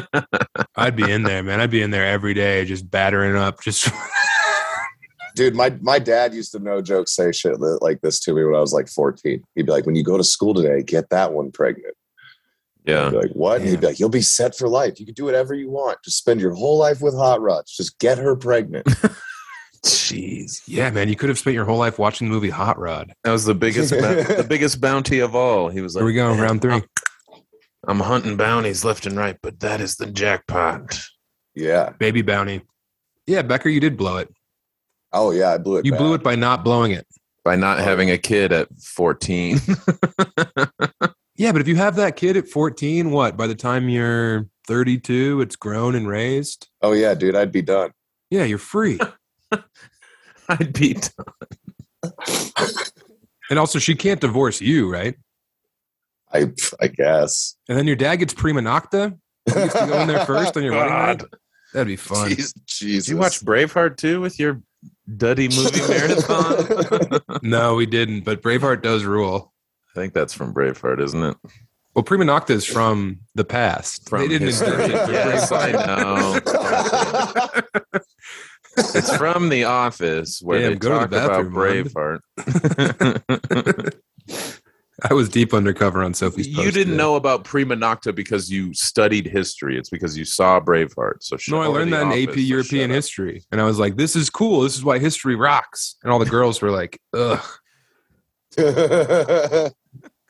I'd 0.75 0.97
be 0.97 1.10
in 1.10 1.23
there, 1.23 1.41
man. 1.41 1.62
I'd 1.62 1.71
be 1.71 1.81
in 1.81 1.91
there 1.91 2.05
every 2.05 2.34
day, 2.34 2.65
just 2.65 2.91
battering 2.91 3.38
up. 3.38 3.62
Just 3.62 3.89
dude. 5.36 5.55
My 5.55 5.69
my 5.79 5.99
dad 5.99 6.34
used 6.34 6.51
to 6.53 6.60
no 6.60 6.81
joke 6.81 7.07
say 7.07 7.31
shit 7.31 7.57
like 7.81 8.01
this 8.01 8.19
to 8.21 8.34
me 8.34 8.43
when 8.43 8.55
I 8.55 8.60
was 8.60 8.73
like 8.73 8.89
fourteen. 8.89 9.43
He'd 9.55 9.67
be 9.67 9.71
like, 9.71 9.86
"When 9.86 9.95
you 9.95 10.03
go 10.03 10.17
to 10.17 10.25
school 10.25 10.53
today, 10.53 10.84
get 10.84 11.10
that 11.10 11.31
one 11.31 11.51
pregnant." 11.51 11.95
I'd 12.87 12.91
Yeah. 12.91 13.09
be 13.09 13.15
like, 13.17 13.31
what? 13.33 13.61
And 13.61 13.69
he'd 13.69 13.79
be 13.81 13.87
like, 13.87 13.99
you'll 13.99 14.09
be 14.09 14.21
set 14.21 14.55
for 14.57 14.67
life. 14.67 14.99
You 14.99 15.05
can 15.05 15.15
do 15.15 15.25
whatever 15.25 15.53
you 15.53 15.69
want. 15.69 15.99
Just 16.03 16.17
spend 16.17 16.41
your 16.41 16.53
whole 16.53 16.77
life 16.77 17.01
with 17.01 17.13
hot 17.15 17.41
rods. 17.41 17.71
Just 17.75 17.99
get 17.99 18.17
her 18.17 18.35
pregnant. 18.35 18.87
Jeez, 19.85 20.61
Yeah, 20.67 20.91
man, 20.91 21.09
you 21.09 21.15
could 21.15 21.29
have 21.29 21.39
spent 21.39 21.55
your 21.55 21.65
whole 21.65 21.77
life 21.79 21.97
watching 21.97 22.27
the 22.27 22.33
movie 22.33 22.51
Hot 22.51 22.77
Rod. 22.77 23.13
that 23.23 23.31
was 23.31 23.45
the 23.45 23.55
biggest 23.55 23.89
the 23.89 24.45
biggest 24.49 24.79
bounty 24.79 25.19
of 25.19 25.35
all. 25.35 25.69
He 25.69 25.81
was 25.81 25.95
like, 25.95 26.01
Here 26.01 26.05
we 26.05 26.13
go, 26.13 26.31
round 26.35 26.61
three. 26.61 26.83
I'm 27.87 27.99
hunting 27.99 28.37
bounties 28.37 28.85
left 28.85 29.07
and 29.07 29.17
right, 29.17 29.37
but 29.41 29.59
that 29.61 29.81
is 29.81 29.95
the 29.95 30.05
jackpot. 30.05 30.99
yeah. 31.55 31.89
Baby 31.97 32.21
bounty. 32.21 32.61
Yeah, 33.25 33.41
Becker, 33.41 33.69
you 33.69 33.79
did 33.79 33.97
blow 33.97 34.17
it. 34.17 34.29
Oh 35.13 35.31
yeah, 35.31 35.51
I 35.53 35.57
blew 35.57 35.77
it. 35.77 35.85
You 35.85 35.93
bad. 35.93 35.97
blew 35.97 36.13
it 36.13 36.21
by 36.23 36.35
not 36.35 36.63
blowing 36.63 36.91
it. 36.91 37.07
By 37.43 37.55
not 37.55 37.79
Oh. 37.79 37.83
having 37.83 38.11
a 38.11 38.19
kid 38.19 38.51
at 38.53 38.67
14. 38.83 39.57
Yeah, 41.41 41.51
but 41.51 41.60
if 41.60 41.67
you 41.67 41.75
have 41.75 41.95
that 41.95 42.17
kid 42.17 42.38
at 42.38 42.47
14, 42.47 43.10
what? 43.10 43.36
By 43.36 43.47
the 43.47 43.56
time 43.56 43.89
you're 43.89 44.47
32, 44.67 45.41
it's 45.41 45.56
grown 45.56 45.95
and 45.95 46.08
raised. 46.08 46.67
Oh 46.84 46.93
yeah, 46.93 47.15
dude, 47.15 47.36
I'd 47.36 47.51
be 47.51 47.63
done. 47.63 47.89
Yeah, 48.30 48.43
you're 48.43 48.60
free. 48.60 48.99
I'd 50.49 50.71
be 50.71 50.93
done. 50.93 52.13
and 53.49 53.58
also, 53.58 53.80
she 53.80 53.95
can't 53.95 54.21
divorce 54.21 54.62
you, 54.62 54.88
right? 54.88 55.15
I 56.32 56.51
I 56.80 56.86
guess. 56.86 57.56
And 57.67 57.75
then 57.75 57.88
your 57.88 57.95
dad 57.95 58.17
gets 58.17 58.36
prima 58.36 58.62
nocta. 58.62 59.17
He 59.47 59.54
gets 59.56 59.73
to 59.73 59.88
go 59.88 59.99
in 59.99 60.08
there 60.10 60.23
first 60.27 60.56
on 60.56 60.62
your 60.62 60.73
wedding 60.77 60.93
night. 60.93 61.23
That'd 61.73 61.88
be 61.88 61.95
fun. 61.95 62.30
Jeez, 62.30 62.54
Jesus. 62.67 63.06
Did 63.08 63.13
you 63.13 63.17
watch 63.17 63.41
Braveheart 63.43 63.97
too 63.97 64.21
with 64.21 64.38
your 64.38 64.62
duddy 65.17 65.49
movie 65.49 65.80
marathon? 65.88 67.19
No, 67.41 67.73
we 67.73 67.88
didn't, 67.88 68.25
but 68.25 68.43
Braveheart 68.43 68.84
does 68.84 69.06
rule. 69.06 69.50
I 69.91 69.93
think 69.99 70.13
that's 70.13 70.34
from 70.34 70.54
Braveheart, 70.54 71.01
isn't 71.01 71.21
it? 71.23 71.36
Well, 71.93 72.04
prima 72.04 72.23
nocta 72.23 72.51
is 72.51 72.65
from 72.65 73.19
the 73.36 73.43
past. 73.43 74.08
From 74.08 74.21
they 74.21 74.30
didn't 74.30 74.47
history. 74.47 74.86
it. 74.86 74.91
Yes, 74.91 75.51
I 75.51 75.71
know. 75.71 76.39
It's 78.77 79.13
from 79.17 79.49
The 79.49 79.65
Office 79.65 80.41
where 80.41 80.62
Damn, 80.62 80.69
they 80.71 80.75
go 80.77 80.99
talk 80.99 81.10
the 81.10 81.25
about 81.25 81.45
Braveheart. 81.47 82.19
I 85.10 85.13
was 85.13 85.27
deep 85.27 85.54
undercover 85.54 86.01
on 86.04 86.13
Sophie's. 86.13 86.47
you 86.47 86.63
didn't 86.71 86.86
today. 86.86 86.95
know 86.95 87.17
about 87.17 87.43
Prima 87.43 87.75
Nocta 87.75 88.15
because 88.15 88.49
you 88.49 88.73
studied 88.73 89.25
history. 89.25 89.77
It's 89.77 89.89
because 89.89 90.17
you 90.17 90.23
saw 90.23 90.62
Braveheart. 90.62 91.21
So 91.21 91.36
No, 91.49 91.62
I 91.62 91.65
learned 91.65 91.91
that 91.91 92.04
in 92.04 92.13
AP 92.30 92.36
so 92.36 92.39
European 92.39 92.89
history, 92.91 93.43
and 93.51 93.60
I 93.60 93.65
was 93.65 93.77
like, 93.77 93.97
"This 93.97 94.15
is 94.15 94.30
cool. 94.30 94.62
This 94.62 94.77
is 94.77 94.86
why 94.86 94.99
history 94.99 95.36
rocks." 95.36 95.97
And 96.04 96.13
all 96.13 96.19
the 96.19 96.25
girls 96.25 96.62
were 96.62 96.71
like, 96.71 96.97
"Ugh." 97.13 97.43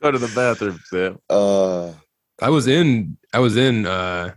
Go 0.02 0.12
to 0.12 0.18
the 0.18 0.32
bathroom, 0.36 0.80
Sam. 0.86 1.20
uh, 1.30 1.94
I 2.42 2.50
was 2.50 2.68
in 2.68 3.18
I 3.34 3.40
was 3.40 3.56
in 3.56 3.86
uh 3.86 4.34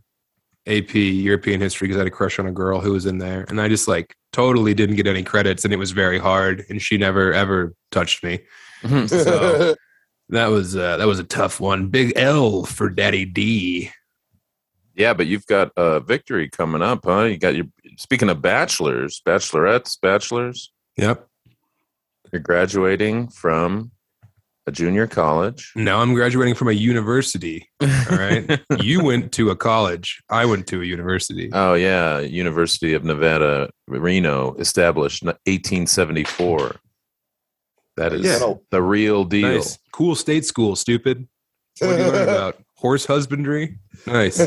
AP 0.67 0.95
European 0.95 1.61
history 1.61 1.87
because 1.89 1.97
I 1.97 2.01
had 2.01 2.07
a 2.07 2.11
crush 2.11 2.39
on 2.39 2.47
a 2.47 2.53
girl 2.53 2.81
who 2.81 2.93
was 2.93 3.07
in 3.07 3.19
there, 3.19 3.45
and 3.49 3.61
I 3.61 3.69
just 3.69 3.89
like 3.89 4.15
totally 4.33 4.75
didn't 4.75 4.97
get 4.97 5.07
any 5.07 5.23
credits, 5.23 5.65
and 5.65 5.73
it 5.73 5.79
was 5.79 5.93
very 5.93 6.19
hard, 6.19 6.65
and 6.69 6.81
she 6.83 6.99
never 6.99 7.33
ever 7.33 7.75
touched 7.91 8.23
me. 8.25 8.41
So- 9.07 9.75
That 10.31 10.47
was 10.47 10.75
uh, 10.75 10.97
that 10.97 11.07
was 11.07 11.19
a 11.19 11.25
tough 11.25 11.61
one. 11.61 11.89
Big 11.89 12.15
L 12.17 12.65
for 12.65 12.89
Daddy 12.89 13.27
D. 13.27 13.91
yeah, 14.95 15.13
but 15.13 15.27
you've 15.27 15.45
got 15.47 15.71
a 15.77 16.01
victory 16.01 16.49
coming 16.49 16.81
up, 16.81 17.01
huh? 17.05 17.25
You 17.25 17.37
got 17.37 17.55
your 17.55 17.67
speaking 17.99 18.31
of 18.31 18.41
bachelors, 18.41 19.21
bachelorettes, 19.25 20.01
bachelors. 20.01 20.73
Yep. 20.97 21.29
You're 22.33 22.41
graduating 22.41 23.29
from 23.29 23.91
a 24.67 24.73
junior 24.73 25.07
college. 25.07 25.73
Now 25.77 26.01
I'm 26.01 26.15
graduating 26.15 26.55
from 26.55 26.69
a 26.69 26.73
university. 26.73 27.69
All 27.83 27.89
right. 28.11 28.61
you 28.83 29.05
went 29.05 29.33
to 29.33 29.51
a 29.51 29.57
college. 29.57 30.23
I 30.31 30.47
went 30.47 30.67
to 30.69 30.81
a 30.81 30.85
university. 30.85 31.51
Oh 31.53 31.75
yeah, 31.75 32.21
University 32.21 32.95
of 32.95 33.05
Nevada, 33.05 33.69
Reno, 33.89 34.55
established 34.55 35.23
1874. 35.23 36.77
That 37.97 38.13
is 38.13 38.23
Yeah. 38.23 38.55
the 38.71 38.83
real 38.83 39.25
deal. 39.25 39.55
Nice. 39.57 39.79
Cool 39.93 40.15
state 40.15 40.45
school, 40.45 40.77
stupid. 40.77 41.29
What 41.81 41.97
do 41.97 42.05
you 42.05 42.11
learn 42.11 42.23
about? 42.29 42.57
Horse 42.77 43.07
husbandry? 43.07 43.79
Nice. 44.07 44.39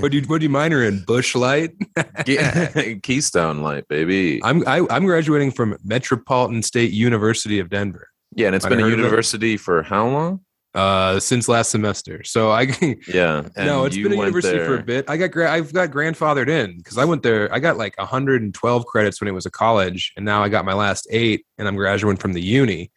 What 0.00 0.10
do 0.12 0.18
you 0.18 0.22
what 0.26 0.38
do 0.38 0.44
you 0.44 0.48
minor 0.50 0.82
in? 0.84 1.04
Busch 1.06 1.34
light? 1.34 1.70
Ge- 2.24 3.00
Keystone 3.02 3.62
Light, 3.62 3.86
baby. 3.88 4.40
I'm 4.44 4.66
I, 4.66 4.86
I'm 4.90 5.04
graduating 5.04 5.50
from 5.52 5.76
Metropolitan 5.84 6.62
State 6.62 6.92
University 6.92 7.58
of 7.58 7.68
Denver. 7.70 8.08
Yeah, 8.38 8.46
and 8.46 8.56
it's 8.56 8.64
been 8.64 8.78
a 8.78 8.82
heard 8.82 8.92
of 8.92 8.98
it. 9.00 9.02
university 9.02 9.56
for 9.56 9.82
how 9.82 10.06
long? 10.08 10.40
Uh 10.74 11.18
since 11.18 11.48
last 11.48 11.70
semester. 11.70 12.22
So 12.24 12.50
I 12.50 12.66
Yeah, 13.08 13.48
no, 13.56 13.84
it's 13.86 13.96
been 13.96 14.12
a 14.12 14.16
university 14.16 14.58
for 14.58 14.76
a 14.76 14.82
bit. 14.82 15.08
I 15.08 15.16
got 15.16 15.30
gra- 15.30 15.50
I've 15.50 15.72
got 15.72 15.90
grandfathered 15.90 16.48
in 16.48 16.76
because 16.76 16.98
I 16.98 17.04
went 17.04 17.22
there. 17.22 17.52
I 17.52 17.58
got 17.58 17.76
like 17.78 17.96
112 17.98 18.86
credits 18.86 19.20
when 19.20 19.28
it 19.28 19.32
was 19.32 19.46
a 19.46 19.50
college, 19.50 20.12
and 20.16 20.24
now 20.24 20.42
I 20.42 20.48
got 20.48 20.64
my 20.64 20.74
last 20.74 21.06
eight, 21.10 21.46
and 21.56 21.66
I'm 21.66 21.74
graduating 21.76 22.18
from 22.20 22.32
the 22.34 22.42
uni. 22.42 22.92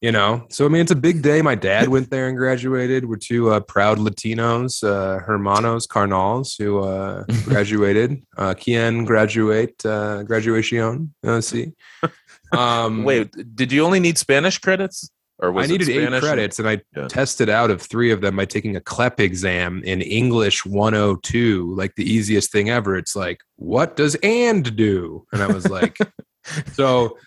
You 0.00 0.12
know, 0.12 0.44
so 0.50 0.66
I 0.66 0.68
mean, 0.68 0.82
it's 0.82 0.90
a 0.90 0.96
big 0.96 1.22
day. 1.22 1.40
My 1.40 1.54
dad 1.54 1.88
went 1.88 2.10
there 2.10 2.28
and 2.28 2.36
graduated. 2.36 3.06
We're 3.06 3.16
two 3.16 3.50
uh, 3.50 3.60
proud 3.60 3.96
Latinos, 3.96 4.84
uh, 4.84 5.18
hermanos 5.20 5.86
carnals, 5.86 6.58
who 6.58 6.80
uh, 6.80 7.24
graduated. 7.44 8.22
Uh, 8.36 8.52
Kien 8.52 9.06
graduate, 9.06 9.82
uh, 9.86 10.22
graduation. 10.22 11.14
Uh, 11.26 11.40
see, 11.40 11.72
um, 12.56 13.04
Wait, 13.04 13.30
did 13.56 13.72
you 13.72 13.84
only 13.84 14.00
need 14.00 14.18
Spanish 14.18 14.58
credits, 14.58 15.10
or 15.38 15.52
was 15.52 15.70
I 15.70 15.74
it 15.74 15.78
needed 15.78 15.88
eight 15.90 16.00
Spanish? 16.02 16.20
credits, 16.20 16.58
and 16.58 16.68
I 16.68 16.80
Yeah. 16.96 17.08
tested 17.08 17.48
out 17.48 17.70
of 17.70 17.82
three 17.82 18.10
of 18.10 18.20
them 18.20 18.36
by 18.36 18.44
taking 18.44 18.76
a 18.76 18.80
CLEP 18.80 19.20
exam 19.20 19.82
in 19.84 20.00
English 20.00 20.64
102, 20.64 21.74
like 21.76 21.94
the 21.96 22.10
easiest 22.10 22.52
thing 22.52 22.70
ever. 22.70 22.96
It's 22.96 23.16
like, 23.16 23.40
what 23.56 23.96
does 23.96 24.14
and 24.22 24.74
do? 24.76 25.26
And 25.32 25.42
I 25.42 25.48
was 25.48 25.68
like, 25.68 25.96
so 26.72 27.18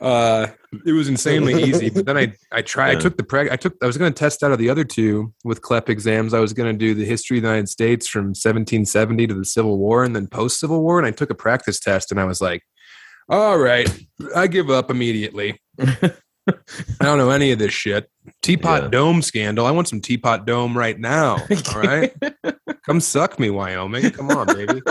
uh, 0.00 0.48
it 0.84 0.92
was 0.92 1.08
insanely 1.08 1.62
easy. 1.62 1.88
But 1.88 2.06
then 2.06 2.16
I 2.18 2.32
I 2.50 2.62
tried. 2.62 2.96
I 2.96 3.00
took 3.00 3.16
the 3.16 3.22
preg. 3.22 3.50
I 3.50 3.56
took. 3.56 3.74
I 3.82 3.86
was 3.86 3.96
going 3.96 4.12
to 4.12 4.18
test 4.18 4.42
out 4.42 4.50
of 4.50 4.58
the 4.58 4.68
other 4.68 4.84
two 4.84 5.32
with 5.44 5.62
CLEP 5.62 5.88
exams. 5.88 6.34
I 6.34 6.40
was 6.40 6.52
going 6.52 6.72
to 6.72 6.76
do 6.76 6.92
the 6.92 7.04
history 7.04 7.38
of 7.38 7.42
the 7.42 7.48
United 7.48 7.68
States 7.68 8.08
from 8.08 8.26
1770 8.30 9.28
to 9.28 9.34
the 9.34 9.44
Civil 9.44 9.78
War, 9.78 10.02
and 10.02 10.14
then 10.16 10.26
post 10.26 10.58
Civil 10.58 10.82
War. 10.82 10.98
And 10.98 11.06
I 11.06 11.12
took 11.12 11.30
a 11.30 11.34
practice 11.36 11.78
test, 11.78 12.10
and 12.10 12.20
I 12.20 12.24
was 12.24 12.40
like, 12.40 12.62
all 13.28 13.58
right, 13.58 13.88
I 14.34 14.46
give 14.46 14.70
up 14.70 14.90
immediately. 14.90 15.60
I 15.78 16.56
don't 17.00 17.18
know 17.18 17.30
any 17.30 17.52
of 17.52 17.58
this 17.58 17.72
shit. 17.72 18.10
Teapot 18.42 18.82
Yeah. 18.82 18.88
Dome 18.88 19.22
scandal. 19.22 19.64
I 19.66 19.70
want 19.70 19.88
some 19.88 20.00
Teapot 20.00 20.44
Dome 20.44 20.76
right 20.76 20.98
now. 20.98 21.36
All 21.74 21.80
right. 21.80 22.12
Come 22.84 23.00
suck 23.00 23.38
me, 23.38 23.50
Wyoming. 23.50 24.10
Come 24.10 24.30
on, 24.30 24.48
baby. 24.48 24.82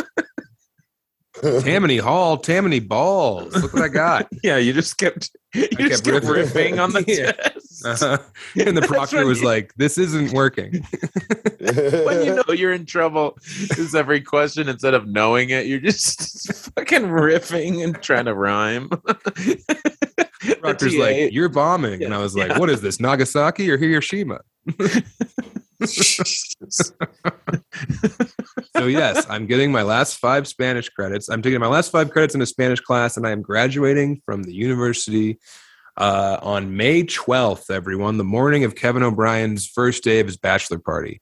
Tammany 1.41 1.97
Hall, 1.97 2.37
Tammany 2.37 2.79
Balls. 2.79 3.55
Look 3.55 3.73
what 3.73 3.83
I 3.83 3.87
got. 3.87 4.27
Yeah, 4.43 4.57
you 4.57 4.73
just 4.73 4.97
kept 4.97 5.29
you 5.53 5.67
kept 5.67 5.81
just 5.81 6.03
kept 6.05 6.25
riffing. 6.25 6.73
riffing 6.75 6.83
on 6.83 6.91
the 6.93 7.03
Yeah. 7.07 7.31
test. 7.33 7.85
Uh-huh. 7.85 8.17
And 8.65 8.77
the 8.77 8.81
proctor 8.83 9.25
was 9.25 9.41
you- 9.41 9.47
like, 9.47 9.73
this 9.75 9.97
isn't 9.97 10.31
working. 10.33 10.85
when 11.59 12.25
you 12.25 12.35
know 12.35 12.53
you're 12.53 12.73
in 12.73 12.85
trouble, 12.85 13.37
is 13.77 13.93
every 13.95 14.21
question 14.21 14.69
instead 14.69 14.93
of 14.93 15.07
knowing 15.07 15.49
it, 15.49 15.65
you're 15.67 15.79
just 15.79 16.53
fucking 16.75 17.03
riffing 17.03 17.83
and 17.83 18.01
trying 18.01 18.25
to 18.25 18.33
rhyme. 18.35 18.89
The 18.89 20.57
Proctor's 20.59 20.95
like, 20.95 21.31
you're 21.33 21.49
bombing. 21.49 22.03
And 22.03 22.13
I 22.13 22.17
was 22.19 22.35
like, 22.35 22.49
Yeah. 22.49 22.59
what 22.59 22.69
is 22.69 22.81
this, 22.81 22.99
Nagasaki 22.99 23.69
or 23.69 23.77
Hiroshima? 23.77 24.39
So 28.81 28.87
yes, 28.87 29.27
I'm 29.29 29.45
getting 29.45 29.71
my 29.71 29.83
last 29.83 30.17
five 30.17 30.47
Spanish 30.47 30.89
credits. 30.89 31.29
I'm 31.29 31.41
taking 31.41 31.59
my 31.59 31.67
last 31.67 31.91
five 31.91 32.09
credits 32.09 32.33
in 32.33 32.41
a 32.41 32.47
Spanish 32.47 32.79
class, 32.79 33.15
and 33.15 33.27
I 33.27 33.31
am 33.31 33.43
graduating 33.43 34.21
from 34.25 34.41
the 34.41 34.53
university 34.53 35.37
uh, 35.97 36.37
on 36.41 36.75
May 36.75 37.03
12th. 37.03 37.69
Everyone, 37.69 38.17
the 38.17 38.23
morning 38.23 38.63
of 38.63 38.73
Kevin 38.73 39.03
O'Brien's 39.03 39.67
first 39.67 40.03
day 40.03 40.19
of 40.19 40.25
his 40.25 40.37
bachelor 40.37 40.79
party. 40.79 41.21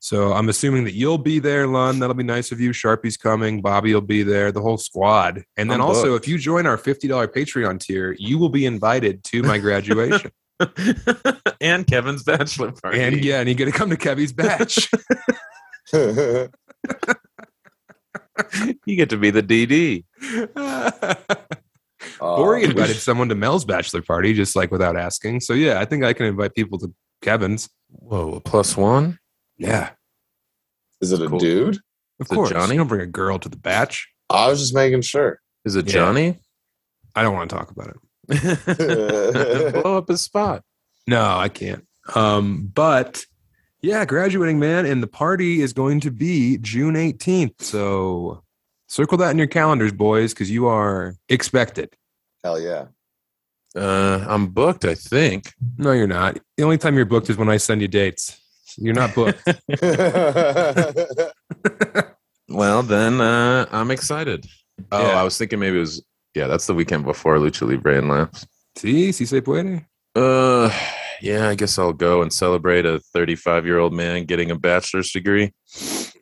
So 0.00 0.34
I'm 0.34 0.48
assuming 0.48 0.84
that 0.84 0.92
you'll 0.92 1.18
be 1.18 1.38
there, 1.38 1.66
Lon. 1.66 1.98
That'll 1.98 2.14
be 2.14 2.22
nice 2.22 2.52
of 2.52 2.60
you. 2.60 2.72
Sharpie's 2.72 3.16
coming. 3.16 3.62
Bobby 3.62 3.94
will 3.94 4.02
be 4.02 4.22
there. 4.22 4.52
The 4.52 4.60
whole 4.60 4.76
squad. 4.76 5.44
And 5.56 5.70
then 5.70 5.80
I'm 5.80 5.86
also, 5.86 6.10
booked. 6.10 6.26
if 6.26 6.28
you 6.28 6.38
join 6.38 6.66
our 6.66 6.76
$50 6.76 7.08
Patreon 7.28 7.80
tier, 7.80 8.14
you 8.18 8.38
will 8.38 8.50
be 8.50 8.66
invited 8.66 9.24
to 9.24 9.42
my 9.42 9.58
graduation. 9.58 10.30
and 11.60 11.86
Kevin's 11.86 12.22
bachelor 12.22 12.72
party. 12.72 13.00
and 13.02 13.22
yeah, 13.24 13.40
and 13.40 13.48
you 13.48 13.54
get 13.54 13.66
to 13.66 13.72
come 13.72 13.90
to 13.90 13.96
Kevy's 13.96 14.32
batch. 14.32 14.90
you 18.86 18.96
get 18.96 19.10
to 19.10 19.16
be 19.16 19.30
the 19.30 19.42
DD. 19.42 20.04
or 22.20 22.56
he 22.56 22.64
Um, 22.64 22.70
invited 22.70 22.96
someone 22.96 23.28
to 23.28 23.34
Mel's 23.34 23.64
bachelor 23.64 24.02
party, 24.02 24.32
just 24.34 24.56
like 24.56 24.70
without 24.70 24.96
asking. 24.96 25.40
So 25.40 25.52
yeah, 25.52 25.80
I 25.80 25.84
think 25.84 26.04
I 26.04 26.12
can 26.12 26.26
invite 26.26 26.54
people 26.54 26.78
to 26.78 26.92
Kevin's. 27.22 27.68
Whoa, 27.88 28.34
a 28.34 28.40
plus 28.40 28.76
one? 28.76 29.18
Yeah, 29.58 29.90
Is 31.00 31.12
it 31.12 31.22
a 31.22 31.28
Cool. 31.28 31.38
dude? 31.38 31.76
of 31.76 32.26
Is 32.26 32.30
it 32.30 32.34
course. 32.34 32.50
Johnny? 32.50 32.72
You 32.74 32.78
don't 32.78 32.88
bring 32.88 33.00
a 33.00 33.06
girl 33.06 33.38
to 33.38 33.48
the 33.48 33.56
batch. 33.56 34.08
I 34.28 34.48
was 34.48 34.60
just 34.60 34.74
making 34.74 35.02
sure. 35.02 35.40
Is 35.64 35.76
it 35.76 35.86
Yeah. 35.86 35.92
Johnny? 35.92 36.38
I 37.14 37.22
don't 37.22 37.34
want 37.34 37.48
to 37.48 37.56
talk 37.56 37.70
about 37.70 37.88
it. 37.88 37.96
Blow 39.82 39.98
up 39.98 40.08
his 40.08 40.20
spot. 40.20 40.62
No, 41.06 41.36
I 41.36 41.48
can't. 41.48 41.86
Um, 42.14 42.70
but 42.74 43.24
yeah, 43.82 44.04
graduating 44.04 44.58
man, 44.58 44.86
and 44.86 45.02
the 45.02 45.06
party 45.06 45.60
is 45.62 45.72
going 45.72 46.00
to 46.00 46.10
be 46.10 46.58
June 46.58 46.94
18th. 46.94 47.62
So 47.62 48.42
Circle 48.88 49.18
that 49.18 49.30
in 49.30 49.38
your 49.38 49.48
calendars, 49.48 49.92
boys, 49.92 50.32
because 50.32 50.50
you 50.50 50.66
are 50.66 51.16
expected. 51.28 51.92
Hell 52.44 52.60
yeah. 52.60 52.86
Uh, 53.74 54.24
I'm 54.28 54.46
booked, 54.46 54.84
I 54.84 54.94
think. 54.94 55.52
No, 55.76 55.90
you're 55.92 56.06
not. 56.06 56.38
The 56.56 56.62
only 56.62 56.78
time 56.78 56.94
you're 56.94 57.04
booked 57.04 57.28
is 57.28 57.36
when 57.36 57.48
I 57.48 57.56
send 57.56 57.82
you 57.82 57.88
dates. 57.88 58.40
You're 58.78 58.94
not 58.94 59.14
booked. 59.14 59.42
Well, 62.48 62.82
then 62.82 63.20
uh, 63.20 63.66
I'm 63.72 63.90
excited. 63.90 64.46
Oh, 64.92 65.02
Yeah. 65.02 65.20
I 65.20 65.24
was 65.24 65.36
thinking 65.36 65.58
maybe 65.58 65.76
it 65.76 65.80
was 65.80 66.04
yeah, 66.36 66.46
that's 66.46 66.66
the 66.66 66.74
weekend 66.74 67.04
before 67.04 67.38
Lucha 67.38 67.66
Libre 67.66 67.96
and 67.96 68.10
Laps. 68.10 68.46
See, 68.76 69.10
si 69.10 69.24
se 69.24 69.40
puede. 69.40 69.86
Uh, 70.14 70.70
yeah, 71.22 71.48
I 71.48 71.54
guess 71.54 71.78
I'll 71.78 71.94
go 71.94 72.20
and 72.20 72.30
celebrate 72.30 72.84
a 72.84 73.00
35 73.14 73.64
year 73.64 73.78
old 73.78 73.94
man 73.94 74.24
getting 74.24 74.50
a 74.50 74.54
bachelor's 74.54 75.10
degree. 75.10 75.54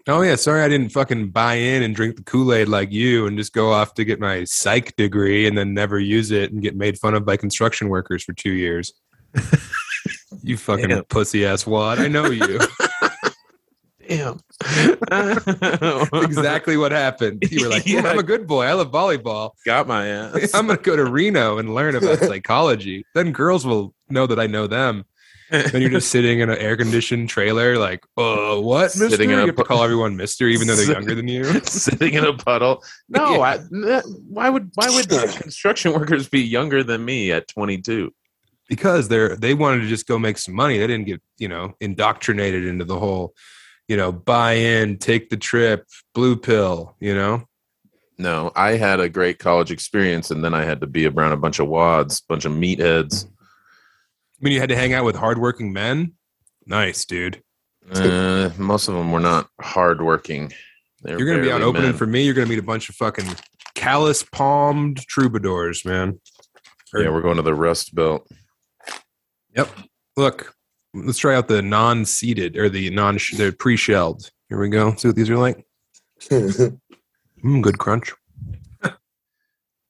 Oh 0.06 0.22
yeah, 0.22 0.36
sorry 0.36 0.62
I 0.62 0.68
didn't 0.68 0.90
fucking 0.90 1.30
buy 1.30 1.54
in 1.54 1.82
and 1.82 1.96
drink 1.96 2.14
the 2.14 2.22
Kool-Aid 2.22 2.68
like 2.68 2.92
you 2.92 3.26
and 3.26 3.36
just 3.36 3.52
go 3.52 3.72
off 3.72 3.94
to 3.94 4.04
get 4.04 4.20
my 4.20 4.44
psych 4.44 4.94
degree 4.94 5.48
and 5.48 5.58
then 5.58 5.74
never 5.74 5.98
use 5.98 6.30
it 6.30 6.52
and 6.52 6.62
get 6.62 6.76
made 6.76 6.96
fun 6.98 7.14
of 7.14 7.24
by 7.24 7.36
construction 7.36 7.88
workers 7.88 8.22
for 8.22 8.34
two 8.34 8.52
years. 8.52 8.92
you 10.42 10.56
fucking 10.56 11.02
pussy 11.08 11.44
ass 11.44 11.66
wad. 11.66 11.98
I 11.98 12.06
know 12.06 12.26
you. 12.26 12.60
Damn. 14.08 14.40
exactly 16.22 16.76
what 16.76 16.92
happened. 16.92 17.42
You 17.50 17.64
were 17.64 17.70
like, 17.70 17.86
"Yeah. 17.86 18.06
I'm 18.08 18.18
a 18.18 18.22
good 18.32 18.46
boy. 18.46 18.64
I 18.64 18.72
love 18.72 18.90
volleyball. 18.90 19.50
Got 19.64 19.86
my 19.86 20.06
ass. 20.06 20.54
I'm 20.54 20.66
gonna 20.66 20.78
go 20.78 20.96
to 20.96 21.04
Reno 21.04 21.58
and 21.58 21.74
learn 21.74 21.94
about 21.96 22.18
psychology. 22.20 23.04
Then 23.14 23.32
girls 23.32 23.66
will 23.66 23.94
know 24.08 24.26
that 24.26 24.38
I 24.40 24.46
know 24.46 24.66
them. 24.66 25.04
Then 25.50 25.82
you're 25.82 25.90
just 25.90 26.10
sitting 26.10 26.40
in 26.40 26.50
an 26.50 26.58
air 26.58 26.76
conditioned 26.76 27.28
trailer, 27.28 27.78
like, 27.78 28.04
oh, 28.16 28.60
what? 28.60 28.90
Sitting 28.90 29.30
in 29.30 29.36
You 29.36 29.42
a 29.44 29.46
have 29.46 29.56
to 29.56 29.62
call 29.64 29.84
everyone 29.84 30.16
Mister, 30.16 30.48
even 30.48 30.66
though 30.66 30.74
they're 30.74 30.90
younger 30.92 31.14
than 31.14 31.28
you. 31.28 31.44
sitting 31.60 32.14
in 32.14 32.24
a 32.24 32.32
puddle. 32.32 32.82
No, 33.08 33.34
Yeah. 33.34 33.38
I, 33.40 33.54
eh, 33.88 34.02
why 34.28 34.48
would 34.48 34.70
why 34.74 34.88
would 34.90 35.08
the 35.08 35.32
construction 35.40 35.92
workers 35.92 36.28
be 36.28 36.40
younger 36.40 36.82
than 36.82 37.04
me 37.04 37.30
at 37.32 37.46
22? 37.48 38.12
because 38.66 39.08
they're 39.08 39.36
they 39.36 39.52
wanted 39.52 39.82
to 39.82 39.86
just 39.86 40.06
go 40.06 40.18
make 40.18 40.38
some 40.38 40.54
money. 40.54 40.78
They 40.78 40.86
didn't 40.86 41.04
get 41.06 41.20
you 41.36 41.48
know 41.48 41.74
indoctrinated 41.82 42.64
into 42.64 42.86
the 42.86 42.98
whole, 42.98 43.34
you 43.88 43.96
know, 43.96 44.12
buy 44.12 44.52
in, 44.54 44.98
take 44.98 45.30
the 45.30 45.36
trip, 45.36 45.86
blue 46.14 46.36
pill. 46.36 46.96
You 47.00 47.14
know, 47.14 47.44
No, 48.18 48.50
I 48.54 48.72
had 48.72 49.00
a 49.00 49.08
great 49.08 49.38
college 49.38 49.70
experience, 49.70 50.30
and 50.30 50.44
then 50.44 50.54
I 50.54 50.64
had 50.64 50.80
to 50.80 50.86
be 50.86 51.06
around 51.06 51.32
a 51.32 51.36
bunch 51.36 51.58
of 51.58 51.68
wads, 51.68 52.20
bunch 52.20 52.44
of 52.44 52.52
meatheads. 52.52 53.26
I 53.26 54.38
mean, 54.40 54.52
you 54.52 54.60
had 54.60 54.68
to 54.70 54.76
hang 54.76 54.92
out 54.92 55.04
with 55.04 55.16
hardworking 55.16 55.72
men. 55.72 56.12
Nice, 56.66 57.04
dude. 57.04 57.42
Uh, 57.92 58.50
most 58.56 58.88
of 58.88 58.94
them 58.94 59.12
were 59.12 59.20
not 59.20 59.48
hardworking. 59.60 60.52
They 61.02 61.12
were 61.12 61.18
You're 61.18 61.28
gonna 61.28 61.42
be 61.42 61.52
out 61.52 61.60
opening 61.62 61.90
men. 61.90 61.98
for 61.98 62.06
me. 62.06 62.24
You're 62.24 62.32
gonna 62.34 62.46
meet 62.48 62.58
a 62.58 62.62
bunch 62.62 62.88
of 62.88 62.94
fucking 62.94 63.26
callous 63.74 64.22
palmed 64.22 65.06
troubadours, 65.06 65.84
man. 65.84 66.18
Yeah, 66.94 67.10
we're 67.10 67.20
going 67.22 67.36
to 67.36 67.42
the 67.42 67.54
Rust 67.54 67.94
Belt. 67.94 68.26
Yep. 69.56 69.68
Look, 70.16 70.53
let's 70.94 71.18
try 71.18 71.34
out 71.34 71.48
the 71.48 71.60
non-seeded 71.62 72.56
or 72.56 72.68
the 72.68 72.90
non 72.90 73.18
they're 73.36 73.52
pre-shelled. 73.52 74.30
Here 74.48 74.58
we 74.60 74.68
go. 74.68 74.94
See 74.94 75.08
what 75.08 75.16
these 75.16 75.30
are 75.30 75.38
like. 75.38 75.64
Mm, 77.44 77.60
good 77.60 77.78
crunch. 77.78 78.10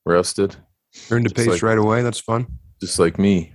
Roasted. 0.05 0.57
Turn 1.07 1.23
to 1.23 1.33
paste 1.33 1.47
like- 1.49 1.63
right 1.63 1.77
away. 1.77 2.01
That's 2.01 2.19
fun. 2.19 2.47
just 2.81 2.99
like 2.99 3.17
me. 3.17 3.53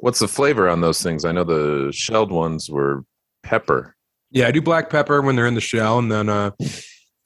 What's 0.00 0.18
the 0.18 0.28
flavor 0.28 0.68
on 0.68 0.82
those 0.82 1.02
things? 1.02 1.24
I 1.24 1.32
know 1.32 1.44
the 1.44 1.90
shelled 1.92 2.30
ones 2.30 2.68
were 2.68 3.04
pepper. 3.42 3.96
Yeah, 4.30 4.48
I 4.48 4.50
do 4.50 4.60
black 4.60 4.90
pepper 4.90 5.22
when 5.22 5.34
they're 5.34 5.46
in 5.46 5.54
the 5.54 5.60
shell, 5.62 5.98
and 5.98 6.12
then 6.12 6.28
uh, 6.28 6.50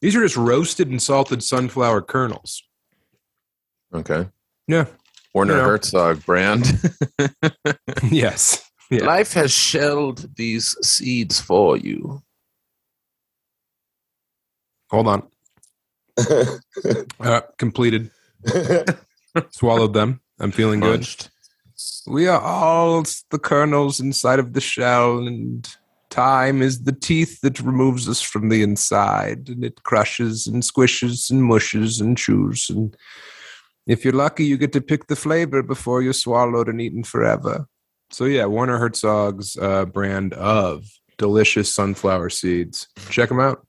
these 0.01 0.15
are 0.15 0.23
just 0.23 0.37
roasted 0.37 0.89
and 0.89 1.03
salted 1.03 1.43
sunflower 1.43 2.03
kernels. 2.03 2.63
Okay. 3.93 4.29
Yeah. 4.69 4.85
Werner 5.35 5.55
You 5.55 5.59
know. 5.59 5.65
Herzog 5.65 6.25
brand. 6.25 6.81
yes. 8.11 8.70
Yeah. 8.91 9.05
Life 9.05 9.33
has 9.35 9.53
shelled 9.53 10.35
these 10.37 10.77
seeds 10.83 11.41
for 11.41 11.77
you. 11.77 12.23
Hold 14.91 15.07
on. 15.09 15.29
Uh, 17.21 17.41
completed. 17.59 18.11
Swallowed 19.51 19.93
them. 19.93 20.21
I'm 20.41 20.51
feeling 20.51 20.81
good. 20.81 21.07
We 22.07 22.27
are 22.27 22.41
all 22.41 23.05
the 23.31 23.39
kernels 23.39 24.01
inside 24.01 24.39
of 24.39 24.55
the 24.55 24.61
shell, 24.61 25.19
and 25.19 25.69
time 26.09 26.63
is 26.63 26.83
the 26.83 26.93
teeth 26.93 27.41
that 27.43 27.61
removes 27.61 28.09
us 28.09 28.21
from 28.21 28.49
the 28.49 28.63
inside, 28.63 29.49
and 29.49 29.65
it 29.65 29.83
crushes 29.83 30.47
and 30.47 30.63
squishes 30.63 31.31
and 31.31 31.45
mushes 31.45 32.01
and 32.01 32.17
chews. 32.17 32.71
And 32.71 32.97
if 33.87 34.05
you're 34.05 34.15
lucky, 34.15 34.45
you 34.45 34.57
get 34.57 34.73
to 34.73 34.81
pick 34.81 35.07
the 35.07 35.17
flavor 35.17 35.63
before 35.63 36.03
you're 36.03 36.13
swallowed 36.13 36.69
and 36.69 36.81
eaten 36.81 37.05
forever. 37.05 37.67
So 38.11 38.25
yeah, 38.25 38.47
Werner 38.47 38.79
Herzog's 38.79 39.57
uh, 39.57 39.85
brand 39.87 40.35
of 40.35 40.87
delicious 41.17 41.73
sunflower 41.73 42.31
seeds. 42.31 42.89
Check 43.09 43.29
them 43.29 43.41
out. 43.41 43.67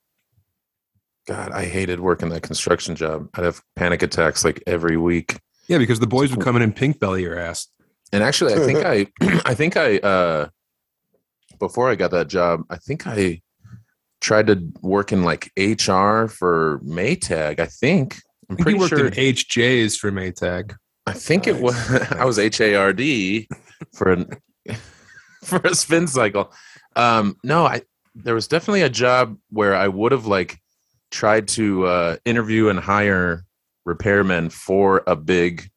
God, 1.28 1.52
I 1.52 1.66
hated 1.66 2.00
working 2.00 2.30
that 2.30 2.42
construction 2.42 2.96
job. 2.96 3.30
I'd 3.36 3.44
have 3.44 3.62
panic 3.76 4.02
attacks 4.02 4.44
like 4.44 4.64
every 4.66 4.98
week. 4.98 5.38
Yeah, 5.68 5.78
because 5.78 6.00
the 6.00 6.08
boys 6.08 6.32
would 6.32 6.42
come 6.42 6.56
in 6.56 6.64
and 6.64 6.76
pink 6.76 7.00
belly 7.00 7.22
your 7.22 7.38
ass. 7.38 7.68
And 8.12 8.24
actually, 8.24 8.54
I 8.54 8.60
think 8.66 8.80
I, 8.86 9.08
I 9.46 9.54
think 9.54 9.78
I, 9.78 9.98
uh, 10.00 10.50
before 11.60 11.92
I 11.92 11.96
got 11.96 12.12
that 12.12 12.28
job, 12.28 12.64
I 12.70 12.78
think 12.78 13.06
I 13.06 13.42
tried 14.22 14.48
to 14.48 14.72
work 14.82 15.12
in 15.12 15.24
like 15.24 15.52
HR 15.58 16.28
for 16.28 16.80
Maytag. 16.84 17.60
I 17.60 17.68
think 17.68 18.18
I'm 18.50 18.56
I 18.56 18.56
think 18.56 18.60
you 18.60 18.64
pretty 18.64 18.80
worked 18.80 18.90
sure. 18.90 19.08
in 19.08 19.14
HJs 19.14 20.00
for 20.00 20.12
Maytag. 20.12 20.76
I 21.06 21.14
think 21.14 21.46
it 21.46 21.62
was. 21.62 21.76
I 22.12 22.26
was 22.26 22.40
H 22.40 22.60
A 22.62 22.76
R 22.76 22.94
D 22.94 23.48
for 23.94 24.12
an 24.12 24.30
for 25.44 25.58
a 25.64 25.76
spin 25.76 26.08
cycle. 26.08 26.52
Um, 26.96 27.38
no, 27.44 27.66
I 27.66 27.82
there 28.16 28.36
was 28.36 28.48
definitely 28.48 28.82
a 28.82 28.90
job 28.90 29.38
where 29.50 29.76
I 29.76 29.88
would 29.88 30.12
have 30.12 30.26
like 30.26 30.60
tried 31.12 31.48
to 31.50 31.86
uh, 31.86 32.18
interview 32.26 32.70
and 32.70 32.80
hire 32.80 33.44
repairmen 33.88 34.52
for 34.52 35.04
a 35.08 35.16
big 35.16 35.70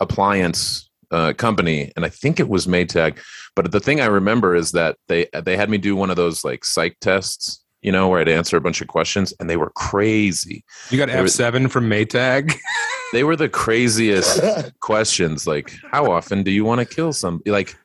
appliance 0.00 0.90
uh, 1.10 1.32
company, 1.34 1.92
and 1.96 2.04
I 2.04 2.08
think 2.08 2.40
it 2.40 2.48
was 2.48 2.66
Maytag. 2.66 3.18
But 3.54 3.72
the 3.72 3.80
thing 3.80 4.00
I 4.00 4.06
remember 4.06 4.54
is 4.54 4.72
that 4.72 4.96
they 5.08 5.26
they 5.32 5.56
had 5.56 5.70
me 5.70 5.78
do 5.78 5.96
one 5.96 6.10
of 6.10 6.16
those 6.16 6.44
like 6.44 6.64
psych 6.64 6.96
tests, 7.00 7.64
you 7.80 7.92
know, 7.92 8.08
where 8.08 8.20
I'd 8.20 8.28
answer 8.28 8.56
a 8.56 8.60
bunch 8.60 8.80
of 8.80 8.88
questions, 8.88 9.32
and 9.38 9.48
they 9.48 9.56
were 9.56 9.70
crazy. 9.70 10.64
You 10.90 10.98
got 10.98 11.08
was- 11.08 11.36
F7 11.36 11.70
from 11.70 11.88
Maytag. 11.88 12.54
They 13.12 13.24
were 13.24 13.36
the 13.36 13.48
craziest 13.48 14.78
questions 14.80 15.46
like 15.46 15.72
how 15.90 16.10
often 16.10 16.42
do 16.42 16.50
you 16.50 16.64
want 16.64 16.80
to 16.80 16.94
kill 16.94 17.12
somebody 17.12 17.50
like 17.50 17.76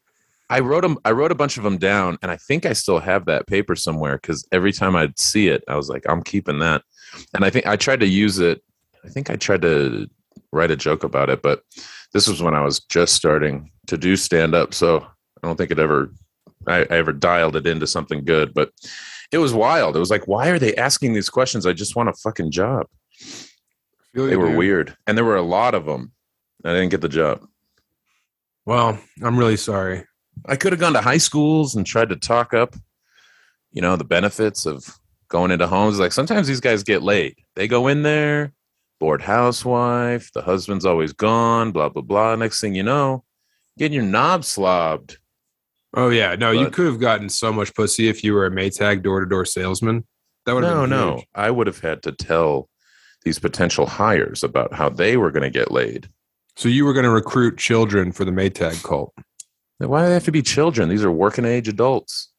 i 0.49 0.59
wrote 0.59 0.81
them 0.81 0.97
i 1.05 1.11
wrote 1.11 1.31
a 1.31 1.35
bunch 1.35 1.57
of 1.57 1.63
them 1.63 1.77
down 1.77 2.17
and 2.21 2.31
i 2.31 2.37
think 2.37 2.65
i 2.65 2.73
still 2.73 2.99
have 2.99 3.25
that 3.25 3.47
paper 3.47 3.75
somewhere 3.75 4.17
because 4.17 4.47
every 4.51 4.71
time 4.71 4.95
i'd 4.95 5.17
see 5.19 5.47
it 5.47 5.63
i 5.67 5.75
was 5.75 5.89
like 5.89 6.03
i'm 6.09 6.23
keeping 6.23 6.59
that. 6.59 6.83
And 7.33 7.45
i 7.45 7.49
think 7.49 7.67
i 7.67 7.75
tried 7.75 7.99
to 8.01 8.07
use 8.07 8.39
it 8.39 8.61
i 9.05 9.09
think 9.09 9.29
i 9.29 9.35
tried 9.35 9.61
to 9.61 10.07
write 10.51 10.71
a 10.71 10.75
joke 10.75 11.03
about 11.03 11.29
it 11.29 11.41
but 11.41 11.63
this 12.13 12.27
was 12.27 12.41
when 12.41 12.53
i 12.53 12.61
was 12.61 12.79
just 12.81 13.13
starting 13.13 13.71
to 13.87 13.97
do 13.97 14.15
stand 14.15 14.53
up 14.55 14.73
so 14.73 14.97
i 14.97 15.47
don't 15.47 15.57
think 15.57 15.71
it 15.71 15.79
ever 15.79 16.13
I, 16.67 16.81
I 16.81 16.97
ever 16.97 17.13
dialed 17.13 17.55
it 17.55 17.67
into 17.67 17.87
something 17.87 18.23
good 18.25 18.53
but 18.53 18.71
it 19.31 19.37
was 19.37 19.53
wild. 19.53 19.95
It 19.95 19.99
was 19.99 20.11
like 20.11 20.27
why 20.27 20.49
are 20.49 20.59
they 20.59 20.75
asking 20.75 21.13
these 21.13 21.29
questions? 21.29 21.65
I 21.65 21.73
just 21.73 21.95
want 21.95 22.09
a 22.09 22.13
fucking 22.13 22.51
job 22.51 22.87
they 24.13 24.35
were 24.37 24.55
weird 24.55 24.95
and 25.07 25.17
there 25.17 25.25
were 25.25 25.35
a 25.37 25.41
lot 25.41 25.73
of 25.73 25.85
them 25.85 26.11
i 26.65 26.69
didn't 26.73 26.89
get 26.91 27.01
the 27.01 27.09
job 27.09 27.41
Well, 28.65 28.99
I'm 29.23 29.37
really 29.37 29.57
sorry. 29.57 30.05
I 30.45 30.55
could 30.55 30.71
have 30.71 30.79
gone 30.79 30.93
to 30.93 31.01
high 31.01 31.17
schools 31.17 31.75
and 31.75 31.85
tried 31.85 32.09
to 32.09 32.15
talk 32.15 32.53
up, 32.53 32.75
you 33.71 33.81
know, 33.81 33.95
the 33.95 34.03
benefits 34.03 34.65
of 34.65 34.97
going 35.29 35.51
into 35.51 35.67
homes. 35.67 35.99
Like 35.99 36.11
sometimes 36.13 36.47
these 36.47 36.59
guys 36.61 36.83
get 36.83 37.01
laid. 37.03 37.35
They 37.55 37.67
go 37.67 37.87
in 37.87 38.03
there, 38.03 38.53
bored 38.99 39.21
housewife, 39.21 40.31
the 40.33 40.41
husband's 40.43 40.85
always 40.85 41.11
gone, 41.13 41.71
blah, 41.71 41.89
blah, 41.89 42.03
blah. 42.03 42.35
Next 42.35 42.61
thing 42.61 42.75
you 42.75 42.83
know, 42.83 43.23
getting 43.77 43.95
your 43.95 44.05
knob 44.05 44.41
slobbed. 44.43 45.17
Oh 45.93 46.09
yeah, 46.09 46.35
no, 46.35 46.51
you 46.51 46.69
could 46.69 46.85
have 46.85 46.99
gotten 46.99 47.27
so 47.29 47.51
much 47.51 47.73
pussy 47.75 48.07
if 48.07 48.23
you 48.23 48.33
were 48.33 48.45
a 48.45 48.51
Maytag 48.51 49.01
door 49.03 49.19
to 49.21 49.25
door 49.25 49.43
salesman. 49.45 50.05
That 50.45 50.53
would 50.55 50.63
have 50.63 50.75
No, 50.75 50.81
been 50.83 50.89
no. 50.91 51.15
huge. 51.15 51.25
I 51.35 51.49
would 51.51 51.67
have 51.67 51.79
had 51.79 52.03
to 52.03 52.11
tell 52.13 52.69
these 53.23 53.39
potential 53.39 53.85
hires 53.85 54.43
about 54.43 54.73
how 54.73 54.89
they 54.89 55.17
were 55.17 55.31
going 55.31 55.43
to 55.43 55.49
get 55.49 55.71
laid. 55.71 56.09
So 56.55 56.67
you 56.69 56.85
were 56.85 56.93
going 56.93 57.05
to 57.05 57.11
recruit 57.11 57.57
children 57.57 58.11
for 58.11 58.25
the 58.25 58.31
Maytag 58.31 58.83
cult. 58.83 59.13
Like, 59.79 59.89
Why 59.89 60.01
do 60.01 60.07
they 60.07 60.13
have 60.13 60.25
to 60.25 60.31
be 60.31 60.41
children? 60.41 60.89
These 60.89 61.03
are 61.03 61.11
working 61.11 61.45
age 61.45 61.67
adults. 61.67 62.29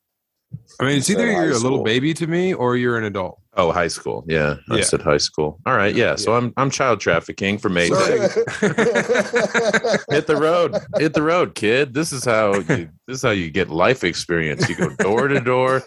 I 0.81 0.85
mean, 0.85 0.99
it's 0.99 1.09
either 1.09 1.27
you're 1.31 1.51
a 1.53 1.55
little 1.55 1.79
school. 1.79 1.85
baby 1.85 2.13
to 2.15 2.27
me 2.27 2.53
or 2.53 2.77
you're 2.77 2.99
an 2.99 3.05
adult. 3.05 3.41
Oh, 3.55 3.73
high 3.73 3.89
school. 3.89 4.25
Yeah, 4.29 4.57
I 4.71 4.77
Yeah. 4.79 4.83
said 4.83 5.01
high 5.01 5.17
school. 5.19 5.59
All 5.65 5.75
right, 5.75 5.95
yeah. 5.95 6.15
So 6.17 6.35
I'm 6.35 6.53
I'm 6.59 6.71
child 6.71 7.01
trafficking 7.01 7.57
for 7.59 7.71
Maytag. 7.71 8.33
hit 10.11 10.27
the 10.27 10.37
road 10.37 10.77
hit 10.99 11.15
the 11.15 11.23
road 11.23 11.55
kid 11.55 11.95
this 11.95 12.13
is 12.13 12.25
how 12.25 12.55
you 12.55 12.89
this 13.07 13.17
is 13.19 13.23
how 13.23 13.31
you 13.31 13.51
get 13.51 13.69
life 13.71 14.05
experience 14.05 14.69
you 14.69 14.77
go 14.77 14.91
door 14.97 15.29
to 15.29 15.41
door 15.41 15.83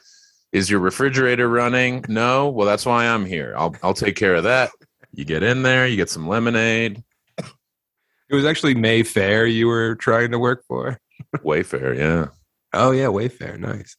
Is 0.51 0.69
your 0.69 0.79
refrigerator 0.79 1.49
running? 1.49 2.03
No. 2.07 2.49
Well, 2.49 2.65
that's 2.65 2.85
why 2.85 3.05
I'm 3.07 3.25
here. 3.25 3.53
I'll 3.57 3.75
I'll 3.83 3.93
take 3.93 4.15
care 4.15 4.35
of 4.35 4.43
that. 4.45 4.69
You 5.15 5.23
get 5.25 5.43
in 5.43 5.63
there, 5.63 5.87
you 5.87 5.95
get 5.95 6.09
some 6.09 6.27
lemonade. 6.27 7.03
It 8.27 8.33
was 8.35 8.45
actually 8.45 8.75
Mayfair 8.75 9.45
you 9.45 9.67
were 9.67 9.95
trying 9.95 10.31
to 10.31 10.39
work 10.39 10.63
for. 10.67 10.99
Wayfair, 11.37 11.97
yeah. 11.97 12.27
Oh 12.73 12.91
yeah, 12.91 13.05
Wayfair. 13.05 13.57
Nice. 13.57 13.95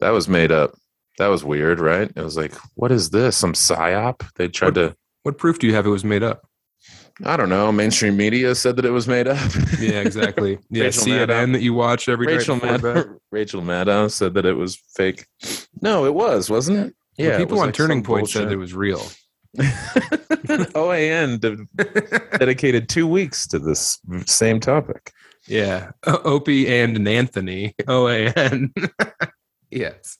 That 0.00 0.10
was 0.10 0.28
made 0.28 0.52
up. 0.52 0.72
That 1.18 1.26
was 1.28 1.44
weird, 1.44 1.80
right? 1.80 2.10
It 2.14 2.22
was 2.22 2.36
like, 2.36 2.54
what 2.74 2.90
is 2.92 3.10
this? 3.10 3.36
Some 3.36 3.52
psyop? 3.52 4.26
They 4.36 4.48
tried 4.48 4.74
to 4.76 4.96
What 5.22 5.38
proof 5.38 5.58
do 5.58 5.66
you 5.66 5.74
have 5.74 5.86
it 5.86 5.90
was 5.90 6.04
made 6.04 6.22
up? 6.22 6.46
I 7.24 7.36
don't 7.36 7.48
know. 7.48 7.70
Mainstream 7.70 8.16
media 8.16 8.54
said 8.54 8.76
that 8.76 8.84
it 8.84 8.90
was 8.90 9.06
made 9.06 9.28
up. 9.28 9.38
Yeah, 9.78 10.00
exactly. 10.00 10.58
Yeah, 10.70 10.84
Rachel 10.84 11.02
CNN 11.04 11.26
Maddow. 11.26 11.52
that 11.52 11.62
you 11.62 11.74
watch 11.74 12.08
every 12.08 12.26
Rachel 12.26 12.56
night. 12.56 12.80
Maddow, 12.80 13.18
Rachel 13.30 13.60
Maddow 13.62 14.10
said 14.10 14.34
that 14.34 14.46
it 14.46 14.54
was 14.54 14.76
fake. 14.96 15.26
No, 15.82 16.06
it 16.06 16.14
was, 16.14 16.48
wasn't 16.48 16.78
it? 16.78 16.94
Yeah, 17.16 17.38
people 17.38 17.60
on 17.60 17.70
Turning 17.72 18.02
Point 18.02 18.30
said 18.30 18.50
it 18.50 18.56
was 18.56 18.72
real. 18.74 19.02
OAN 20.74 21.38
de- 21.40 22.38
dedicated 22.38 22.88
two 22.88 23.06
weeks 23.06 23.46
to 23.48 23.58
this 23.58 23.98
same 24.26 24.60
topic. 24.60 25.12
Yeah, 25.46 25.90
Opie 26.06 26.66
and 26.68 27.06
Anthony. 27.06 27.74
O 27.88 28.08
A 28.08 28.28
N. 28.30 28.72
Yes. 29.70 30.18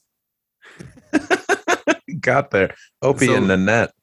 Got 2.19 2.51
there. 2.51 2.75
Opie 3.01 3.27
So- 3.27 3.35
and 3.35 3.47
Nanette. 3.47 3.93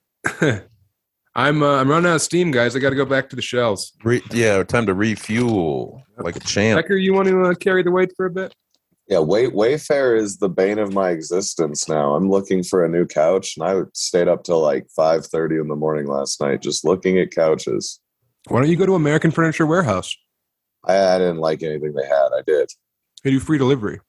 I'm 1.34 1.62
uh, 1.62 1.76
I'm 1.80 1.88
running 1.90 2.10
out 2.10 2.16
of 2.16 2.22
steam, 2.22 2.50
guys. 2.50 2.76
I 2.76 2.78
got 2.78 2.90
to 2.90 2.96
go 2.96 3.04
back 3.06 3.28
to 3.30 3.36
the 3.36 3.42
shells. 3.42 3.92
Re- 4.04 4.22
yeah, 4.32 4.62
time 4.64 4.86
to 4.86 4.94
refuel 4.94 6.02
like 6.18 6.36
a 6.36 6.40
champ. 6.40 6.78
Becker, 6.80 6.96
you 6.96 7.14
want 7.14 7.28
to 7.28 7.42
uh, 7.42 7.54
carry 7.54 7.82
the 7.82 7.90
weight 7.90 8.12
for 8.16 8.26
a 8.26 8.30
bit? 8.30 8.54
Yeah, 9.08 9.18
Way, 9.18 9.48
Wayfair 9.48 10.16
is 10.16 10.38
the 10.38 10.48
bane 10.48 10.78
of 10.78 10.94
my 10.94 11.10
existence 11.10 11.88
now. 11.88 12.14
I'm 12.14 12.30
looking 12.30 12.62
for 12.62 12.84
a 12.84 12.88
new 12.88 13.04
couch, 13.04 13.56
and 13.56 13.66
I 13.66 13.82
stayed 13.94 14.28
up 14.28 14.44
till 14.44 14.60
like 14.60 14.86
five 14.94 15.26
thirty 15.26 15.56
in 15.56 15.68
the 15.68 15.76
morning 15.76 16.06
last 16.06 16.40
night 16.40 16.62
just 16.62 16.84
looking 16.84 17.18
at 17.18 17.34
couches. 17.34 18.00
Why 18.48 18.60
don't 18.60 18.70
you 18.70 18.76
go 18.76 18.86
to 18.86 18.94
American 18.94 19.30
Furniture 19.30 19.66
Warehouse? 19.66 20.16
I, 20.84 21.14
I 21.14 21.18
didn't 21.18 21.38
like 21.38 21.62
anything 21.62 21.92
they 21.94 22.06
had. 22.06 22.28
I 22.36 22.42
did. 22.46 22.70
They 23.22 23.30
do 23.30 23.40
free 23.40 23.58
delivery. 23.58 24.00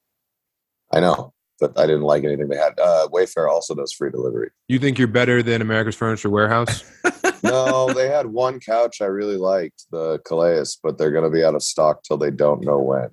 I 0.91 0.99
know, 0.99 1.33
but 1.59 1.77
I 1.77 1.85
didn't 1.87 2.01
like 2.03 2.23
anything 2.23 2.47
they 2.47 2.57
had. 2.57 2.79
Uh, 2.79 3.07
Wayfair 3.11 3.49
also 3.49 3.75
does 3.75 3.91
free 3.93 4.11
delivery. 4.11 4.51
You 4.67 4.79
think 4.79 4.97
you're 4.97 5.07
better 5.07 5.43
than 5.43 5.61
America's 5.61 5.95
Furniture 5.95 6.29
Warehouse? 6.29 6.83
No, 7.43 7.91
they 7.91 8.07
had 8.07 8.27
one 8.27 8.61
couch 8.61 9.01
I 9.01 9.05
really 9.05 9.35
liked, 9.35 9.85
the 9.91 10.19
Calais, 10.19 10.63
but 10.81 10.97
they're 10.97 11.11
going 11.11 11.25
to 11.25 11.29
be 11.29 11.43
out 11.43 11.55
of 11.55 11.61
stock 11.61 12.01
till 12.03 12.17
they 12.17 12.31
don't 12.31 12.63
know 12.63 12.79
when. 12.79 13.09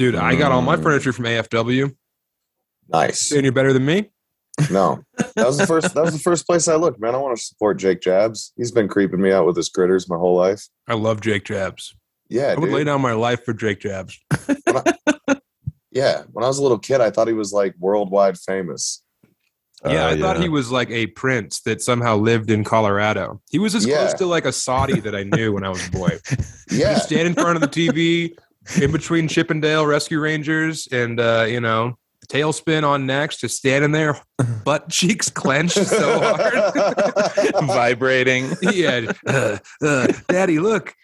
Dude, 0.00 0.14
I 0.14 0.34
got 0.34 0.50
all 0.50 0.62
my 0.62 0.76
Mm. 0.76 0.82
furniture 0.82 1.12
from 1.12 1.26
AFW. 1.26 1.94
Nice. 2.88 3.32
And 3.32 3.42
you're 3.44 3.52
better 3.52 3.74
than 3.74 3.84
me? 3.84 4.10
No, 4.70 5.02
that 5.36 5.46
was 5.46 5.58
the 5.58 5.66
first. 5.66 5.92
That 5.94 6.02
was 6.02 6.14
the 6.14 6.18
first 6.18 6.46
place 6.46 6.68
I 6.68 6.76
looked. 6.76 6.98
Man, 6.98 7.14
I 7.14 7.18
want 7.18 7.36
to 7.36 7.42
support 7.44 7.76
Jake 7.78 8.00
Jabs. 8.00 8.54
He's 8.56 8.72
been 8.72 8.88
creeping 8.88 9.20
me 9.20 9.30
out 9.30 9.44
with 9.44 9.56
his 9.56 9.68
critters 9.68 10.08
my 10.08 10.16
whole 10.16 10.36
life. 10.36 10.66
I 10.88 10.94
love 10.94 11.20
Jake 11.20 11.44
Jabs. 11.44 11.94
Yeah, 12.30 12.54
I 12.56 12.58
would 12.58 12.70
lay 12.70 12.82
down 12.82 13.02
my 13.02 13.12
life 13.12 13.44
for 13.44 13.52
Jake 13.52 13.80
Jabs. 13.80 14.18
Yeah, 15.92 16.22
when 16.30 16.44
I 16.44 16.48
was 16.48 16.58
a 16.58 16.62
little 16.62 16.78
kid, 16.78 17.00
I 17.00 17.10
thought 17.10 17.26
he 17.26 17.34
was 17.34 17.52
like 17.52 17.74
worldwide 17.78 18.38
famous. 18.38 19.02
Yeah, 19.84 20.06
Uh, 20.06 20.08
I 20.10 20.20
thought 20.20 20.36
yeah. 20.36 20.42
he 20.44 20.48
was 20.48 20.70
like 20.70 20.88
a 20.88 21.08
prince 21.08 21.62
that 21.62 21.82
somehow 21.82 22.16
lived 22.16 22.48
in 22.48 22.62
Colorado. 22.62 23.42
He 23.50 23.58
was 23.58 23.74
as 23.74 23.84
Yeah. 23.84 23.96
close 23.96 24.14
to 24.14 24.26
like 24.26 24.44
a 24.44 24.52
Saudi 24.52 25.00
that 25.00 25.16
I 25.16 25.24
knew 25.24 25.52
when 25.52 25.64
I 25.64 25.68
was 25.68 25.84
a 25.86 25.90
boy. 25.90 26.18
Yeah, 26.70 26.94
Just 26.94 27.06
stand 27.08 27.26
in 27.26 27.34
front 27.34 27.56
of 27.56 27.60
the 27.60 27.66
TV, 27.66 28.36
in 28.80 28.92
between 28.92 29.28
Chip 29.28 29.50
'n 29.50 29.60
Dale 29.60 29.86
Rescue 29.86 30.20
Rangers 30.20 30.88
and 30.92 31.18
uh, 31.20 31.46
you 31.48 31.60
know, 31.60 31.96
TaleSpin 32.28 32.84
on 32.84 33.06
next, 33.06 33.40
just 33.40 33.56
standing 33.56 33.92
there, 33.92 34.20
butt 34.64 34.88
cheeks 34.88 35.30
clenched 35.30 35.76
so 35.86 36.20
hard. 36.20 37.64
vibrating. 37.66 38.50
yeah, 38.62 39.12
uh, 39.26 39.58
uh, 39.82 40.06
Daddy, 40.28 40.58
look, 40.58 40.94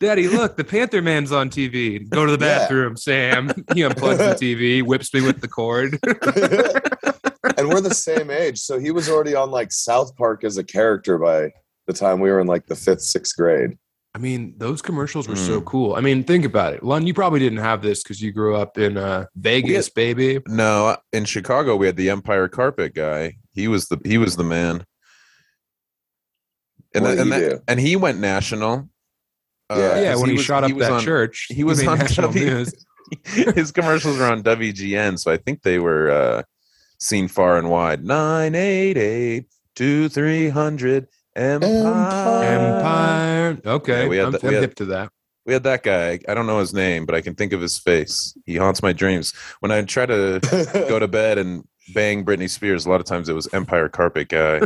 Daddy, 0.00 0.28
look, 0.28 0.56
the 0.56 0.64
Panther 0.64 1.00
Man's 1.02 1.32
on 1.32 1.48
TV. 1.50 2.08
Go 2.08 2.26
to 2.26 2.36
the 2.36 2.44
Yeah. 2.44 2.58
bathroom, 2.58 2.96
Sam. 2.96 3.48
He 3.74 3.80
unplugs 3.82 4.18
the 4.18 4.34
TV, 4.34 4.82
whips 4.82 5.12
me 5.14 5.22
with 5.22 5.40
the 5.40 5.48
cord. 5.48 5.98
and 7.56 7.68
we're 7.68 7.80
the 7.80 7.94
same 7.94 8.30
age, 8.30 8.58
so 8.58 8.78
he 8.78 8.90
was 8.90 9.08
already 9.08 9.34
on 9.34 9.50
like 9.50 9.72
South 9.72 10.14
Park 10.16 10.44
as 10.44 10.56
a 10.58 10.64
character 10.64 11.16
by 11.18 11.52
the 11.86 11.92
time 11.92 12.20
we 12.20 12.30
were 12.30 12.40
in 12.40 12.46
like 12.46 12.66
the 12.66 12.76
fifth, 12.76 13.02
sixth 13.02 13.36
grade. 13.36 13.78
I 14.16 14.18
mean, 14.18 14.54
those 14.56 14.80
commercials 14.80 15.28
were 15.28 15.36
so 15.36 15.60
cool. 15.60 15.94
I 15.94 16.00
mean, 16.00 16.24
think 16.24 16.46
about 16.46 16.72
it. 16.72 16.82
Lon, 16.82 17.06
you 17.06 17.12
probably 17.12 17.38
didn't 17.38 17.58
have 17.58 17.82
this 17.82 18.02
because 18.02 18.18
you 18.22 18.32
grew 18.32 18.56
up 18.56 18.78
in 18.78 18.96
uh, 18.96 19.26
Vegas, 19.36 19.90
baby. 19.90 20.40
No, 20.48 20.96
in 21.12 21.26
Chicago 21.26 21.76
we 21.76 21.84
had 21.84 21.96
the 21.96 22.08
Empire 22.08 22.48
Carpet 22.48 22.94
guy. 22.94 23.34
He 23.52 23.68
was 23.68 23.88
the 23.88 23.98
he 24.06 24.16
was 24.16 24.36
the 24.36 24.42
man. 24.42 24.86
And 26.94 27.04
What 27.04 27.16
that- 27.18 27.24
did 27.24 27.32
and, 27.32 27.34
he 27.34 27.48
that- 27.50 27.62
and 27.68 27.78
he 27.80 27.96
went 27.96 28.18
national. 28.18 28.88
Uh, 29.68 29.76
Yeah. 29.76 30.00
yeah, 30.00 30.12
'cause 30.12 30.20
when 30.22 30.30
he, 30.30 30.36
was- 30.36 30.44
shot 30.46 30.64
up 30.64 30.72
was 30.72 30.86
that 30.86 30.92
on- 30.92 31.02
church, 31.02 31.48
he 31.50 31.62
was 31.62 31.80
made 31.80 31.88
on 31.88 31.98
national 31.98 32.28
W- 32.32 32.46
news. 32.46 32.72
His 33.54 33.70
commercials 33.70 34.16
were 34.16 34.24
on 34.24 34.42
WGN, 34.42 35.18
so 35.18 35.30
I 35.30 35.36
think 35.36 35.60
they 35.60 35.78
were 35.78 36.10
uh, 36.10 36.42
seen 36.98 37.28
far 37.28 37.58
and 37.58 37.68
wide. 37.68 38.02
Nine 38.02 38.54
eight 38.54 38.96
eight 38.96 39.44
two 39.74 40.08
three 40.08 40.48
hundred 40.48 41.06
Empire. 41.36 42.44
Empire. 42.44 43.58
Okay, 43.66 44.02
Yeah, 44.04 44.08
we 44.08 44.16
had 44.16 44.26
I'm, 44.26 44.32
we 44.32 44.48
I'm 44.48 44.54
had- 44.54 44.62
hip 44.62 44.74
to 44.76 44.84
that. 44.86 45.10
We 45.44 45.52
had 45.52 45.62
that 45.62 45.84
guy. 45.84 46.18
I 46.28 46.34
don't 46.34 46.46
know 46.48 46.58
his 46.58 46.74
name, 46.74 47.06
but 47.06 47.14
I 47.14 47.20
can 47.20 47.36
think 47.36 47.52
of 47.52 47.60
his 47.60 47.78
face. 47.78 48.36
He 48.46 48.56
haunts 48.56 48.82
my 48.82 48.92
dreams. 48.92 49.32
When 49.60 49.70
I 49.70 49.80
try 49.82 50.04
to 50.04 50.40
go 50.88 50.98
to 50.98 51.06
bed 51.06 51.38
and 51.38 51.62
bang 51.94 52.24
Britney 52.24 52.50
Spears, 52.50 52.84
a 52.84 52.90
lot 52.90 52.98
of 53.00 53.06
times 53.06 53.28
it 53.28 53.32
was 53.34 53.46
Empire 53.54 53.88
Carpet 53.88 54.26
guy. 54.28 54.58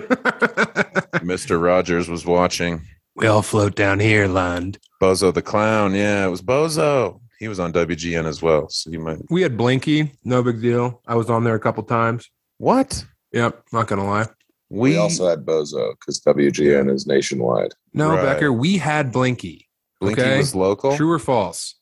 Mr. 1.20 1.62
Rogers 1.62 2.08
was 2.08 2.24
watching. 2.24 2.80
we 3.14 3.26
all 3.26 3.42
float 3.42 3.74
down 3.74 4.00
here, 4.00 4.26
land. 4.26 4.78
Bozo 5.02 5.34
the 5.34 5.42
Clown. 5.42 5.94
Yeah, 5.94 6.24
it 6.26 6.30
was 6.30 6.40
Bozo. 6.40 7.20
He 7.38 7.48
was 7.48 7.60
on 7.60 7.74
WGN 7.74 8.24
as 8.26 8.40
well. 8.40 8.70
So 8.70 8.90
you 8.90 9.00
might. 9.00 9.18
We 9.30 9.42
had 9.42 9.58
Blinky, 9.58 10.12
no 10.24 10.42
big 10.42 10.62
deal. 10.62 11.02
I 11.06 11.14
was 11.14 11.28
on 11.28 11.44
there 11.44 11.54
a 11.54 11.60
couple 11.60 11.82
times. 11.82 12.30
What? 12.56 13.04
Yep, 13.32 13.64
not 13.72 13.86
gonna 13.86 14.06
lie. 14.06 14.26
We 14.70 14.90
We, 14.90 14.96
also 14.96 15.28
had 15.28 15.44
Bozo 15.44 15.94
because 16.00 16.20
WGN 16.20 16.92
is 16.94 17.06
nationwide. 17.06 17.72
No, 17.92 18.10
Right. 18.10 18.22
Becker, 18.22 18.52
we 18.52 18.78
had 18.78 19.12
Blinky. 19.12 19.68
Blinky 20.00 20.22
okay. 20.22 20.38
was 20.38 20.54
local. 20.54 20.96
True 20.96 21.10
or 21.10 21.18
false? 21.18 21.74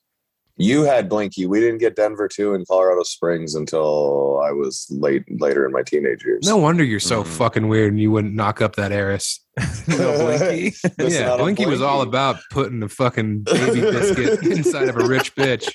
You 0.61 0.83
had 0.83 1.09
Blinky. 1.09 1.47
We 1.47 1.61
didn't 1.61 1.79
get 1.79 1.95
Denver 1.95 2.27
too 2.27 2.53
in 2.55 2.65
Colorado 2.67 3.05
Springs 3.05 3.55
until 3.55 4.41
I 4.45 4.51
was 4.51 4.89
late 4.91 5.23
later 5.41 5.65
in 5.65 5.71
my 5.71 5.83
teenage 5.83 6.25
years. 6.25 6.41
No 6.45 6.57
wonder 6.57 6.83
you're 6.83 6.99
so 6.99 7.23
Mhm. 7.23 7.27
fucking 7.29 7.69
weird 7.69 7.93
and 7.93 8.01
you 8.01 8.11
wouldn't 8.11 8.35
knock 8.35 8.61
up 8.61 8.75
that 8.75 8.91
heiress. 8.91 9.39
no 9.87 10.19
Blinky. 10.19 10.75
Yeah, 10.99 11.27
out 11.29 11.33
on 11.35 11.39
Blinky 11.45 11.67
was 11.67 11.81
all 11.81 12.01
about 12.03 12.39
putting 12.51 12.83
a 12.83 12.89
fucking 12.89 13.43
baby 13.45 13.83
biscuit 13.83 14.43
inside 14.47 14.89
of 14.89 14.97
a 14.97 15.07
rich 15.07 15.37
bitch. 15.37 15.69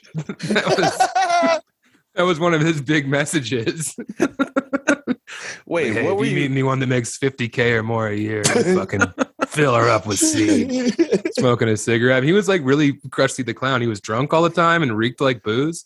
That 0.49 0.65
was 0.67 1.61
that 2.15 2.23
was 2.23 2.39
one 2.41 2.53
of 2.53 2.59
his 2.59 2.81
big 2.81 3.07
messages. 3.07 3.95
Wait, 5.65 5.93
Hey, 5.93 6.03
what 6.03 6.13
if 6.13 6.17
were 6.19 6.25
you 6.25 6.35
meet 6.35 6.39
you? 6.41 6.51
anyone 6.51 6.79
that 6.79 6.87
makes 6.87 7.17
50k 7.17 7.71
or 7.77 7.83
more 7.83 8.07
a 8.07 8.15
year, 8.15 8.43
fucking 8.75 9.01
fill 9.47 9.75
her 9.75 9.89
up 9.89 10.05
with 10.05 10.19
seed. 10.19 10.93
Smoking 11.33 11.69
a 11.69 11.77
cigarette. 11.77 12.23
He 12.23 12.33
was 12.33 12.47
like 12.47 12.61
really 12.63 12.93
Krusty 13.09 13.45
the 13.45 13.53
Clown. 13.53 13.81
He 13.81 13.87
was 13.87 14.01
drunk 14.01 14.33
all 14.33 14.41
the 14.43 14.49
time 14.49 14.83
and 14.83 14.97
reeked 14.97 15.21
like 15.21 15.43
booze. 15.43 15.85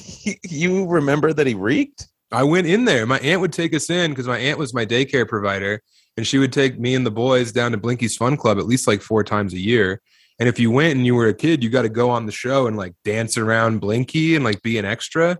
you 0.48 0.86
remember 0.86 1.32
that 1.32 1.46
he 1.46 1.54
reeked? 1.54 2.08
I 2.32 2.44
went 2.44 2.66
in 2.66 2.84
there. 2.84 3.06
My 3.06 3.18
aunt 3.18 3.40
would 3.40 3.52
take 3.52 3.74
us 3.74 3.90
in 3.90 4.12
because 4.12 4.28
my 4.28 4.38
aunt 4.38 4.58
was 4.58 4.72
my 4.72 4.86
daycare 4.86 5.26
provider, 5.26 5.82
and 6.16 6.26
she 6.26 6.38
would 6.38 6.52
take 6.52 6.78
me 6.78 6.94
and 6.94 7.04
the 7.04 7.10
boys 7.10 7.50
down 7.52 7.72
to 7.72 7.78
Blinky's 7.78 8.16
Fun 8.16 8.36
Club 8.36 8.58
at 8.58 8.66
least 8.66 8.86
like 8.86 9.02
four 9.02 9.24
times 9.24 9.52
a 9.52 9.58
year. 9.58 10.00
And 10.38 10.48
if 10.48 10.58
you 10.58 10.70
went 10.70 10.96
and 10.96 11.04
you 11.04 11.14
were 11.14 11.28
a 11.28 11.34
kid, 11.34 11.62
you 11.62 11.68
got 11.68 11.82
to 11.82 11.88
go 11.88 12.08
on 12.08 12.24
the 12.26 12.32
show 12.32 12.66
and 12.66 12.76
like 12.76 12.94
dance 13.04 13.36
around 13.36 13.80
Blinky 13.80 14.36
and 14.36 14.44
like 14.44 14.62
be 14.62 14.78
an 14.78 14.84
extra. 14.86 15.36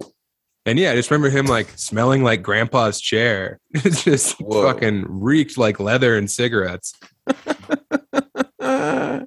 And 0.71 0.79
yeah, 0.79 0.93
I 0.93 0.95
just 0.95 1.11
remember 1.11 1.37
him 1.37 1.47
like 1.47 1.69
smelling 1.75 2.23
like 2.23 2.45
grandpa's 2.45 3.01
chair. 3.01 3.59
It 3.75 3.91
just 3.93 4.37
Whoa. 4.41 4.63
fucking 4.63 5.05
reeked 5.09 5.59
like 5.59 5.81
leather 5.81 6.17
and 6.17 6.31
cigarettes. 6.31 6.95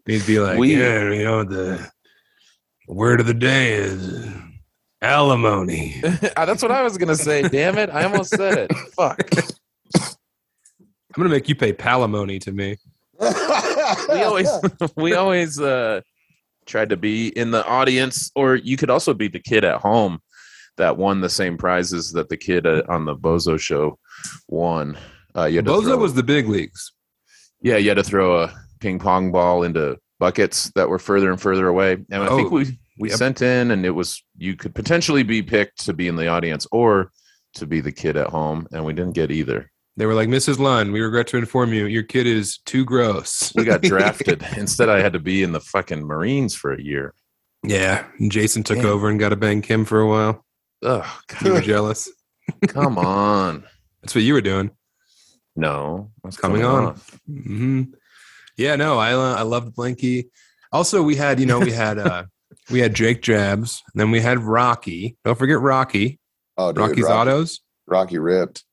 He'd 0.05 0.25
be 0.25 0.39
like, 0.39 0.57
We- 0.57 0.77
yeah, 0.79 1.11
you 1.11 1.25
know, 1.25 1.43
the 1.43 1.85
word 2.87 3.19
of 3.19 3.25
the 3.25 3.33
day 3.33 3.73
is 3.73 4.25
alimony. 5.01 6.01
Ah, 6.37 6.45
That's 6.45 6.61
what 6.61 6.71
I 6.71 6.81
was 6.81 6.97
gonna 6.97 7.17
say. 7.17 7.41
Damn 7.41 7.77
it! 7.77 7.89
I 7.89 8.05
almost 8.05 8.29
said 8.33 8.57
it. 8.57 8.71
Fuck. 8.95 9.19
I'm 9.97 10.05
gonna 11.13 11.27
make 11.29 11.49
you 11.49 11.55
pay 11.55 11.73
palimony 11.73 12.39
to 12.39 12.53
me. 12.53 12.77
We 13.19 14.21
always, 14.23 14.49
we 14.95 15.13
always 15.13 15.59
uh, 15.59 15.99
tried 16.65 16.87
to 16.89 16.97
be 16.97 17.27
in 17.37 17.51
the 17.51 17.65
audience, 17.67 18.31
or 18.33 18.55
you 18.55 18.77
could 18.77 18.89
also 18.89 19.13
be 19.13 19.27
the 19.27 19.39
kid 19.39 19.65
at 19.65 19.81
home 19.81 20.19
that 20.77 20.97
won 20.97 21.21
the 21.21 21.29
same 21.29 21.57
prizes 21.57 22.11
that 22.13 22.29
the 22.29 22.37
kid 22.37 22.65
uh, 22.65 22.83
on 22.89 23.05
the 23.05 23.15
Bozo 23.15 23.59
show 23.59 23.97
won. 24.47 24.97
Uh, 25.35 25.45
Bozo 25.45 25.97
was 25.97 26.13
the 26.13 26.23
big 26.23 26.47
leagues. 26.47 26.91
yeah, 27.61 27.77
you 27.77 27.89
had 27.89 27.95
to 27.97 28.03
throw 28.03 28.43
a 28.43 28.53
ping 28.79 28.99
pong 28.99 29.31
ball 29.31 29.63
into 29.63 29.97
buckets 30.19 30.71
that 30.75 30.89
were 30.89 30.99
further 30.99 31.31
and 31.31 31.41
further 31.41 31.67
away, 31.67 31.93
and 32.11 32.23
I 32.23 32.27
think 32.35 32.51
Oh, 32.51 32.55
we 32.55 32.79
we 32.99 33.09
yep. 33.09 33.17
sent 33.17 33.41
in, 33.41 33.71
and 33.71 33.85
it 33.85 33.89
was 33.91 34.23
you 34.37 34.55
could 34.55 34.75
potentially 34.75 35.23
be 35.23 35.41
picked 35.41 35.85
to 35.85 35.93
be 35.93 36.07
in 36.07 36.15
the 36.15 36.27
audience, 36.27 36.67
or 36.71 37.11
to 37.55 37.65
be 37.65 37.81
the 37.81 37.91
kid 37.91 38.15
at 38.17 38.27
home, 38.27 38.67
and 38.71 38.85
we 38.85 38.93
didn't 38.93 39.13
get 39.15 39.31
either. 39.31 39.69
They 39.95 40.07
were 40.07 40.15
like, 40.15 40.27
Mrs. 40.27 40.57
Lund, 40.57 40.91
we 40.91 41.01
regret 41.01 41.27
to 41.27 41.37
inform 41.37 41.71
you, 41.71 41.85
your 41.85 42.01
kid 42.01 42.25
is 42.25 42.57
too 42.65 42.83
gross. 42.83 43.51
We 43.55 43.63
got 43.63 43.81
drafted. 43.83 44.43
Instead, 44.57 44.89
I 44.89 45.01
had 45.01 45.13
to 45.13 45.19
be 45.19 45.43
in 45.43 45.51
the 45.51 45.59
fucking 45.59 46.01
Marines 46.01 46.55
for 46.55 46.73
a 46.73 46.81
year. 46.81 47.13
yeah. 47.63 48.05
And 48.19 48.31
Jason 48.31 48.63
took 48.63 48.77
Damn. 48.77 48.87
over 48.87 49.07
and 49.07 49.19
got 49.19 49.29
to 49.29 49.35
bang 49.35 49.61
Kim 49.61 49.85
for 49.85 49.99
a 49.99 50.07
while. 50.07 50.43
Ugh, 50.83 51.05
You 51.43 51.53
were 51.53 51.61
jealous. 51.61 52.09
come 52.67 52.97
on. 52.97 53.63
That's 54.01 54.13
what 54.15 54.23
you 54.23 54.33
were 54.33 54.41
doing. 54.41 54.71
No, 55.55 56.11
what's 56.21 56.37
Coming 56.37 56.63
on. 56.65 56.99
hmm 57.27 57.83
Yeah, 58.57 58.75
no, 58.75 58.97
I 58.97 59.13
uh, 59.13 59.35
I 59.35 59.43
loved 59.43 59.75
Blinky. 59.75 60.29
Also, 60.71 61.03
we 61.03 61.15
had 61.15 61.39
you 61.39 61.45
know 61.45 61.59
we 61.59 61.71
had 61.71 61.99
uh 61.99 62.23
we 62.71 62.79
had 62.79 62.93
Jake 62.95 63.21
Jabs, 63.21 63.81
and 63.93 63.99
then 64.01 64.11
we 64.11 64.19
had 64.19 64.39
Rocky. 64.39 65.15
Don't 65.23 65.37
forget 65.37 65.59
Rocky. 65.59 66.19
Oh, 66.57 66.71
dude, 66.71 66.79
Rocky's 66.81 67.03
Rocky, 67.05 67.13
Autos. 67.13 67.59
Rocky 67.87 68.17
ripped. 68.17 68.63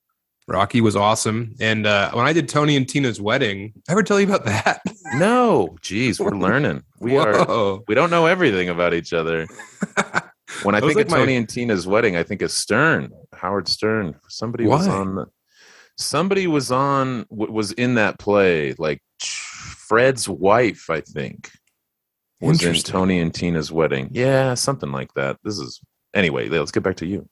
Rocky 0.47 0.81
was 0.81 0.95
awesome. 0.95 1.55
And 1.61 1.85
uh, 1.87 2.11
when 2.11 2.25
I 2.25 2.33
did 2.33 2.49
Tony 2.49 2.75
and 2.75 2.87
Tina's 2.89 3.21
wedding, 3.21 3.73
I 3.87 3.93
ever 3.93 4.03
tell 4.03 4.19
you 4.19 4.27
about 4.27 4.45
that? 4.45 4.81
No, 5.15 5.75
geez, 5.81 6.21
we're 6.21 6.29
learning. 6.31 6.83
We 7.01 7.17
are. 7.17 7.43
Whoa. 7.45 7.83
We 7.85 7.95
don't 7.95 8.09
know 8.11 8.27
everything 8.27 8.69
about 8.69 8.93
each 8.93 9.11
other. 9.11 9.45
When 10.63 10.75
I 10.75 10.79
That 10.79 10.85
was 10.85 10.95
think 10.95 11.05
of 11.07 11.11
like 11.11 11.19
my- 11.19 11.25
Tony 11.25 11.35
and 11.37 11.49
Tina's 11.49 11.87
wedding, 11.87 12.15
I 12.15 12.23
think 12.23 12.41
of 12.41 12.51
Stern, 12.51 13.11
Howard 13.33 13.67
Stern. 13.67 14.15
Somebody 14.27 14.65
was 14.67 14.87
on. 14.87 15.15
The, 15.15 15.25
somebody 15.97 16.47
was 16.47 16.71
on. 16.71 17.25
Was 17.29 17.71
in 17.73 17.95
that 17.95 18.19
play. 18.19 18.73
Like 18.77 19.01
Fred's 19.21 20.27
wife, 20.29 20.89
I 20.89 21.01
think, 21.01 21.51
was 22.39 22.63
in 22.63 22.75
Tony 22.75 23.19
and 23.19 23.33
Tina's 23.33 23.71
wedding. 23.71 24.09
Yeah, 24.11 24.53
something 24.53 24.91
like 24.91 25.13
that. 25.15 25.37
This 25.43 25.57
is 25.57 25.81
anyway. 26.13 26.47
Let's 26.49 26.71
get 26.71 26.83
back 26.83 26.97
to 26.97 27.05
you. 27.05 27.27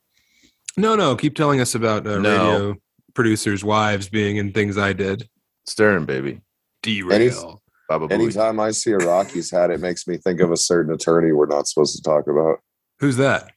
No, 0.78 0.96
no, 0.96 1.16
keep 1.16 1.36
telling 1.36 1.60
us 1.60 1.76
about 1.76 2.08
uh, 2.08 2.20
No. 2.20 2.32
radio 2.60 2.76
producers' 3.16 3.64
wives 3.64 4.08
being 4.08 4.38
in 4.38 4.54
things 4.54 4.78
I 4.78 4.94
did. 4.94 5.28
Stern, 5.66 6.06
baby. 6.06 6.42
Derail. 6.84 7.62
Baba 7.90 8.08
Booey. 8.08 8.12
Anytime 8.12 8.60
I 8.60 8.72
see 8.72 8.92
a 8.92 8.98
Rockies 8.98 9.50
hat, 9.52 9.72
it 9.72 9.80
makes 9.82 10.08
me 10.08 10.16
think 10.18 10.40
of 10.42 10.52
a 10.52 10.58
certain 10.58 10.94
attorney 10.94 11.32
we're 11.34 11.48
not 11.48 11.68
supposed 11.68 11.96
to 11.96 12.02
talk 12.04 12.28
about. 12.28 12.60
Who's 13.00 13.18
that? 13.18 13.52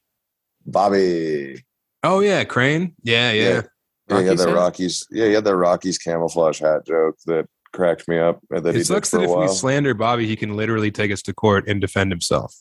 Bobby. 0.67 1.65
Oh 2.03 2.21
yeah, 2.21 2.45
Crane. 2.45 2.95
Yeah, 3.03 3.33
yeah. 3.33 3.43
Yeah. 3.43 3.63
Yeah, 4.09 4.21
he 4.21 4.27
had 4.27 4.39
Rockies 4.39 4.45
that? 4.45 4.55
Rockies. 4.55 5.07
Yeah, 5.11 5.27
he 5.27 5.33
had 5.33 5.45
that 5.45 5.57
Rockies 5.57 5.99
camouflage 5.99 6.61
hat 6.61 6.87
joke 6.87 7.17
that 7.27 7.47
cracked 7.73 8.09
me 8.09 8.19
up. 8.19 8.41
That 8.51 8.75
he 8.75 8.81
It 8.81 8.87
sucks 8.87 9.11
that 9.11 9.23
if 9.23 9.31
a 9.31 9.35
we 9.35 9.49
slander 9.49 9.95
Bobby, 9.95 10.27
he 10.27 10.37
can 10.37 10.57
literally 10.57 10.91
take 10.91 11.11
us 11.13 11.23
to 11.23 11.33
court 11.35 11.67
and 11.69 11.81
defend 11.81 12.11
himself. 12.13 12.55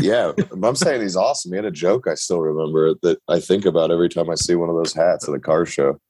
yeah, 0.00 0.32
I'm 0.62 0.74
saying 0.74 1.02
he's 1.02 1.14
awesome. 1.16 1.52
He 1.52 1.56
had 1.56 1.64
a 1.64 1.70
joke 1.70 2.08
I 2.08 2.14
still 2.14 2.40
remember 2.40 2.94
that 3.02 3.18
I 3.28 3.38
think 3.38 3.64
about 3.64 3.90
every 3.92 4.08
time 4.08 4.28
I 4.28 4.34
see 4.34 4.56
one 4.56 4.68
of 4.68 4.74
those 4.74 4.92
hats 4.92 5.28
at 5.28 5.34
a 5.34 5.38
car 5.38 5.64
show. 5.66 6.00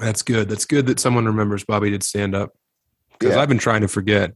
That's 0.00 0.22
good. 0.22 0.48
That's 0.48 0.64
good 0.64 0.86
that 0.86 0.98
someone 0.98 1.26
remembers 1.26 1.64
Bobby 1.64 1.90
did 1.90 2.02
stand 2.02 2.34
up 2.34 2.52
because 3.18 3.34
Yeah. 3.34 3.42
I've 3.42 3.48
been 3.48 3.58
trying 3.58 3.82
to 3.82 3.88
forget. 3.88 4.32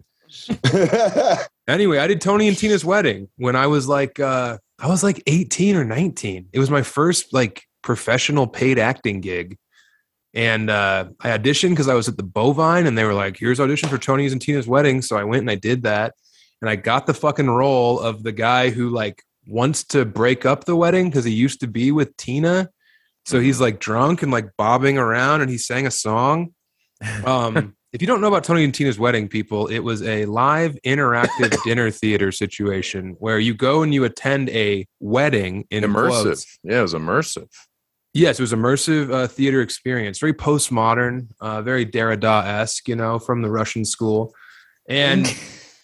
Anyway, 1.67 1.97
I 1.97 2.07
did 2.07 2.21
Tony 2.21 2.47
and 2.47 2.59
Tina's 2.59 2.85
wedding 2.85 3.29
when 3.37 3.57
I 3.57 3.67
was 3.69 3.89
like 3.89 4.21
uh 4.21 4.59
I 4.79 4.89
was 4.89 5.03
like 5.03 5.23
18 5.27 5.77
or 5.77 5.85
19. 5.85 6.49
It 6.53 6.59
was 6.59 6.71
my 6.71 6.83
first 6.83 7.33
like 7.33 7.65
professional 7.83 8.47
paid 8.47 8.79
acting 8.79 9.21
gig. 9.21 9.57
And 10.33 10.69
uh 10.69 11.07
I 11.21 11.31
auditioned 11.31 11.71
because 11.71 11.89
I 11.89 11.95
was 11.95 12.09
at 12.09 12.17
the 12.17 12.25
Bovine 12.25 12.87
and 12.87 12.99
they 12.99 13.05
were 13.05 13.15
like, 13.15 13.37
here's 13.37 13.61
audition 13.61 13.89
for 13.89 13.99
Tony's 13.99 14.33
and 14.33 14.43
Tina's 14.43 14.67
wedding. 14.67 15.03
So 15.03 15.17
I 15.17 15.25
went 15.25 15.43
and 15.43 15.51
I 15.51 15.55
did 15.55 15.83
that. 15.85 16.15
And 16.61 16.71
I 16.71 16.77
got 16.77 17.07
the 17.07 17.15
fucking 17.15 17.51
role 17.51 18.01
of 18.01 18.23
the 18.23 18.33
guy 18.33 18.71
who 18.71 18.89
like 18.91 19.23
wants 19.47 19.85
to 19.85 20.05
break 20.05 20.47
up 20.47 20.65
the 20.65 20.77
wedding 20.77 21.09
because 21.09 21.25
he 21.25 21.33
used 21.33 21.61
to 21.61 21.67
be 21.67 21.93
with 21.93 22.17
Tina. 22.17 22.71
So 23.27 23.41
he's 23.41 23.61
like 23.61 23.81
drunk 23.81 24.23
and 24.23 24.33
like 24.33 24.51
bobbing 24.57 24.99
around 24.99 25.43
and 25.43 25.51
he 25.51 25.59
sang 25.59 25.87
a 25.87 25.91
song. 25.91 26.55
Um, 27.27 27.77
if 27.95 28.03
you 28.03 28.09
don't 28.09 28.21
know 28.21 28.27
about 28.27 28.43
Tony 28.43 28.65
and 28.65 28.75
Tina's 28.75 28.99
wedding, 28.99 29.29
people, 29.29 29.69
it 29.69 29.79
was 29.79 30.03
a 30.03 30.27
live 30.27 30.77
interactive 30.85 31.57
dinner 31.65 31.93
theater 31.93 32.33
situation 32.33 33.15
where 33.21 33.39
you 33.39 33.55
go 33.55 33.85
and 33.85 33.95
you 33.95 34.03
attend 34.03 34.51
a 34.51 34.85
wedding 34.99 35.65
in 35.71 35.85
immersive. 35.85 36.45
Yeah, 36.65 36.81
it 36.81 36.83
was 36.83 36.95
immersive. 36.95 37.49
Yes, 38.13 38.41
it 38.41 38.43
was 38.43 38.53
immersive 38.53 39.13
uh, 39.13 39.29
theater 39.29 39.61
experience, 39.61 40.19
very 40.19 40.35
postmodern, 40.35 41.29
uh, 41.41 41.63
very 41.63 41.87
Derrida 41.87 42.45
esque, 42.45 42.89
you 42.89 42.97
know, 42.97 43.21
from 43.21 43.43
the 43.43 43.51
Russian 43.51 43.85
school. 43.85 44.35
And 44.89 45.33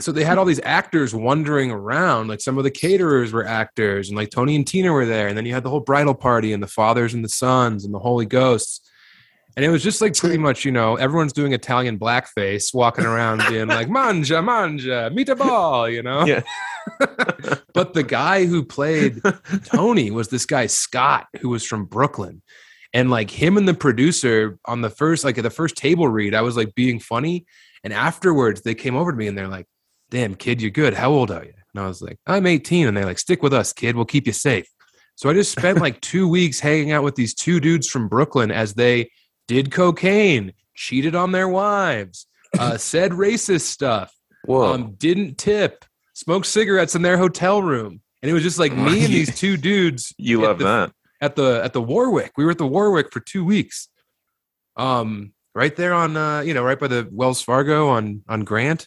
so 0.00 0.10
they 0.10 0.24
had 0.24 0.36
all 0.36 0.44
these 0.44 0.60
actors 0.64 1.14
wandering 1.14 1.70
around. 1.70 2.26
Like 2.26 2.40
some 2.40 2.58
of 2.58 2.64
the 2.64 2.72
caterers 2.72 3.32
were 3.32 3.46
actors, 3.46 4.08
and 4.08 4.16
like 4.16 4.30
Tony 4.30 4.56
and 4.56 4.66
Tina 4.66 4.92
were 4.92 5.06
there. 5.06 5.28
And 5.28 5.38
then 5.38 5.46
you 5.46 5.54
had 5.54 5.62
the 5.62 5.70
whole 5.70 5.78
bridal 5.78 6.14
party, 6.14 6.52
and 6.52 6.60
the 6.62 6.66
fathers 6.66 7.14
and 7.14 7.24
the 7.24 7.28
sons, 7.28 7.84
and 7.84 7.94
the 7.94 8.00
Holy 8.00 8.26
Ghosts. 8.26 8.89
And 9.56 9.64
it 9.64 9.68
was 9.68 9.82
just 9.82 10.00
like 10.00 10.16
pretty 10.16 10.38
much, 10.38 10.64
you 10.64 10.72
know, 10.72 10.96
everyone's 10.96 11.32
doing 11.32 11.52
Italian 11.52 11.98
blackface, 11.98 12.72
walking 12.72 13.04
around 13.04 13.42
being 13.48 13.68
like, 13.68 13.88
manja, 13.88 14.42
manja, 14.42 15.10
meet 15.12 15.28
a 15.28 15.36
ball, 15.36 15.88
you 15.88 16.02
know? 16.02 16.24
Yeah. 16.24 16.42
but 17.74 17.94
the 17.94 18.02
guy 18.02 18.46
who 18.46 18.64
played 18.64 19.20
Tony 19.64 20.10
was 20.10 20.28
this 20.28 20.46
guy 20.46 20.66
Scott 20.66 21.26
who 21.40 21.48
was 21.48 21.64
from 21.64 21.84
Brooklyn. 21.84 22.42
And 22.92 23.10
like 23.10 23.30
him 23.30 23.56
and 23.56 23.68
the 23.68 23.74
producer 23.74 24.58
on 24.64 24.80
the 24.80 24.90
first 24.90 25.24
like 25.24 25.38
at 25.38 25.44
the 25.44 25.50
first 25.50 25.76
table 25.76 26.08
read, 26.08 26.34
I 26.34 26.42
was 26.42 26.56
like 26.56 26.74
being 26.74 26.98
funny. 26.98 27.46
And 27.84 27.92
afterwards 27.92 28.62
they 28.62 28.74
came 28.74 28.96
over 28.96 29.12
to 29.12 29.16
me 29.16 29.28
and 29.28 29.38
they're 29.38 29.48
like, 29.48 29.66
"Damn, 30.10 30.34
kid, 30.34 30.60
you're 30.60 30.72
good. 30.72 30.94
How 30.94 31.10
old 31.10 31.30
are 31.30 31.44
you?" 31.44 31.52
And 31.72 31.84
I 31.84 31.86
was 31.86 32.02
like, 32.02 32.18
"I'm 32.26 32.46
18." 32.46 32.88
And 32.88 32.96
they're 32.96 33.04
like, 33.04 33.20
"Stick 33.20 33.44
with 33.44 33.54
us, 33.54 33.72
kid. 33.72 33.94
We'll 33.94 34.04
keep 34.04 34.26
you 34.26 34.32
safe." 34.32 34.68
So 35.14 35.30
I 35.30 35.34
just 35.34 35.52
spent 35.52 35.80
like 35.80 36.00
2 36.00 36.28
weeks 36.28 36.58
hanging 36.58 36.90
out 36.90 37.04
with 37.04 37.14
these 37.14 37.32
two 37.32 37.60
dudes 37.60 37.88
from 37.88 38.08
Brooklyn 38.08 38.50
as 38.50 38.74
they 38.74 39.10
did 39.50 39.72
cocaine, 39.72 40.52
cheated 40.76 41.16
on 41.16 41.32
their 41.32 41.48
wives, 41.48 42.26
uh, 42.56 42.76
said 42.76 43.10
racist 43.10 43.62
stuff, 43.62 44.14
um, 44.48 44.92
didn't 44.96 45.38
tip, 45.38 45.84
smoked 46.14 46.46
cigarettes 46.46 46.94
in 46.94 47.02
their 47.02 47.18
hotel 47.18 47.60
room. 47.60 48.00
And 48.22 48.30
it 48.30 48.32
was 48.32 48.44
just 48.44 48.60
like 48.60 48.72
me 48.72 49.04
and 49.04 49.12
these 49.18 49.36
two 49.36 49.56
dudes 49.56 50.14
you 50.18 50.40
love 50.42 50.58
the- 50.60 50.64
that. 50.66 50.92
at 51.20 51.34
the 51.34 51.60
at 51.64 51.72
the 51.72 51.82
Warwick. 51.82 52.30
We 52.36 52.44
were 52.44 52.52
at 52.52 52.58
the 52.58 52.66
Warwick 52.66 53.12
for 53.12 53.18
two 53.18 53.44
weeks. 53.44 53.88
Um, 54.76 55.32
right 55.52 55.74
there 55.74 55.92
on 55.94 56.16
uh, 56.16 56.40
you 56.42 56.54
know, 56.54 56.62
right 56.62 56.78
by 56.78 56.86
the 56.86 57.08
Wells 57.10 57.42
Fargo 57.42 57.88
on 57.88 58.22
on 58.28 58.44
Grant. 58.44 58.86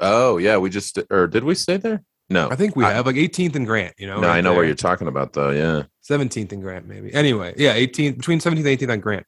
Oh 0.00 0.36
yeah, 0.38 0.56
we 0.56 0.68
just 0.68 0.98
or 1.10 1.28
did 1.28 1.44
we 1.44 1.54
stay 1.54 1.76
there? 1.76 2.02
No, 2.28 2.50
I 2.50 2.56
think 2.56 2.74
we 2.74 2.84
I- 2.84 2.92
have 2.94 3.06
like 3.06 3.14
18th 3.14 3.54
and 3.54 3.66
Grant. 3.66 3.94
You 3.98 4.08
know, 4.08 4.18
no, 4.20 4.26
right 4.26 4.38
I 4.38 4.40
know 4.40 4.54
there. 4.54 4.64
you're 4.64 4.74
talking 4.74 5.06
about 5.06 5.32
though. 5.32 5.50
Yeah, 5.50 5.84
17th 6.10 6.50
and 6.50 6.60
Grant, 6.60 6.88
maybe. 6.88 7.14
Anyway, 7.14 7.54
yeah, 7.56 7.76
18th 7.76 8.16
between 8.16 8.40
17th 8.40 8.56
and 8.56 8.66
18th 8.66 8.90
on 8.92 9.00
Grant. 9.00 9.26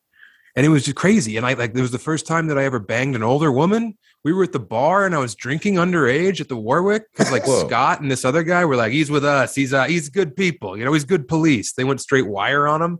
And 0.56 0.66
it 0.66 0.70
was 0.70 0.84
just 0.84 0.96
crazy. 0.96 1.36
And 1.36 1.46
I 1.46 1.54
like 1.54 1.74
it 1.74 1.80
was 1.80 1.90
the 1.90 1.98
first 1.98 2.26
time 2.26 2.48
that 2.48 2.58
I 2.58 2.64
ever 2.64 2.78
banged 2.78 3.14
an 3.14 3.22
older 3.22 3.52
woman. 3.52 3.96
We 4.24 4.32
were 4.32 4.42
at 4.44 4.52
the 4.52 4.58
bar 4.58 5.06
and 5.06 5.14
I 5.14 5.18
was 5.18 5.34
drinking 5.34 5.74
underage 5.74 6.40
at 6.40 6.48
the 6.48 6.56
Warwick 6.56 7.04
because 7.12 7.30
like 7.30 7.44
Scott 7.46 8.00
and 8.00 8.10
this 8.10 8.24
other 8.24 8.42
guy 8.42 8.64
were 8.64 8.76
like, 8.76 8.92
he's 8.92 9.10
with 9.10 9.24
us. 9.24 9.54
He's 9.54 9.72
uh 9.72 9.84
he's 9.84 10.08
good 10.08 10.34
people. 10.36 10.76
You 10.76 10.84
know, 10.84 10.92
he's 10.92 11.04
good 11.04 11.28
police. 11.28 11.72
They 11.74 11.84
went 11.84 12.00
straight 12.00 12.26
wire 12.26 12.66
on 12.66 12.82
him. 12.82 12.98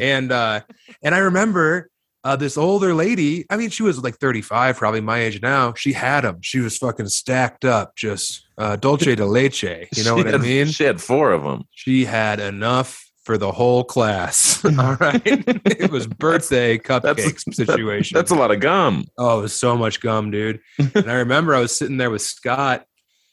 and 0.00 0.30
uh 0.30 0.60
and 1.02 1.14
I 1.14 1.18
remember 1.18 1.90
uh 2.22 2.36
this 2.36 2.56
older 2.56 2.94
lady, 2.94 3.44
I 3.50 3.56
mean, 3.56 3.70
she 3.70 3.82
was 3.82 4.02
like 4.02 4.16
35, 4.18 4.76
probably 4.76 5.00
my 5.00 5.18
age 5.18 5.42
now. 5.42 5.74
She 5.74 5.92
had 5.92 6.24
him. 6.24 6.38
She 6.42 6.60
was 6.60 6.78
fucking 6.78 7.08
stacked 7.08 7.64
up, 7.64 7.96
just 7.96 8.46
uh 8.56 8.76
dulce 8.76 9.00
de 9.04 9.26
leche. 9.26 9.64
You 9.96 10.04
know 10.04 10.14
what 10.14 10.32
I 10.32 10.38
mean? 10.38 10.66
She 10.68 10.84
had 10.84 11.00
four 11.00 11.32
of 11.32 11.42
them. 11.42 11.64
She 11.72 12.04
had 12.04 12.38
enough 12.40 13.03
for 13.24 13.38
the 13.38 13.50
whole 13.52 13.84
class. 13.84 14.62
All 14.78 14.94
right. 14.96 15.22
it 15.24 15.90
was 15.90 16.06
birthday 16.06 16.78
cupcakes 16.78 17.52
situation. 17.54 18.14
That's 18.14 18.30
a 18.30 18.34
lot 18.34 18.50
of 18.50 18.60
gum. 18.60 19.04
oh, 19.18 19.38
it 19.38 19.42
was 19.42 19.52
so 19.54 19.76
much 19.76 20.00
gum, 20.00 20.30
dude. 20.30 20.60
and 20.78 21.10
I 21.10 21.14
remember 21.14 21.54
I 21.54 21.60
was 21.60 21.74
sitting 21.74 21.96
there 21.96 22.10
with 22.10 22.22
Scott 22.22 22.86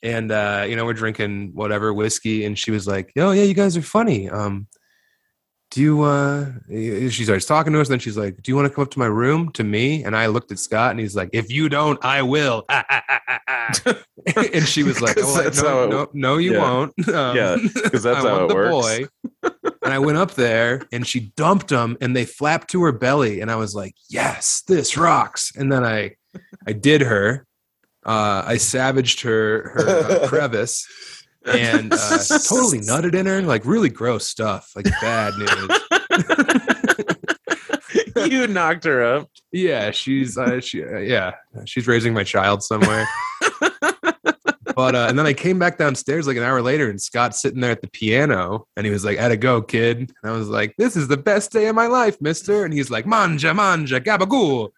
and 0.03 0.31
uh, 0.31 0.65
you 0.67 0.75
know, 0.75 0.85
we're 0.85 0.93
drinking 0.93 1.51
whatever 1.53 1.93
whiskey, 1.93 2.43
and 2.45 2.57
she 2.57 2.71
was 2.71 2.87
like, 2.87 3.11
Oh 3.17 3.31
yeah, 3.31 3.43
you 3.43 3.53
guys 3.53 3.77
are 3.77 3.81
funny. 3.81 4.29
Um 4.29 4.67
do 5.69 5.79
you 5.79 6.01
uh 6.01 6.47
she 6.69 7.23
starts 7.23 7.45
talking 7.45 7.71
to 7.71 7.79
us, 7.79 7.87
and 7.87 7.93
then 7.93 7.99
she's 7.99 8.17
like, 8.17 8.41
Do 8.41 8.51
you 8.51 8.55
want 8.57 8.67
to 8.67 8.73
come 8.73 8.81
up 8.81 8.91
to 8.91 8.99
my 8.99 9.05
room 9.05 9.51
to 9.53 9.63
me? 9.63 10.03
And 10.03 10.17
I 10.17 10.25
looked 10.25 10.51
at 10.51 10.59
Scott 10.59 10.91
and 10.91 10.99
he's 10.99 11.15
like, 11.15 11.29
If 11.33 11.49
you 11.51 11.69
don't, 11.69 12.03
I 12.03 12.23
will. 12.23 12.65
and 12.69 14.67
she 14.67 14.83
was 14.83 14.99
like, 15.01 15.15
oh, 15.19 15.41
that's 15.41 15.61
no, 15.63 15.87
no, 15.87 16.07
no, 16.13 16.37
you 16.37 16.53
yeah. 16.53 16.59
won't. 16.59 17.07
Um, 17.09 17.35
Yeah, 17.37 17.57
'cause 17.89 18.03
that's 18.03 18.23
how 18.25 18.45
it 18.45 18.53
works. 18.53 19.07
boy. 19.43 19.61
And 19.83 19.93
I 19.93 19.99
went 19.99 20.17
up 20.17 20.31
there 20.31 20.81
and 20.91 21.07
she 21.07 21.31
dumped 21.35 21.69
them 21.69 21.97
and 22.01 22.15
they 22.15 22.25
flapped 22.25 22.69
to 22.71 22.83
her 22.83 22.91
belly. 22.91 23.41
And 23.41 23.49
I 23.49 23.55
was 23.55 23.73
like, 23.73 23.95
yes, 24.09 24.63
this 24.67 24.97
rocks. 24.97 25.51
And 25.55 25.71
then 25.71 25.83
I, 25.83 26.15
I 26.67 26.73
did 26.73 27.01
her. 27.01 27.45
Uh, 28.05 28.43
I 28.45 28.57
savaged 28.57 29.21
her, 29.21 29.71
her 29.75 29.87
uh, 30.23 30.27
crevice 30.27 30.87
and 31.45 31.93
uh, 31.93 32.17
totally 32.47 32.79
nutted 32.79 33.15
in 33.15 33.25
her. 33.25 33.41
Like 33.41 33.65
really 33.65 33.89
gross 33.89 34.27
stuff, 34.27 34.71
like 34.75 34.85
bad 35.01 35.33
news. 35.37 35.79
you 38.31 38.47
knocked 38.47 38.83
her 38.85 39.03
up. 39.03 39.29
Yeah, 39.51 39.91
she's 39.91 40.37
uh, 40.37 40.61
she 40.61 40.83
uh, 40.83 40.99
yeah, 40.99 41.33
she's 41.65 41.87
raising 41.87 42.13
my 42.13 42.23
child 42.23 42.63
somewhere. 42.63 43.07
But 44.81 44.95
uh, 44.95 45.05
and 45.07 45.19
then 45.19 45.27
I 45.27 45.33
came 45.33 45.59
back 45.59 45.77
downstairs 45.77 46.25
like 46.25 46.37
an 46.37 46.43
hour 46.43 46.59
later, 46.59 46.89
and 46.89 46.99
Scott's 46.99 47.39
sitting 47.39 47.61
there 47.61 47.69
at 47.69 47.83
the 47.83 47.87
piano, 47.87 48.65
and 48.75 48.83
he 48.83 48.91
was 48.91 49.05
like, 49.05 49.19
"At 49.19 49.29
a 49.29 49.37
go, 49.37 49.61
kid." 49.61 49.99
And 49.99 50.09
I 50.23 50.31
was 50.31 50.49
like, 50.49 50.73
"This 50.79 50.97
is 50.97 51.07
the 51.07 51.17
best 51.17 51.51
day 51.51 51.67
of 51.67 51.75
my 51.75 51.85
life, 51.85 52.19
Mister." 52.19 52.65
And 52.65 52.73
he's 52.73 52.89
like, 52.89 53.05
"Manja, 53.05 53.53
manja, 53.53 54.01
gabagool." 54.01 54.71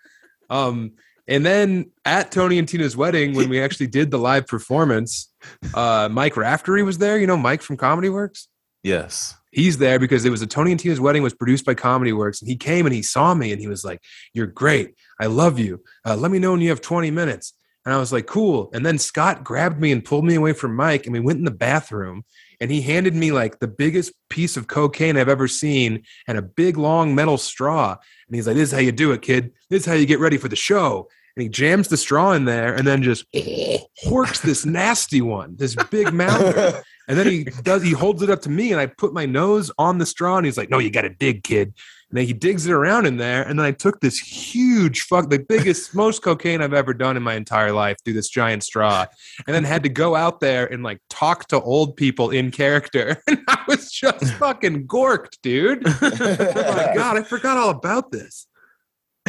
Um, 0.50 0.92
and 1.26 1.46
then 1.46 1.92
at 2.04 2.34
Tony 2.34 2.60
and 2.60 2.68
Tina's 2.68 2.98
wedding, 2.98 3.34
when 3.34 3.48
we 3.48 3.62
actually 3.62 3.88
did 3.88 4.12
the 4.12 4.18
live 4.18 4.46
performance, 4.46 5.32
uh, 5.74 6.10
Mike 6.12 6.36
Raftery 6.36 6.84
was 6.84 6.98
there. 6.98 7.18
You 7.18 7.26
know, 7.26 7.38
Mike 7.38 7.62
from 7.62 7.78
Comedy 7.78 8.10
Works. 8.10 8.50
Yes. 8.84 9.38
He's 9.52 9.78
there 9.78 10.00
because 10.00 10.26
it 10.26 10.32
was 10.32 10.42
a 10.42 10.48
Tony 10.48 10.72
and 10.72 10.80
Tina's 10.82 11.00
wedding 11.00 11.24
was 11.24 11.34
produced 11.34 11.66
by 11.66 11.76
Comedy 11.76 12.12
Works, 12.12 12.42
and 12.42 12.50
he 12.50 12.58
came 12.58 12.86
and 12.86 12.94
he 12.94 13.04
saw 13.04 13.34
me 13.34 13.54
and 13.54 13.62
he 13.62 13.68
was 13.68 13.86
like, 13.86 14.02
"You're 14.34 14.48
great. 14.48 14.96
I 15.18 15.28
love 15.28 15.60
you. 15.60 15.82
Uh, 16.06 16.18
let 16.18 16.30
me 16.30 16.40
know 16.40 16.52
when 16.52 16.60
you 16.60 16.72
have 16.72 16.82
20 16.82 17.10
minutes." 17.10 17.54
And 17.86 17.94
I 17.94 17.98
was 17.98 18.14
like, 18.14 18.28
"Cool." 18.28 18.70
And 18.74 18.86
then 18.86 18.98
Scott 18.98 19.44
grabbed 19.44 19.80
me 19.80 19.92
and 19.92 20.04
pulled 20.04 20.26
me 20.26 20.36
away 20.36 20.54
from 20.54 20.76
Mike, 20.76 21.06
and 21.06 21.14
we 21.14 21.20
went 21.20 21.40
in 21.40 21.46
the 21.46 21.52
bathroom, 21.52 22.24
and 22.60 22.72
he 22.72 22.82
handed 22.82 23.16
me 23.16 23.32
like 23.32 23.60
the 23.60 23.68
biggest 23.68 24.14
piece 24.30 24.56
of 24.56 24.68
cocaine 24.68 25.18
I've 25.18 25.30
ever 25.30 25.48
seen 25.48 26.04
and 26.28 26.38
a 26.38 26.42
big 26.42 26.78
long 26.78 27.14
metal 27.14 27.38
straw, 27.38 27.92
and 28.28 28.36
he's 28.36 28.48
like, 28.48 28.56
"This 28.56 28.70
is 28.70 28.74
how 28.74 28.80
you 28.80 28.92
do 28.92 29.12
it, 29.12 29.22
kid. 29.22 29.52
This 29.70 29.82
is 29.82 29.86
how 29.86 29.94
you 29.94 30.06
get 30.06 30.20
ready 30.20 30.38
for 30.38 30.48
the 30.48 30.56
show." 30.56 31.10
And 31.36 31.44
he 31.44 31.50
jams 31.50 31.88
the 31.88 31.98
straw 31.98 32.32
in 32.34 32.46
there, 32.46 32.74
and 32.74 32.88
then 32.88 33.04
just 33.04 33.26
horks 34.06 34.42
this 34.42 34.66
nasty 34.66 35.22
one, 35.22 35.56
this 35.58 35.76
big 35.92 36.14
mouther. 36.14 36.84
And 37.08 37.18
then 37.18 37.28
he 37.28 37.44
does 37.44 37.84
he 37.84 37.92
holds 37.92 38.22
it 38.22 38.30
up 38.30 38.42
to 38.42 38.50
me 38.50 38.72
and 38.72 38.80
I 38.80 38.86
put 38.86 39.14
my 39.14 39.26
nose 39.26 39.72
on 39.78 39.98
the 39.98 40.06
straw 40.06 40.38
and 40.38 40.46
he's 40.46 40.58
like, 40.58 40.70
No, 40.70 40.80
you 40.80 40.90
gotta 40.90 41.10
dig, 41.10 41.44
kid. 41.44 41.74
And 42.10 42.20
then 42.20 42.28
he 42.28 42.34
digs 42.34 42.68
it 42.68 42.72
around 42.72 43.08
in 43.08 43.18
there. 43.18 43.42
And 43.42 43.58
then 43.58 43.66
I 43.66 43.72
took 43.72 44.00
this 44.00 44.20
huge 44.20 45.02
fuck 45.02 45.32
the 45.32 45.40
biggest, 45.40 45.96
most 45.96 46.22
cocaine 46.22 46.62
I've 46.62 46.74
ever 46.74 46.94
done 46.94 47.18
in 47.18 47.24
my 47.24 47.34
entire 47.34 47.72
life 47.72 47.98
through 48.06 48.14
this 48.14 48.30
giant 48.30 48.64
straw. 48.64 49.08
And 49.48 49.56
then 49.56 49.64
had 49.64 49.82
to 49.82 49.90
go 49.90 50.16
out 50.16 50.40
there 50.40 50.72
and 50.72 50.84
like 50.84 51.00
talk 51.10 51.48
to 51.48 51.60
old 51.60 51.98
people 51.98 52.30
in 52.30 52.52
character. 52.52 53.18
And 53.28 53.40
I 53.48 53.64
was 53.68 53.90
just 53.92 54.26
fucking 54.36 54.86
gorked, 54.86 55.38
dude. 55.42 55.84
Oh 55.88 56.10
my 56.12 56.92
god, 56.96 57.18
I 57.18 57.24
forgot 57.24 57.58
all 57.58 57.70
about 57.70 58.12
this. 58.12 58.46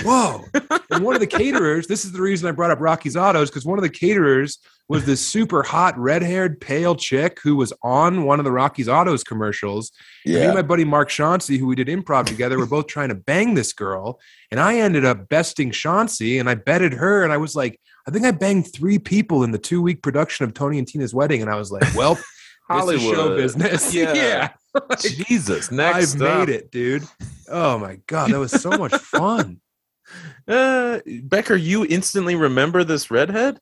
Whoa. 0.05 0.45
And 0.91 1.03
one 1.03 1.15
of 1.15 1.21
the 1.21 1.27
caterers, 1.27 1.89
this 1.89 2.05
is 2.05 2.13
the 2.13 2.21
reason 2.21 2.49
I 2.49 2.53
brought 2.53 2.71
up 2.71 2.79
Rocky's 2.81 3.17
Autos, 3.17 3.51
because 3.51 3.65
one 3.65 3.79
of 3.79 3.83
the 3.83 3.89
caterers 3.91 4.59
was 4.89 5.05
this 5.05 5.27
super 5.27 5.63
hot, 5.65 5.99
red 5.99 6.23
haired, 6.23 6.61
pale 6.61 6.95
chick 6.95 7.41
who 7.43 7.57
was 7.57 7.73
on 7.83 8.25
one 8.25 8.39
of 8.39 8.45
the 8.45 8.53
Rocky's 8.53 8.89
Autos 8.89 9.25
commercials. 9.25 9.91
And 10.25 10.35
Me 10.35 10.41
and 10.43 10.55
my 10.55 10.63
buddy 10.63 10.85
Mark 10.85 11.09
Chauncey, 11.09 11.59
who 11.59 11.67
we 11.67 11.75
did 11.75 11.89
improv 11.89 12.27
together, 12.27 12.59
were 12.59 12.67
both 12.67 12.87
trying 12.87 13.09
to 13.09 13.15
bang 13.17 13.55
this 13.55 13.73
girl. 13.73 14.21
And 14.53 14.61
I 14.61 14.77
ended 14.77 15.05
up 15.05 15.29
besting 15.29 15.71
Chauncey 15.73 16.39
and 16.39 16.49
I 16.49 16.55
betted 16.55 16.93
her. 16.93 17.25
And 17.25 17.33
I 17.33 17.39
was 17.39 17.57
like, 17.57 17.81
I 18.07 18.11
think 18.11 18.25
I 18.27 18.31
banged 18.31 18.73
three 18.73 18.99
people 18.99 19.43
in 19.43 19.51
the 19.51 19.59
two 19.59 19.81
week 19.83 20.03
production 20.03 20.45
of 20.45 20.55
Tony 20.55 20.79
and 20.79 20.87
Tina's 20.87 21.15
wedding. 21.15 21.41
And 21.43 21.51
I 21.51 21.57
was 21.57 21.73
like, 21.73 21.93
well, 21.95 22.15
this 22.15 22.25
is 22.91 23.03
show 23.03 23.15
Hollywood. 23.15 23.37
business. 23.39 23.93
Yeah. 23.95 24.13
yeah. 24.15 24.49
Like, 24.75 25.01
Jesus. 25.01 25.71
Next 25.73 26.15
I've 26.15 26.23
up. 26.23 26.49
made 26.49 26.55
it, 26.55 26.71
dude. 26.71 27.05
Oh 27.49 27.79
my 27.79 27.99
God. 28.07 28.31
That 28.33 28.39
was 28.39 28.53
so 28.53 28.71
much 28.71 28.95
fun. 28.97 29.61
Uh, 30.47 31.01
Becker, 31.23 31.57
you 31.57 31.85
instantly 31.87 32.35
remember 32.35 32.85
this 32.85 33.11
redhead? 33.11 33.59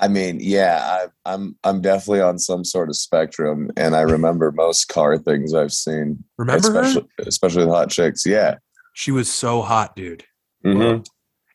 I 0.00 0.08
mean, 0.08 0.38
yeah, 0.40 0.80
I, 0.82 1.32
I'm 1.32 1.56
I'm 1.62 1.80
definitely 1.80 2.22
on 2.22 2.38
some 2.38 2.64
sort 2.64 2.88
of 2.88 2.96
spectrum, 2.96 3.70
and 3.76 3.94
I 3.94 4.00
remember 4.00 4.50
most 4.50 4.88
car 4.88 5.16
things 5.18 5.54
I've 5.54 5.72
seen, 5.72 6.24
Remember 6.38 6.72
her? 6.72 6.80
especially 6.80 7.08
especially 7.26 7.64
with 7.66 7.74
hot 7.74 7.90
chicks. 7.90 8.26
Yeah, 8.26 8.56
She 8.94 9.12
was 9.12 9.30
so 9.30 9.62
hot, 9.62 9.94
dude. 9.94 10.24
Mhm. 10.64 11.06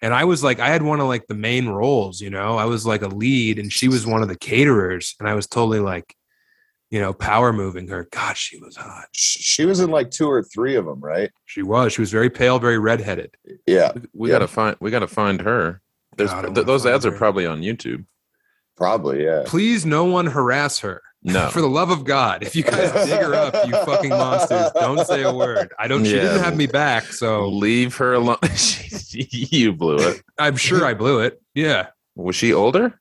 And 0.01 0.13
I 0.13 0.23
was 0.25 0.43
like, 0.43 0.59
I 0.59 0.67
had 0.67 0.83
one 0.83 0.99
of 1.01 1.07
like 1.07 1.25
the 1.27 1.33
main 1.33 1.67
roles, 1.67 2.21
you 2.21 2.29
know. 2.29 2.55
I 2.57 2.65
was 2.65 2.85
like 2.85 3.01
a 3.01 3.07
lead, 3.07 3.57
and 3.59 3.73
she 3.73 3.87
was 3.89 4.05
one 4.05 4.21
of 4.21 4.29
the 4.29 4.37
caterers, 4.37 5.15
and 5.19 5.27
I 5.27 5.33
was 5.33 5.47
totally 5.47 5.79
like, 5.79 6.15
you 6.89 6.99
know, 7.01 7.13
power 7.13 7.51
moving 7.51 7.87
her. 7.89 8.07
God, 8.11 8.37
she 8.37 8.57
was 8.59 8.75
hot. 8.77 9.05
She 9.11 9.65
was 9.65 9.79
in 9.79 9.89
like 9.91 10.09
two 10.11 10.27
or 10.29 10.41
three 10.43 10.75
of 10.75 10.85
them, 10.85 10.99
right? 11.01 11.31
She 11.45 11.61
was. 11.61 11.93
She 11.93 12.01
was 12.01 12.11
very 12.11 12.29
pale, 12.29 12.59
very 12.59 12.77
redheaded. 12.79 13.35
Yeah, 13.65 13.91
We 14.13 14.29
Yeah. 14.29 14.35
gotta 14.35 14.47
find. 14.47 14.75
We 14.79 14.91
gotta 14.91 15.07
find 15.07 15.41
her. 15.41 15.81
There's 16.15 16.31
God, 16.31 16.55
th- 16.55 16.65
those 16.65 16.83
find 16.83 16.95
ads 16.95 17.05
are 17.05 17.11
probably 17.11 17.45
on 17.45 17.61
YouTube. 17.61 18.05
probably. 18.75 19.23
Yeah. 19.25 19.43
Please, 19.45 19.85
no 19.85 20.05
one 20.05 20.27
harass 20.27 20.79
her. 20.79 21.01
No. 21.23 21.49
For 21.49 21.61
the 21.61 21.67
love 21.69 21.89
of 21.89 22.05
God, 22.05 22.43
if 22.43 22.55
you 22.55 22.63
guys 22.63 22.91
dig 23.07 23.19
her 23.19 23.33
up, 23.33 23.67
you 23.67 23.73
fucking 23.73 24.09
monsters, 24.11 24.71
don't 24.75 25.05
say 25.05 25.23
a 25.23 25.33
word. 25.33 25.73
I 25.79 25.87
don't. 25.87 26.05
She 26.05 26.11
didn't 26.13 26.39
have 26.43 26.55
me 26.55 26.67
back, 26.67 27.05
so 27.05 27.47
Leave 27.49 27.95
her 27.97 28.13
alone. 28.13 28.37
you 29.11 29.73
blew 29.73 29.97
it. 29.97 30.21
I'm 30.37 30.55
sure 30.55 30.85
I 30.85 30.93
blew 30.93 31.19
it. 31.19 31.41
Yeah. 31.53 31.87
Was 32.15 32.35
she 32.35 32.53
older? 32.53 32.99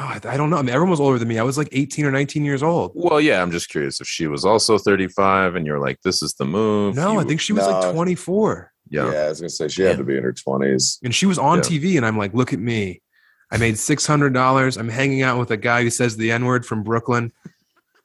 No, 0.00 0.06
I, 0.06 0.20
I 0.24 0.36
don't 0.38 0.48
know. 0.48 0.56
I 0.56 0.62
mean, 0.62 0.70
everyone 0.70 0.90
was 0.90 1.00
older 1.00 1.18
than 1.18 1.28
me. 1.28 1.38
I 1.38 1.42
was 1.42 1.58
like 1.58 1.68
18 1.72 2.06
or 2.06 2.10
19 2.10 2.42
years 2.44 2.62
old. 2.62 2.92
Well, 2.94 3.20
yeah. 3.20 3.42
I'm 3.42 3.50
just 3.50 3.68
curious 3.68 4.00
if 4.00 4.06
she 4.08 4.26
was 4.26 4.44
also 4.46 4.78
35, 4.78 5.56
and 5.56 5.66
you're 5.66 5.78
like, 5.78 6.00
"This 6.02 6.22
is 6.22 6.32
the 6.34 6.46
move." 6.46 6.94
No, 6.96 7.12
You- 7.12 7.20
I 7.20 7.24
think 7.24 7.40
she 7.40 7.52
was 7.52 7.66
like 7.66 7.92
24. 7.92 8.72
yeah, 8.88 9.12
Yeah. 9.12 9.18
I 9.18 9.28
was 9.28 9.40
gonna 9.40 9.50
say 9.50 9.68
she 9.68 9.82
had 9.82 9.98
to 9.98 10.04
be 10.04 10.16
in 10.16 10.22
her 10.22 10.32
twenties. 10.32 10.98
and 11.04 11.14
she 11.14 11.26
was 11.26 11.38
on 11.38 11.58
Yeah. 11.58 11.64
TV, 11.64 11.96
and 11.98 12.06
I'm 12.06 12.16
like, 12.16 12.32
look 12.32 12.52
at 12.54 12.58
me. 12.60 13.02
I 13.52 13.58
made 13.58 13.76
six 13.78 14.06
hundred 14.06 14.32
dollars. 14.32 14.76
I'm 14.78 14.88
hanging 14.88 15.20
out 15.22 15.38
with 15.38 15.50
a 15.50 15.56
guy 15.58 15.82
who 15.82 15.90
says 15.90 16.16
the 16.16 16.32
N 16.32 16.46
word 16.46 16.64
from 16.64 16.82
Brooklyn, 16.82 17.32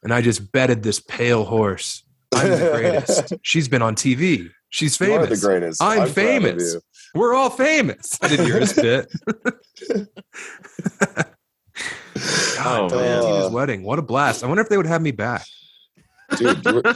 and 0.03 0.13
I 0.13 0.21
just 0.21 0.51
betted 0.51 0.83
this 0.83 0.99
pale 0.99 1.45
horse. 1.45 2.03
I'm 2.33 2.49
the 2.49 2.71
greatest. 2.73 3.33
She's 3.43 3.67
been 3.69 3.81
on 3.81 3.95
TV. 3.95 4.49
She's 4.69 4.99
You 4.99 5.13
are 5.13 5.21
famous. 5.23 5.39
the 5.41 5.47
greatest. 5.47 5.81
I'm 5.81 5.97
proud 5.99 6.07
of 6.09 6.13
famous. 6.13 6.73
you. 6.73 6.81
We're 7.13 7.33
all 7.33 7.49
famous. 7.51 8.19
I 8.21 8.27
didn't 8.27 8.47
hear 8.47 8.59
his 8.59 8.73
bit. 8.73 9.09
God, 12.55 12.91
Oh, 12.91 12.95
man. 12.95 13.21
Tina's 13.21 13.51
wedding. 13.51 13.83
What 13.83 13.99
a 13.99 14.01
blast! 14.01 14.43
I 14.43 14.47
wonder 14.47 14.61
if 14.61 14.69
they 14.69 14.77
would 14.77 14.85
have 14.85 15.01
me 15.01 15.11
back. 15.11 15.45
dude. 16.37 16.63
You 16.65 16.73
were, 16.75 16.95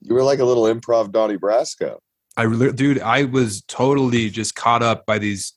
you 0.00 0.14
were 0.14 0.22
like 0.22 0.38
a 0.38 0.44
little 0.44 0.64
improv 0.64 1.12
Donnie 1.12 1.36
Brasco. 1.36 1.98
I 2.36 2.44
really, 2.44 2.72
dude, 2.72 3.00
I 3.00 3.24
was 3.24 3.62
totally 3.62 4.30
just 4.30 4.54
caught 4.54 4.82
up 4.82 5.04
by 5.06 5.18
these. 5.18 5.52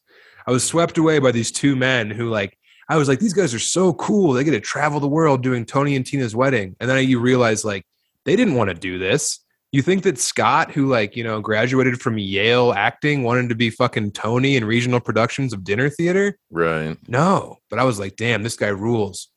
I 0.48 0.52
was 0.52 0.64
swept 0.64 0.98
away 0.98 1.20
by 1.20 1.32
these 1.32 1.52
two 1.52 1.76
men 1.76 2.10
who, 2.10 2.30
like, 2.30 2.58
I 2.90 2.98
was 2.98 3.08
like, 3.08 3.20
these 3.20 3.34
guys 3.34 3.54
are 3.54 3.60
so 3.60 3.94
cool. 3.94 4.34
They 4.34 4.44
get 4.44 4.52
to 4.52 4.60
travel 4.60 5.00
the 5.00 5.08
world 5.08 5.42
doing 5.42 5.66
Tony 5.66 5.96
and 5.96 6.06
Tina's 6.06 6.36
wedding, 6.36 6.76
and 6.80 6.90
then 6.90 7.08
you 7.08 7.20
realize, 7.20 7.64
like, 7.64 7.86
they 8.26 8.36
didn't 8.36 8.56
want 8.56 8.70
to 8.70 8.74
do 8.74 8.98
this. 8.98 9.40
You 9.74 9.82
think 9.82 10.04
that 10.04 10.20
Scott, 10.20 10.72
who 10.72 10.86
like 10.86 11.18
you 11.18 11.24
know 11.24 11.42
graduated 11.42 12.00
from 12.00 12.20
Yale 12.20 12.74
acting, 12.74 13.24
wanted 13.24 13.50
to 13.50 13.56
be 13.56 13.72
fucking 13.72 14.12
Tony 14.12 14.56
in 14.56 14.64
regional 14.66 15.00
productions 15.00 15.52
of 15.52 15.64
dinner 15.64 15.90
theater? 15.90 16.38
Right. 16.52 16.96
No, 17.08 17.58
but 17.72 17.80
I 17.80 17.84
was 17.84 18.00
like, 18.00 18.16
damn, 18.16 18.44
this 18.44 18.56
guy 18.56 18.68
rules. 18.68 19.30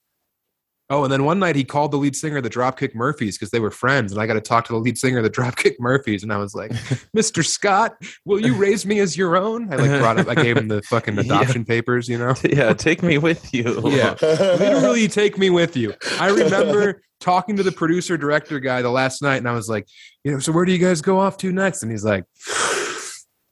Oh, 0.89 1.03
and 1.03 1.13
then 1.13 1.25
one 1.25 1.41
night 1.41 1.57
he 1.57 1.65
called 1.65 1.91
the 1.91 1.97
lead 1.97 2.15
singer 2.15 2.37
of 2.37 2.45
the 2.45 2.51
Dropkick 2.51 2.95
Murphys 2.95 3.37
because 3.37 3.51
they 3.51 3.59
were 3.59 3.73
friends, 3.73 4.13
and 4.13 4.21
I 4.21 4.27
got 4.27 4.35
to 4.35 4.41
talk 4.41 4.67
to 4.67 4.73
the 4.73 4.79
lead 4.79 4.97
singer 4.97 5.19
of 5.19 5.25
the 5.25 5.31
Dropkick 5.31 5.75
Murphys, 5.81 6.23
and 6.23 6.33
I 6.33 6.37
was 6.37 6.55
like, 6.55 6.71
"Mr. 7.17 7.45
Scott, 7.45 7.97
will 8.25 8.41
you 8.41 8.55
raise 8.55 8.87
me 8.87 9.01
as 9.01 9.17
your 9.17 9.37
own?" 9.37 9.73
I 9.73 9.77
like 9.77 10.01
brought 10.01 10.19
up, 10.21 10.29
I 10.29 10.37
gave 10.37 10.57
him 10.57 10.69
the 10.69 10.83
fucking 10.83 11.15
Yeah. 11.17 11.23
adoption 11.23 11.65
papers, 11.65 12.09
you 12.09 12.19
know. 12.19 12.35
Yeah. 12.45 12.73
Take 12.73 13.03
me 13.03 13.19
with 13.19 13.53
you. 13.53 13.81
Yeah. 13.91 14.15
Literally, 14.23 15.09
take 15.09 15.37
me 15.39 15.51
with 15.51 15.77
you. 15.77 15.93
I 16.21 16.29
remember 16.29 17.03
talking 17.21 17.57
to 17.57 17.65
the 17.65 17.73
producer 17.73 18.17
director 18.17 18.61
guy 18.61 18.81
the 18.83 18.91
last 18.91 19.23
night, 19.23 19.37
and 19.37 19.49
I 19.49 19.53
was 19.53 19.69
like, 19.69 19.89
"You 20.23 20.33
know, 20.33 20.39
so 20.39 20.53
where 20.53 20.65
do 20.65 20.71
you 20.71 20.79
guys 20.79 21.03
go 21.03 21.19
off 21.19 21.37
to 21.39 21.51
next?" 21.51 21.83
And 21.83 21.91
he's 21.91 22.05
like. 22.05 22.25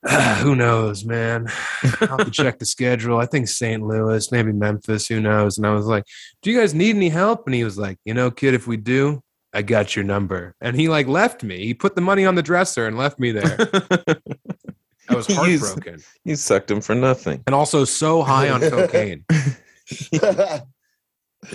"Ah, 0.06 0.38
who 0.42 0.54
knows, 0.54 1.04
man? 1.04 1.48
I'll 2.00 2.18
have 2.18 2.24
to 2.24 2.30
check 2.30 2.58
the 2.58 2.66
schedule. 2.66 3.18
I 3.18 3.26
think 3.26 3.48
St. 3.48 3.82
Louis, 3.82 4.30
maybe 4.30 4.52
Memphis. 4.52 5.06
Who 5.08 5.20
knows? 5.20 5.58
And 5.58 5.66
I 5.66 5.72
was 5.74 5.86
like, 5.86 6.04
"Do 6.42 6.50
you 6.50 6.58
guys 6.58 6.74
need 6.74 6.96
any 6.96 7.08
help?" 7.08 7.46
And 7.46 7.54
he 7.54 7.64
was 7.64 7.78
like, 7.78 7.98
"You 8.04 8.14
know, 8.14 8.30
kid, 8.30 8.54
if 8.54 8.66
we 8.66 8.76
do, 8.76 9.22
I 9.52 9.62
got 9.62 9.96
your 9.96 10.04
number." 10.04 10.54
And 10.60 10.76
he 10.76 10.88
like 10.88 11.06
left 11.06 11.42
me. 11.42 11.64
He 11.64 11.74
put 11.74 11.94
the 11.94 12.00
money 12.00 12.26
on 12.26 12.34
the 12.34 12.42
dresser 12.42 12.86
and 12.86 12.96
left 12.98 13.18
me 13.18 13.32
there. 13.32 13.56
I 15.08 15.14
was 15.14 15.26
heartbroken 15.26 16.00
you 16.24 16.36
sucked 16.36 16.70
him 16.70 16.80
for 16.80 16.94
nothing. 16.94 17.42
and 17.46 17.54
also 17.54 17.84
so 17.84 18.22
high 18.22 18.48
on 18.48 18.60
cocaine. 18.70 19.24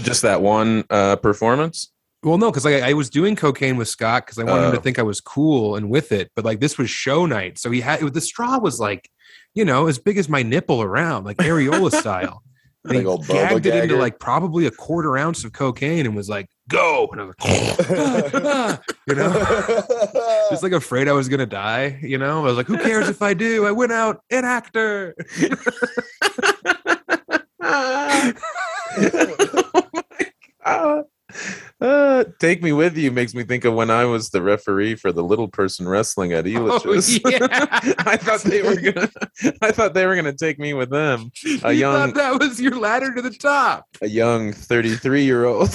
Just 0.01 0.21
that 0.21 0.41
one 0.41 0.83
uh, 0.91 1.15
performance. 1.15 1.91
Well, 2.23 2.37
no, 2.37 2.51
because 2.51 2.65
like 2.65 2.83
I 2.83 2.93
was 2.93 3.09
doing 3.09 3.35
cocaine 3.35 3.77
with 3.77 3.87
Scott 3.87 4.25
because 4.25 4.37
I 4.39 4.43
wanted 4.43 4.63
him 4.65 4.71
Oh. 4.71 4.75
to 4.75 4.81
think 4.81 4.99
I 4.99 5.03
was 5.03 5.21
cool 5.21 5.75
and 5.77 5.89
with 5.89 6.11
it. 6.11 6.31
But 6.35 6.43
like 6.45 6.59
this 6.59 6.77
was 6.77 6.89
show 6.89 7.25
night, 7.25 7.57
so 7.59 7.71
he 7.71 7.79
had 7.81 8.01
it, 8.03 8.13
the 8.13 8.19
straw 8.21 8.59
was 8.59 8.79
like, 8.79 9.09
you 9.53 9.63
know, 9.63 9.87
as 9.87 9.97
big 9.99 10.17
as 10.17 10.27
my 10.27 10.43
nipple 10.43 10.81
around, 10.81 11.23
like 11.25 11.37
areola 11.37 11.91
style. 11.91 12.43
And 12.85 12.95
he 12.95 13.03
boba 13.03 13.27
gagged 13.27 13.65
it 13.65 13.83
into 13.83 13.97
like 13.97 14.19
probably 14.19 14.65
a 14.65 14.71
quarter 14.71 15.17
ounce 15.17 15.43
of 15.43 15.51
cocaine 15.51 16.05
and 16.05 16.15
was 16.15 16.29
like, 16.29 16.47
"Go!" 16.69 17.09
And 17.11 17.19
I 17.19 17.25
was 17.25 17.35
like, 17.41 18.79
you 19.07 19.15
know, 19.15 19.33
just 20.49 20.63
like 20.63 20.71
afraid 20.71 21.09
I 21.09 21.11
was 21.11 21.27
gonna 21.27 21.45
die. 21.45 21.99
You 22.01 22.17
know, 22.17 22.39
I 22.39 22.43
was 22.45 22.55
like, 22.55 22.67
"Who 22.67 22.77
cares 22.77 23.09
if 23.09 23.21
I 23.21 23.33
do? 23.33 23.65
I 23.67 23.71
went 23.73 23.91
out 23.91 24.21
an 24.31 24.45
actor." 24.45 25.13
oh 27.61 28.33
my 29.93 30.03
god. 30.65 31.05
Uh, 31.81 32.25
take 32.39 32.61
me 32.61 32.73
with 32.73 32.97
you 32.97 33.09
makes 33.09 33.33
me 33.33 33.43
think 33.43 33.63
of 33.63 33.73
when 33.73 33.89
I 33.89 34.03
was 34.03 34.31
the 34.31 34.41
referee 34.41 34.95
for 34.95 35.13
the 35.13 35.23
little 35.23 35.47
person 35.47 35.87
wrestling 35.87 36.33
at 36.33 36.43
Elitch's. 36.43 37.21
Oh, 37.23 37.29
yeah. 37.29 37.47
I 37.99 38.17
thought 38.17 38.41
they 38.41 38.61
were 38.61 38.75
gonna. 38.75 39.09
I 39.61 39.71
thought 39.71 39.93
they 39.93 40.05
were 40.05 40.15
gonna 40.17 40.33
take 40.33 40.59
me 40.59 40.73
with 40.73 40.89
them. 40.89 41.31
A 41.63 41.71
you 41.71 41.79
young, 41.79 42.11
thought 42.11 42.15
that 42.15 42.39
was 42.39 42.59
your 42.59 42.77
ladder 42.77 43.13
to 43.15 43.21
the 43.21 43.29
top. 43.29 43.85
a 44.01 44.07
young 44.07 44.51
thirty-three 44.51 45.23
year 45.23 45.45
old. 45.45 45.69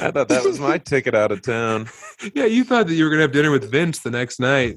I 0.00 0.10
thought 0.10 0.28
that 0.28 0.42
was 0.44 0.58
my 0.58 0.78
ticket 0.78 1.14
out 1.14 1.30
of 1.30 1.42
town. 1.42 1.88
yeah, 2.34 2.46
you 2.46 2.64
thought 2.64 2.86
that 2.86 2.94
you 2.94 3.04
were 3.04 3.10
gonna 3.10 3.22
have 3.22 3.32
dinner 3.32 3.50
with 3.50 3.70
Vince 3.70 3.98
the 3.98 4.10
next 4.10 4.40
night. 4.40 4.76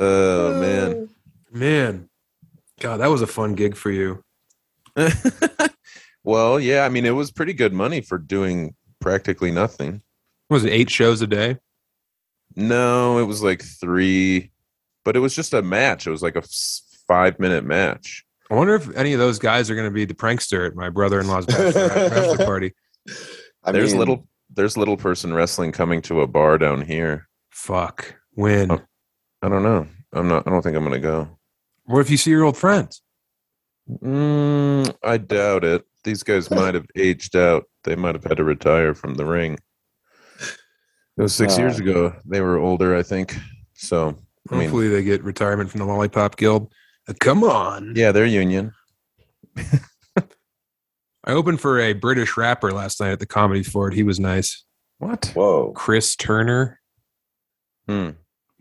Oh 0.00 0.60
man. 0.60 1.08
Man, 1.52 2.08
God, 2.80 2.96
that 2.96 3.06
was 3.06 3.22
a 3.22 3.28
fun 3.28 3.54
gig 3.54 3.76
for 3.76 3.92
you. 3.92 4.24
well, 6.24 6.58
yeah. 6.60 6.84
I 6.84 6.88
mean, 6.88 7.06
it 7.06 7.10
was 7.10 7.30
pretty 7.30 7.52
good 7.52 7.72
money 7.72 8.00
for 8.00 8.18
doing 8.18 8.74
practically 9.00 9.50
nothing. 9.50 10.02
Was 10.50 10.64
it 10.64 10.72
eight 10.72 10.90
shows 10.90 11.20
a 11.22 11.26
day? 11.26 11.58
No, 12.56 13.18
it 13.18 13.24
was 13.24 13.42
like 13.42 13.62
three, 13.62 14.52
but 15.04 15.16
it 15.16 15.20
was 15.20 15.34
just 15.34 15.54
a 15.54 15.62
match. 15.62 16.06
It 16.06 16.10
was 16.10 16.22
like 16.22 16.36
a 16.36 16.42
five 17.08 17.38
minute 17.38 17.64
match. 17.64 18.24
I 18.50 18.54
wonder 18.54 18.74
if 18.74 18.94
any 18.94 19.12
of 19.12 19.18
those 19.18 19.38
guys 19.38 19.70
are 19.70 19.74
going 19.74 19.88
to 19.88 19.94
be 19.94 20.04
the 20.04 20.14
prankster 20.14 20.66
at 20.66 20.76
my 20.76 20.90
brother-in-law's 20.90 21.46
bachelor 21.46 21.88
bachelor 22.10 22.44
party. 22.44 22.74
I 23.64 23.72
there's 23.72 23.92
mean, 23.92 23.98
little 23.98 24.28
there's 24.50 24.76
little 24.76 24.96
person 24.96 25.32
wrestling 25.32 25.72
coming 25.72 26.02
to 26.02 26.20
a 26.20 26.26
bar 26.26 26.58
down 26.58 26.82
here. 26.82 27.28
Fuck. 27.50 28.14
When? 28.32 28.70
Oh. 28.70 28.80
I 29.42 29.48
don't 29.48 29.62
know. 29.62 29.86
I'm 30.12 30.28
not. 30.28 30.46
I 30.46 30.50
don't 30.50 30.62
think 30.62 30.76
I'm 30.76 30.84
gonna 30.84 30.98
go. 30.98 31.28
What 31.84 32.00
if 32.00 32.10
you 32.10 32.16
see 32.16 32.30
your 32.30 32.44
old 32.44 32.56
friends? 32.56 33.02
Mm, 33.90 34.94
I 35.02 35.16
doubt 35.18 35.64
it. 35.64 35.84
These 36.04 36.22
guys 36.22 36.50
might 36.50 36.74
have 36.74 36.86
aged 36.96 37.36
out. 37.36 37.64
They 37.84 37.96
might 37.96 38.14
have 38.14 38.24
had 38.24 38.38
to 38.38 38.44
retire 38.44 38.94
from 38.94 39.14
the 39.14 39.24
ring. 39.24 39.58
It 41.16 41.22
was 41.22 41.34
six 41.34 41.56
Uh. 41.56 41.62
years 41.62 41.78
ago. 41.78 42.14
They 42.24 42.40
were 42.40 42.56
older, 42.58 42.96
I 42.96 43.02
think. 43.02 43.36
So 43.74 44.18
I 44.50 44.54
mean- 44.54 44.62
Hopefully, 44.62 44.88
they 44.88 45.02
get 45.02 45.22
retirement 45.22 45.70
from 45.70 45.80
the 45.80 45.86
Lollipop 45.86 46.36
Guild. 46.36 46.72
Uh, 47.08 47.12
come 47.20 47.44
on. 47.44 47.92
yeah, 47.96 48.12
they're 48.12 48.24
union. 48.26 48.72
I 51.26 51.32
opened 51.32 51.60
for 51.60 51.78
a 51.80 51.92
British 51.94 52.36
rapper 52.36 52.70
last 52.72 53.00
night 53.00 53.12
at 53.12 53.18
the 53.20 53.26
Comedy 53.26 53.62
Fort. 53.62 53.94
He 53.94 54.02
was 54.02 54.20
nice. 54.20 54.64
What? 54.98 55.30
Whoa. 55.34 55.72
Chris 55.72 56.16
Turner. 56.16 56.80
Hmm. 57.88 58.10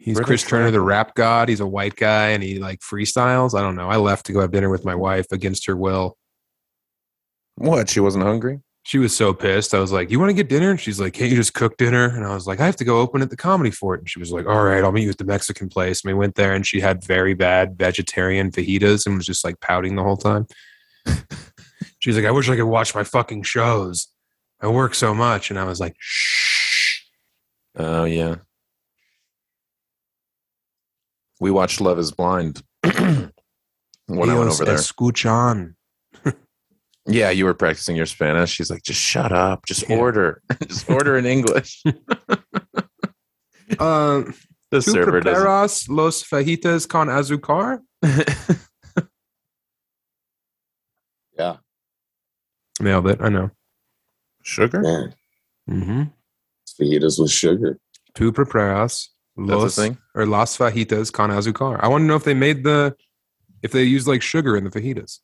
He's 0.03 0.15
British 0.15 0.27
Chris 0.27 0.43
Turner, 0.43 0.69
the 0.69 0.81
rap 0.81 1.15
god. 1.15 1.47
He's 1.47 1.61
a 1.61 1.65
white 1.65 1.95
guy 1.95 2.31
and 2.31 2.43
he 2.43 2.59
like 2.59 2.81
freestyles. 2.81 3.57
I 3.57 3.61
don't 3.61 3.77
know. 3.77 3.89
I 3.89 3.95
left 3.95 4.25
to 4.25 4.33
go 4.33 4.41
have 4.41 4.51
dinner 4.51 4.69
with 4.69 4.83
my 4.83 4.93
wife 4.93 5.27
against 5.31 5.65
her 5.65 5.77
will. 5.77 6.17
What? 7.55 7.87
She 7.87 8.01
wasn't 8.01 8.25
hungry. 8.25 8.59
She 8.83 8.97
was 8.97 9.15
so 9.15 9.33
pissed. 9.33 9.73
I 9.73 9.79
was 9.79 9.93
like, 9.93 10.11
You 10.11 10.19
want 10.19 10.29
to 10.29 10.33
get 10.33 10.49
dinner? 10.49 10.71
And 10.71 10.79
she's 10.79 10.99
like, 10.99 11.13
Can't 11.13 11.31
you 11.31 11.37
just 11.37 11.53
cook 11.53 11.77
dinner? 11.77 12.03
And 12.03 12.25
I 12.25 12.33
was 12.33 12.45
like, 12.45 12.59
I 12.59 12.65
have 12.65 12.75
to 12.77 12.83
go 12.83 12.99
open 12.99 13.21
at 13.21 13.29
the 13.29 13.37
comedy 13.37 13.71
fort. 13.71 14.01
And 14.01 14.09
she 14.09 14.19
was 14.19 14.33
like, 14.33 14.45
All 14.45 14.65
right, 14.65 14.83
I'll 14.83 14.91
meet 14.91 15.03
you 15.03 15.09
at 15.09 15.17
the 15.17 15.23
Mexican 15.23 15.69
place. 15.69 16.03
And 16.03 16.13
we 16.13 16.19
went 16.19 16.35
there 16.35 16.53
and 16.53 16.67
she 16.67 16.81
had 16.81 17.01
very 17.01 17.33
bad 17.33 17.77
vegetarian 17.77 18.51
fajitas 18.51 19.05
and 19.05 19.15
was 19.15 19.25
just 19.25 19.45
like 19.45 19.61
pouting 19.61 19.95
the 19.95 20.03
whole 20.03 20.17
time. 20.17 20.47
she's 21.99 22.17
like, 22.17 22.25
I 22.25 22.31
wish 22.31 22.49
I 22.49 22.57
could 22.57 22.65
watch 22.65 22.93
my 22.93 23.05
fucking 23.05 23.43
shows. 23.43 24.09
I 24.59 24.67
work 24.67 24.95
so 24.95 25.13
much. 25.15 25.49
And 25.49 25.57
I 25.57 25.63
was 25.63 25.79
like, 25.79 25.95
Shh. 25.97 27.03
Oh 27.77 28.03
yeah. 28.03 28.35
We 31.43 31.51
watched 31.51 31.81
Love 31.81 31.99
Is 31.99 32.13
Blind 32.13 32.63
when 32.83 33.29
I 34.09 34.13
went 34.15 34.31
over 34.49 34.63
there. 34.63 34.75
Escuchan. 34.77 35.75
Yeah, 37.05 37.31
you 37.31 37.43
were 37.43 37.53
practicing 37.53 37.97
your 37.97 38.05
Spanish. 38.05 38.49
She's 38.51 38.69
like, 38.71 38.81
just 38.83 39.01
shut 39.01 39.33
up. 39.33 39.65
Just 39.65 39.89
Yeah. 39.89 39.97
order. 39.97 40.41
just 40.69 40.89
order 40.89 41.17
in 41.17 41.25
English. 41.25 41.83
Uh, 43.79 44.23
The 44.71 44.77
¿Tú 44.79 44.91
server 44.93 45.19
doesn't. 45.19 45.89
los 45.93 46.23
fajitas 46.23 46.87
con 46.87 47.09
azúcar? 47.09 47.79
Yeah. 51.37 51.57
Nailed 52.79 53.07
it. 53.07 53.19
I 53.21 53.27
know. 53.29 53.49
Sugar? 54.43 54.81
Man. 54.81 55.13
Mm-hmm. 55.69 56.03
Fajitas 56.79 57.19
with 57.19 57.31
sugar. 57.31 57.79
Tú 58.15 58.31
preparas 58.31 59.09
That's 59.35 59.77
a 59.77 59.81
thing. 59.81 59.97
or 60.15 60.25
las 60.25 60.57
fajitas 60.57 61.11
con 61.11 61.31
azúcar. 61.31 61.79
I 61.81 61.87
want 61.87 62.03
to 62.03 62.05
know 62.05 62.15
if 62.15 62.23
they 62.23 62.33
made 62.33 62.63
the 62.63 62.95
if 63.61 63.71
they 63.71 63.83
used 63.83 64.07
like 64.07 64.21
sugar 64.21 64.55
in 64.57 64.63
the 64.63 64.69
fajitas. 64.69 65.19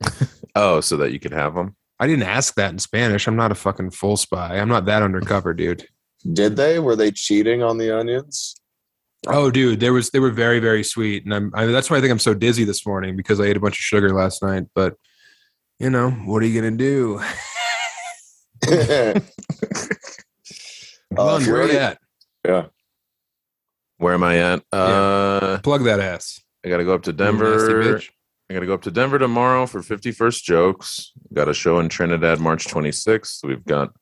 Oh, 0.56 0.80
so 0.80 0.96
that 0.96 1.12
you 1.12 1.20
could 1.20 1.32
have 1.32 1.54
them. 1.54 1.76
I 2.00 2.08
didn't 2.08 2.24
ask 2.24 2.54
that 2.56 2.72
in 2.72 2.80
Spanish. 2.80 3.28
I'm 3.28 3.36
not 3.36 3.52
a 3.52 3.54
fucking 3.54 3.92
full 3.92 4.16
spy. 4.16 4.58
I'm 4.58 4.68
not 4.68 4.84
that 4.86 5.04
undercover, 5.04 5.54
dude. 5.54 5.86
Did 6.32 6.56
they? 6.56 6.80
Were 6.80 6.96
they 6.96 7.12
cheating 7.12 7.62
on 7.62 7.78
the 7.78 7.96
onions? 7.96 8.56
Oh, 9.28 9.50
dude, 9.50 9.78
there 9.78 9.92
was 9.92 10.10
they 10.10 10.18
were 10.18 10.30
very 10.30 10.58
very 10.58 10.82
sweet, 10.82 11.24
and 11.24 11.32
I'm 11.32 11.52
I, 11.54 11.66
that's 11.66 11.88
why 11.88 11.98
I 11.98 12.00
think 12.00 12.10
I'm 12.10 12.18
so 12.18 12.34
dizzy 12.34 12.64
this 12.64 12.84
morning 12.84 13.16
because 13.16 13.38
I 13.38 13.44
ate 13.44 13.56
a 13.56 13.60
bunch 13.60 13.78
of 13.78 13.82
sugar 13.82 14.12
last 14.12 14.42
night. 14.42 14.64
But 14.74 14.96
you 15.78 15.90
know 15.90 16.10
what 16.10 16.42
are 16.42 16.46
you 16.46 16.60
gonna 16.60 16.76
do? 16.76 17.20
uh, 18.68 19.20
Lund, 21.16 21.42
if 21.42 21.46
you're 21.46 21.58
where 21.58 21.72
you 21.72 21.78
at? 21.78 21.98
yeah. 22.46 22.66
Where 24.00 24.14
am 24.14 24.24
I 24.24 24.38
at? 24.38 24.62
Uh, 24.72 25.58
Plug 25.58 25.84
that 25.84 26.00
ass. 26.00 26.40
I 26.64 26.70
got 26.70 26.78
to 26.78 26.84
go 26.84 26.94
up 26.94 27.02
to 27.02 27.12
Denver. 27.12 27.98
I 28.48 28.54
got 28.54 28.60
to 28.60 28.66
go 28.66 28.72
up 28.72 28.82
to 28.82 28.90
Denver 28.90 29.18
tomorrow 29.18 29.66
for 29.66 29.80
51st 29.80 30.42
Jokes. 30.42 31.12
Got 31.34 31.50
a 31.50 31.54
show 31.54 31.78
in 31.80 31.90
Trinidad 31.90 32.40
March 32.40 32.66
26th. 32.66 33.44
We've 33.44 33.64
got 33.66 33.92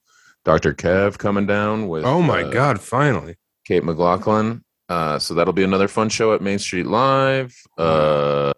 Dr. 0.44 0.72
Kev 0.72 1.18
coming 1.18 1.46
down 1.46 1.88
with 1.88 2.04
Oh 2.04 2.22
my 2.22 2.44
uh, 2.44 2.50
god! 2.50 2.80
Finally. 2.80 3.38
Kate 3.66 3.82
McLaughlin. 3.82 4.62
Uh, 4.88 5.18
so 5.18 5.34
that'll 5.34 5.52
be 5.52 5.64
another 5.64 5.88
fun 5.88 6.08
show 6.08 6.32
at 6.32 6.42
Main 6.42 6.60
Street 6.60 6.86
Live. 6.86 7.56
Uh, 7.76 8.52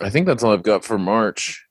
I 0.00 0.08
think 0.08 0.26
that's 0.26 0.42
all 0.42 0.54
I've 0.54 0.62
got 0.62 0.82
for 0.82 0.96
March. 0.96 1.62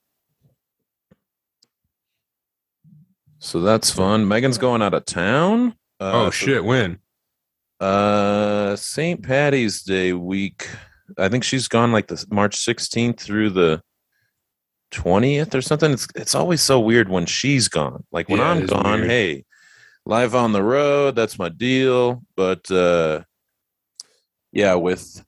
So 3.39 3.59
that's 3.59 3.89
fun. 3.89 4.27
Megan's 4.27 4.59
going 4.59 4.83
out 4.83 4.93
of 4.93 5.03
town. 5.05 5.75
Uh, 5.99 6.11
oh 6.13 6.25
so- 6.25 6.45
shit! 6.45 6.63
When? 6.63 6.99
Uh, 7.83 8.75
St. 8.75 9.21
Patty's 9.21 9.83
Day 9.83 10.13
week. 10.13 10.67
I 11.17 11.27
think 11.29 11.43
she's 11.43 11.67
gone 11.67 11.91
like 11.91 12.07
the 12.07 12.25
March 12.31 12.55
16th 12.57 13.19
through 13.19 13.49
the 13.51 13.81
20th 14.91 15.53
or 15.53 15.61
something. 15.61 15.91
It's 15.91 16.07
it's 16.15 16.35
always 16.35 16.61
so 16.61 16.79
weird 16.79 17.09
when 17.09 17.25
she's 17.25 17.67
gone. 17.67 18.03
Like 18.11 18.29
when 18.29 18.39
Yeah, 18.39 18.51
I'm 18.51 18.65
gone, 18.65 18.99
weird. 18.99 19.09
hey, 19.09 19.45
live 20.05 20.33
on 20.35 20.53
the 20.53 20.63
road, 20.63 21.15
that's 21.15 21.37
my 21.37 21.49
deal. 21.49 22.23
But 22.35 22.69
uh 22.71 23.23
yeah, 24.51 24.75
with 24.75 25.23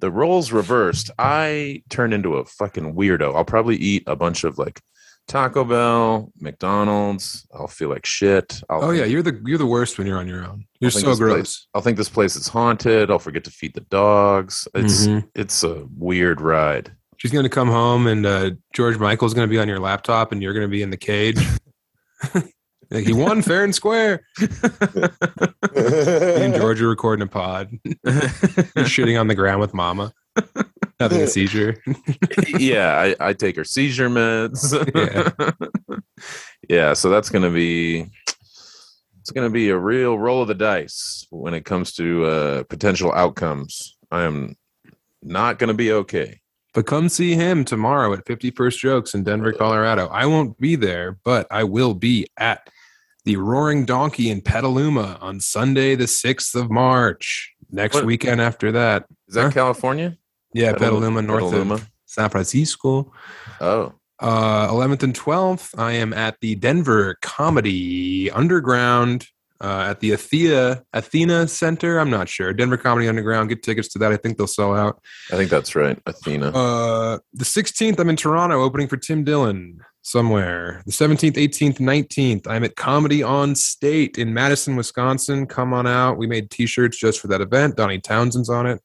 the 0.00 0.10
roles 0.10 0.50
reversed, 0.50 1.10
I 1.18 1.82
turn 1.90 2.12
into 2.12 2.36
a 2.36 2.44
fucking 2.46 2.94
weirdo. 2.94 3.34
I'll 3.34 3.44
probably 3.44 3.76
eat 3.76 4.02
a 4.06 4.16
bunch 4.16 4.44
of 4.44 4.58
like 4.58 4.80
Taco 5.28 5.64
Bell, 5.64 6.32
McDonald's. 6.40 7.46
I'll 7.52 7.66
feel 7.66 7.88
like 7.88 8.06
shit. 8.06 8.60
I'll 8.70 8.84
Oh 8.84 8.90
yeah, 8.90 9.04
you're 9.04 9.22
the 9.22 9.40
you're 9.44 9.58
the 9.58 9.66
worst 9.66 9.98
when 9.98 10.06
you're 10.06 10.18
on 10.18 10.28
your 10.28 10.44
own. 10.44 10.64
You're 10.80 10.90
so 10.92 10.98
this 11.00 11.04
place- 11.06 11.18
gross. 11.18 11.66
I'll 11.74 11.80
think 11.82 11.96
this 11.96 12.08
place 12.08 12.36
is 12.36 12.46
haunted. 12.48 13.10
I'll 13.10 13.18
forget 13.18 13.42
to 13.44 13.50
feed 13.50 13.74
the 13.74 13.80
dogs. 13.82 14.68
It's 14.74 15.06
Mhm. 15.06 15.28
it's 15.34 15.64
a 15.64 15.86
weird 15.96 16.40
ride. 16.40 16.92
She's 17.18 17.32
gonna 17.32 17.48
come 17.48 17.68
home 17.68 18.06
and 18.06 18.24
uh, 18.26 18.50
George 18.72 18.98
Michael's 18.98 19.34
gonna 19.34 19.48
be 19.48 19.58
on 19.58 19.66
your 19.68 19.80
laptop 19.80 20.30
and 20.32 20.42
you're 20.42 20.54
gonna 20.54 20.68
be 20.68 20.82
in 20.82 20.90
the 20.90 20.96
cage. 20.96 21.44
like 22.90 23.04
he 23.06 23.12
won 23.12 23.42
fair 23.42 23.64
and 23.64 23.74
square. 23.74 24.20
Me 24.40 24.46
and 25.74 26.54
George 26.54 26.80
are 26.80 26.88
recording 26.88 27.24
a 27.24 27.26
pod. 27.26 27.70
He's 27.84 27.94
shitting 28.84 29.18
on 29.20 29.26
the 29.26 29.34
ground 29.34 29.60
with 29.60 29.74
Mama. 29.74 30.12
Having 31.00 31.22
a 31.22 31.26
seizure. 31.36 31.76
yeah, 32.58 32.96
I, 33.20 33.28
I 33.28 33.32
take 33.32 33.56
her 33.56 33.64
seizure 33.64 34.08
meds. 34.08 34.72
Yeah. 34.94 35.96
yeah, 36.68 36.92
so 36.94 37.10
that's 37.10 37.28
gonna 37.30 37.50
be 37.50 38.06
it's 39.20 39.30
gonna 39.30 39.50
be 39.50 39.68
a 39.70 39.78
real 39.78 40.18
roll 40.18 40.42
of 40.42 40.48
the 40.48 40.54
dice 40.54 41.26
when 41.30 41.52
it 41.54 41.64
comes 41.64 41.92
to 41.94 42.24
uh, 42.24 42.62
potential 42.64 43.12
outcomes. 43.12 43.96
I 44.10 44.22
am 44.22 44.56
not 45.22 45.58
gonna 45.58 45.74
be 45.74 45.92
okay. 45.92 46.40
But 46.72 46.86
come 46.86 47.08
see 47.08 47.34
him 47.34 47.64
tomorrow 47.64 48.12
at 48.12 48.24
51st 48.26 48.78
Jokes 48.78 49.14
in 49.14 49.24
Denver, 49.24 49.52
Colorado. 49.52 50.08
I 50.08 50.26
won't 50.26 50.58
be 50.60 50.76
there, 50.76 51.18
but 51.24 51.46
I 51.50 51.64
will 51.64 51.94
be 51.94 52.26
at 52.36 52.68
the 53.24 53.36
Roaring 53.36 53.86
Donkey 53.86 54.30
in 54.30 54.42
Petaluma 54.42 55.16
on 55.22 55.40
Sunday, 55.40 55.94
the 55.94 56.04
6th 56.04 56.54
of 56.54 56.70
March. 56.70 57.54
Next 57.70 57.94
What- 57.96 58.04
weekend 58.04 58.40
after 58.42 58.72
that. 58.72 59.06
Is 59.26 59.34
that 59.36 59.44
Huh? 59.44 59.50
California? 59.52 60.16
Yeah, 60.56 60.72
Petaluma- 60.72 61.22
north 61.22 61.44
Petaluma? 61.44 61.74
of 61.74 61.90
San 62.06 62.30
Francisco. 62.30 63.12
Oh, 63.60 63.92
Uh, 64.18 64.68
11th 64.70 65.02
and 65.02 65.14
12th, 65.14 65.78
I 65.78 65.92
am 65.92 66.14
at 66.14 66.36
the 66.40 66.54
Denver 66.54 67.18
Comedy 67.20 68.30
Underground 68.30 69.26
uh, 69.60 69.86
at 69.90 70.00
the 70.00 70.12
Athena 70.12 70.82
Athena 70.92 71.48
Center. 71.48 71.98
I'm 71.98 72.10
not 72.10 72.28
sure. 72.28 72.52
Denver 72.52 72.76
Comedy 72.76 73.08
Underground. 73.08 73.48
Get 73.48 73.62
tickets 73.62 73.88
to 73.88 73.98
that. 74.00 74.12
I 74.12 74.16
think 74.16 74.36
they'll 74.38 74.46
sell 74.46 74.74
out. 74.74 75.00
I 75.32 75.36
think 75.36 75.50
that's 75.50 75.74
right. 75.74 75.98
Athena. 76.06 76.48
Uh, 76.48 77.18
the 77.32 77.44
16th, 77.44 77.98
I'm 77.98 78.08
in 78.10 78.16
Toronto 78.16 78.62
opening 78.62 78.86
for 78.88 78.96
Tim 78.96 79.24
Dillon 79.24 79.80
somewhere. 80.02 80.82
The 80.86 80.92
17th, 80.92 81.34
18th, 81.36 81.78
19th, 81.78 82.46
I'm 82.46 82.64
at 82.64 82.76
Comedy 82.76 83.22
on 83.22 83.54
State 83.54 84.18
in 84.18 84.32
Madison, 84.32 84.76
Wisconsin. 84.76 85.46
Come 85.46 85.72
on 85.72 85.86
out. 85.86 86.16
We 86.16 86.26
made 86.26 86.50
t-shirts 86.50 86.96
just 86.98 87.20
for 87.20 87.26
that 87.28 87.40
event. 87.40 87.76
Donnie 87.76 88.00
Townsend's 88.00 88.48
on 88.50 88.66
it. 88.66 88.80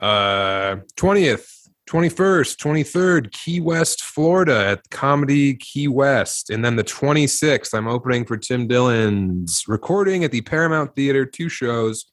Uh, 0.00 0.76
20th, 0.96 1.68
21st, 1.88 2.56
23rd, 2.56 3.32
Key 3.32 3.60
West, 3.60 4.02
Florida 4.02 4.66
at 4.66 4.90
Comedy 4.90 5.54
Key 5.54 5.88
West. 5.88 6.50
And 6.50 6.64
then 6.64 6.76
the 6.76 6.84
26th, 6.84 7.72
I'm 7.72 7.88
opening 7.88 8.24
for 8.24 8.36
Tim 8.36 8.66
Dillon's 8.66 9.64
recording 9.66 10.22
at 10.22 10.30
the 10.30 10.42
Paramount 10.42 10.94
Theater, 10.94 11.24
two 11.24 11.48
shows. 11.48 12.04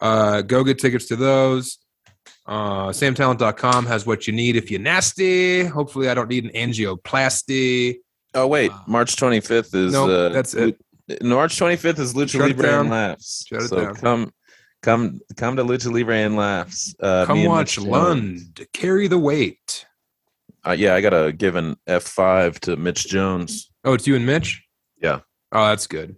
Uh, 0.00 0.42
go 0.42 0.64
get 0.64 0.78
tickets 0.78 1.06
to 1.08 1.16
those. 1.16 1.78
Uh, 2.46 2.88
samtalent.com 2.88 3.86
has 3.86 4.04
what 4.04 4.26
you 4.26 4.32
need 4.32 4.56
if 4.56 4.70
you're 4.70 4.80
nasty. 4.80 5.64
Hopefully, 5.64 6.08
I 6.08 6.14
don't 6.14 6.28
need 6.28 6.44
an 6.44 6.50
angioplasty. 6.50 7.98
oh 8.34 8.46
wait, 8.48 8.72
uh, 8.72 8.78
March 8.88 9.14
25th 9.14 9.74
is 9.74 9.92
Nope, 9.92 10.10
uh, 10.10 10.28
that's 10.30 10.54
it. 10.54 10.76
March 11.22 11.56
25th 11.56 11.98
is 11.98 12.14
Lucha 12.14 12.30
Shut 12.30 12.40
Libre 12.42 12.80
and 12.80 12.90
Laughs. 12.90 13.44
Shut 13.46 13.62
it 13.62 13.68
so 13.68 13.76
down. 13.76 13.94
come, 13.94 14.32
come, 14.82 15.20
come 15.36 15.56
to 15.56 15.64
Lucha 15.64 15.92
Libre 15.92 16.16
and 16.16 16.36
Laughs. 16.36 16.94
Uh, 17.00 17.26
Come 17.26 17.44
watch. 17.44 17.78
Lund 17.78 18.66
carry 18.72 19.08
the 19.08 19.18
weight. 19.18 19.86
Uh, 20.64 20.72
yeah, 20.72 20.94
I 20.94 21.00
gotta 21.00 21.32
give 21.32 21.56
an 21.56 21.76
F 21.86 22.04
five 22.04 22.60
to 22.60 22.76
Mitch 22.76 23.08
Jones. 23.08 23.70
Oh, 23.84 23.94
it's 23.94 24.06
you 24.06 24.14
and 24.14 24.24
Mitch? 24.24 24.62
Yeah. 25.00 25.20
Oh, 25.50 25.66
that's 25.66 25.86
good. 25.86 26.16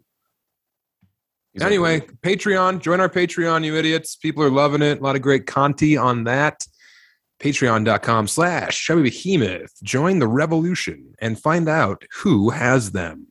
He's 1.55 1.63
anyway, 1.63 2.01
like, 2.01 2.13
Patreon. 2.21 2.81
Join 2.81 3.01
our 3.01 3.09
Patreon, 3.09 3.65
you 3.65 3.77
idiots. 3.77 4.17
People 4.17 4.43
are 4.43 4.51
loving 4.51 4.83
it. 4.83 4.99
A 4.99 5.03
lot 5.03 5.17
of 5.17 5.23
great 5.23 5.47
Conti 5.47 5.97
on 5.97 6.25
that. 6.25 6.67
Patreon.com 7.41 8.27
slash 8.27 8.85
Chubby 8.85 9.03
Behemoth. 9.03 9.73
Join 9.83 10.19
the 10.19 10.29
revolution 10.29 11.15
and 11.21 11.39
find 11.39 11.69
out 11.69 12.05
who 12.13 12.51
has 12.51 12.93
them. 12.93 13.29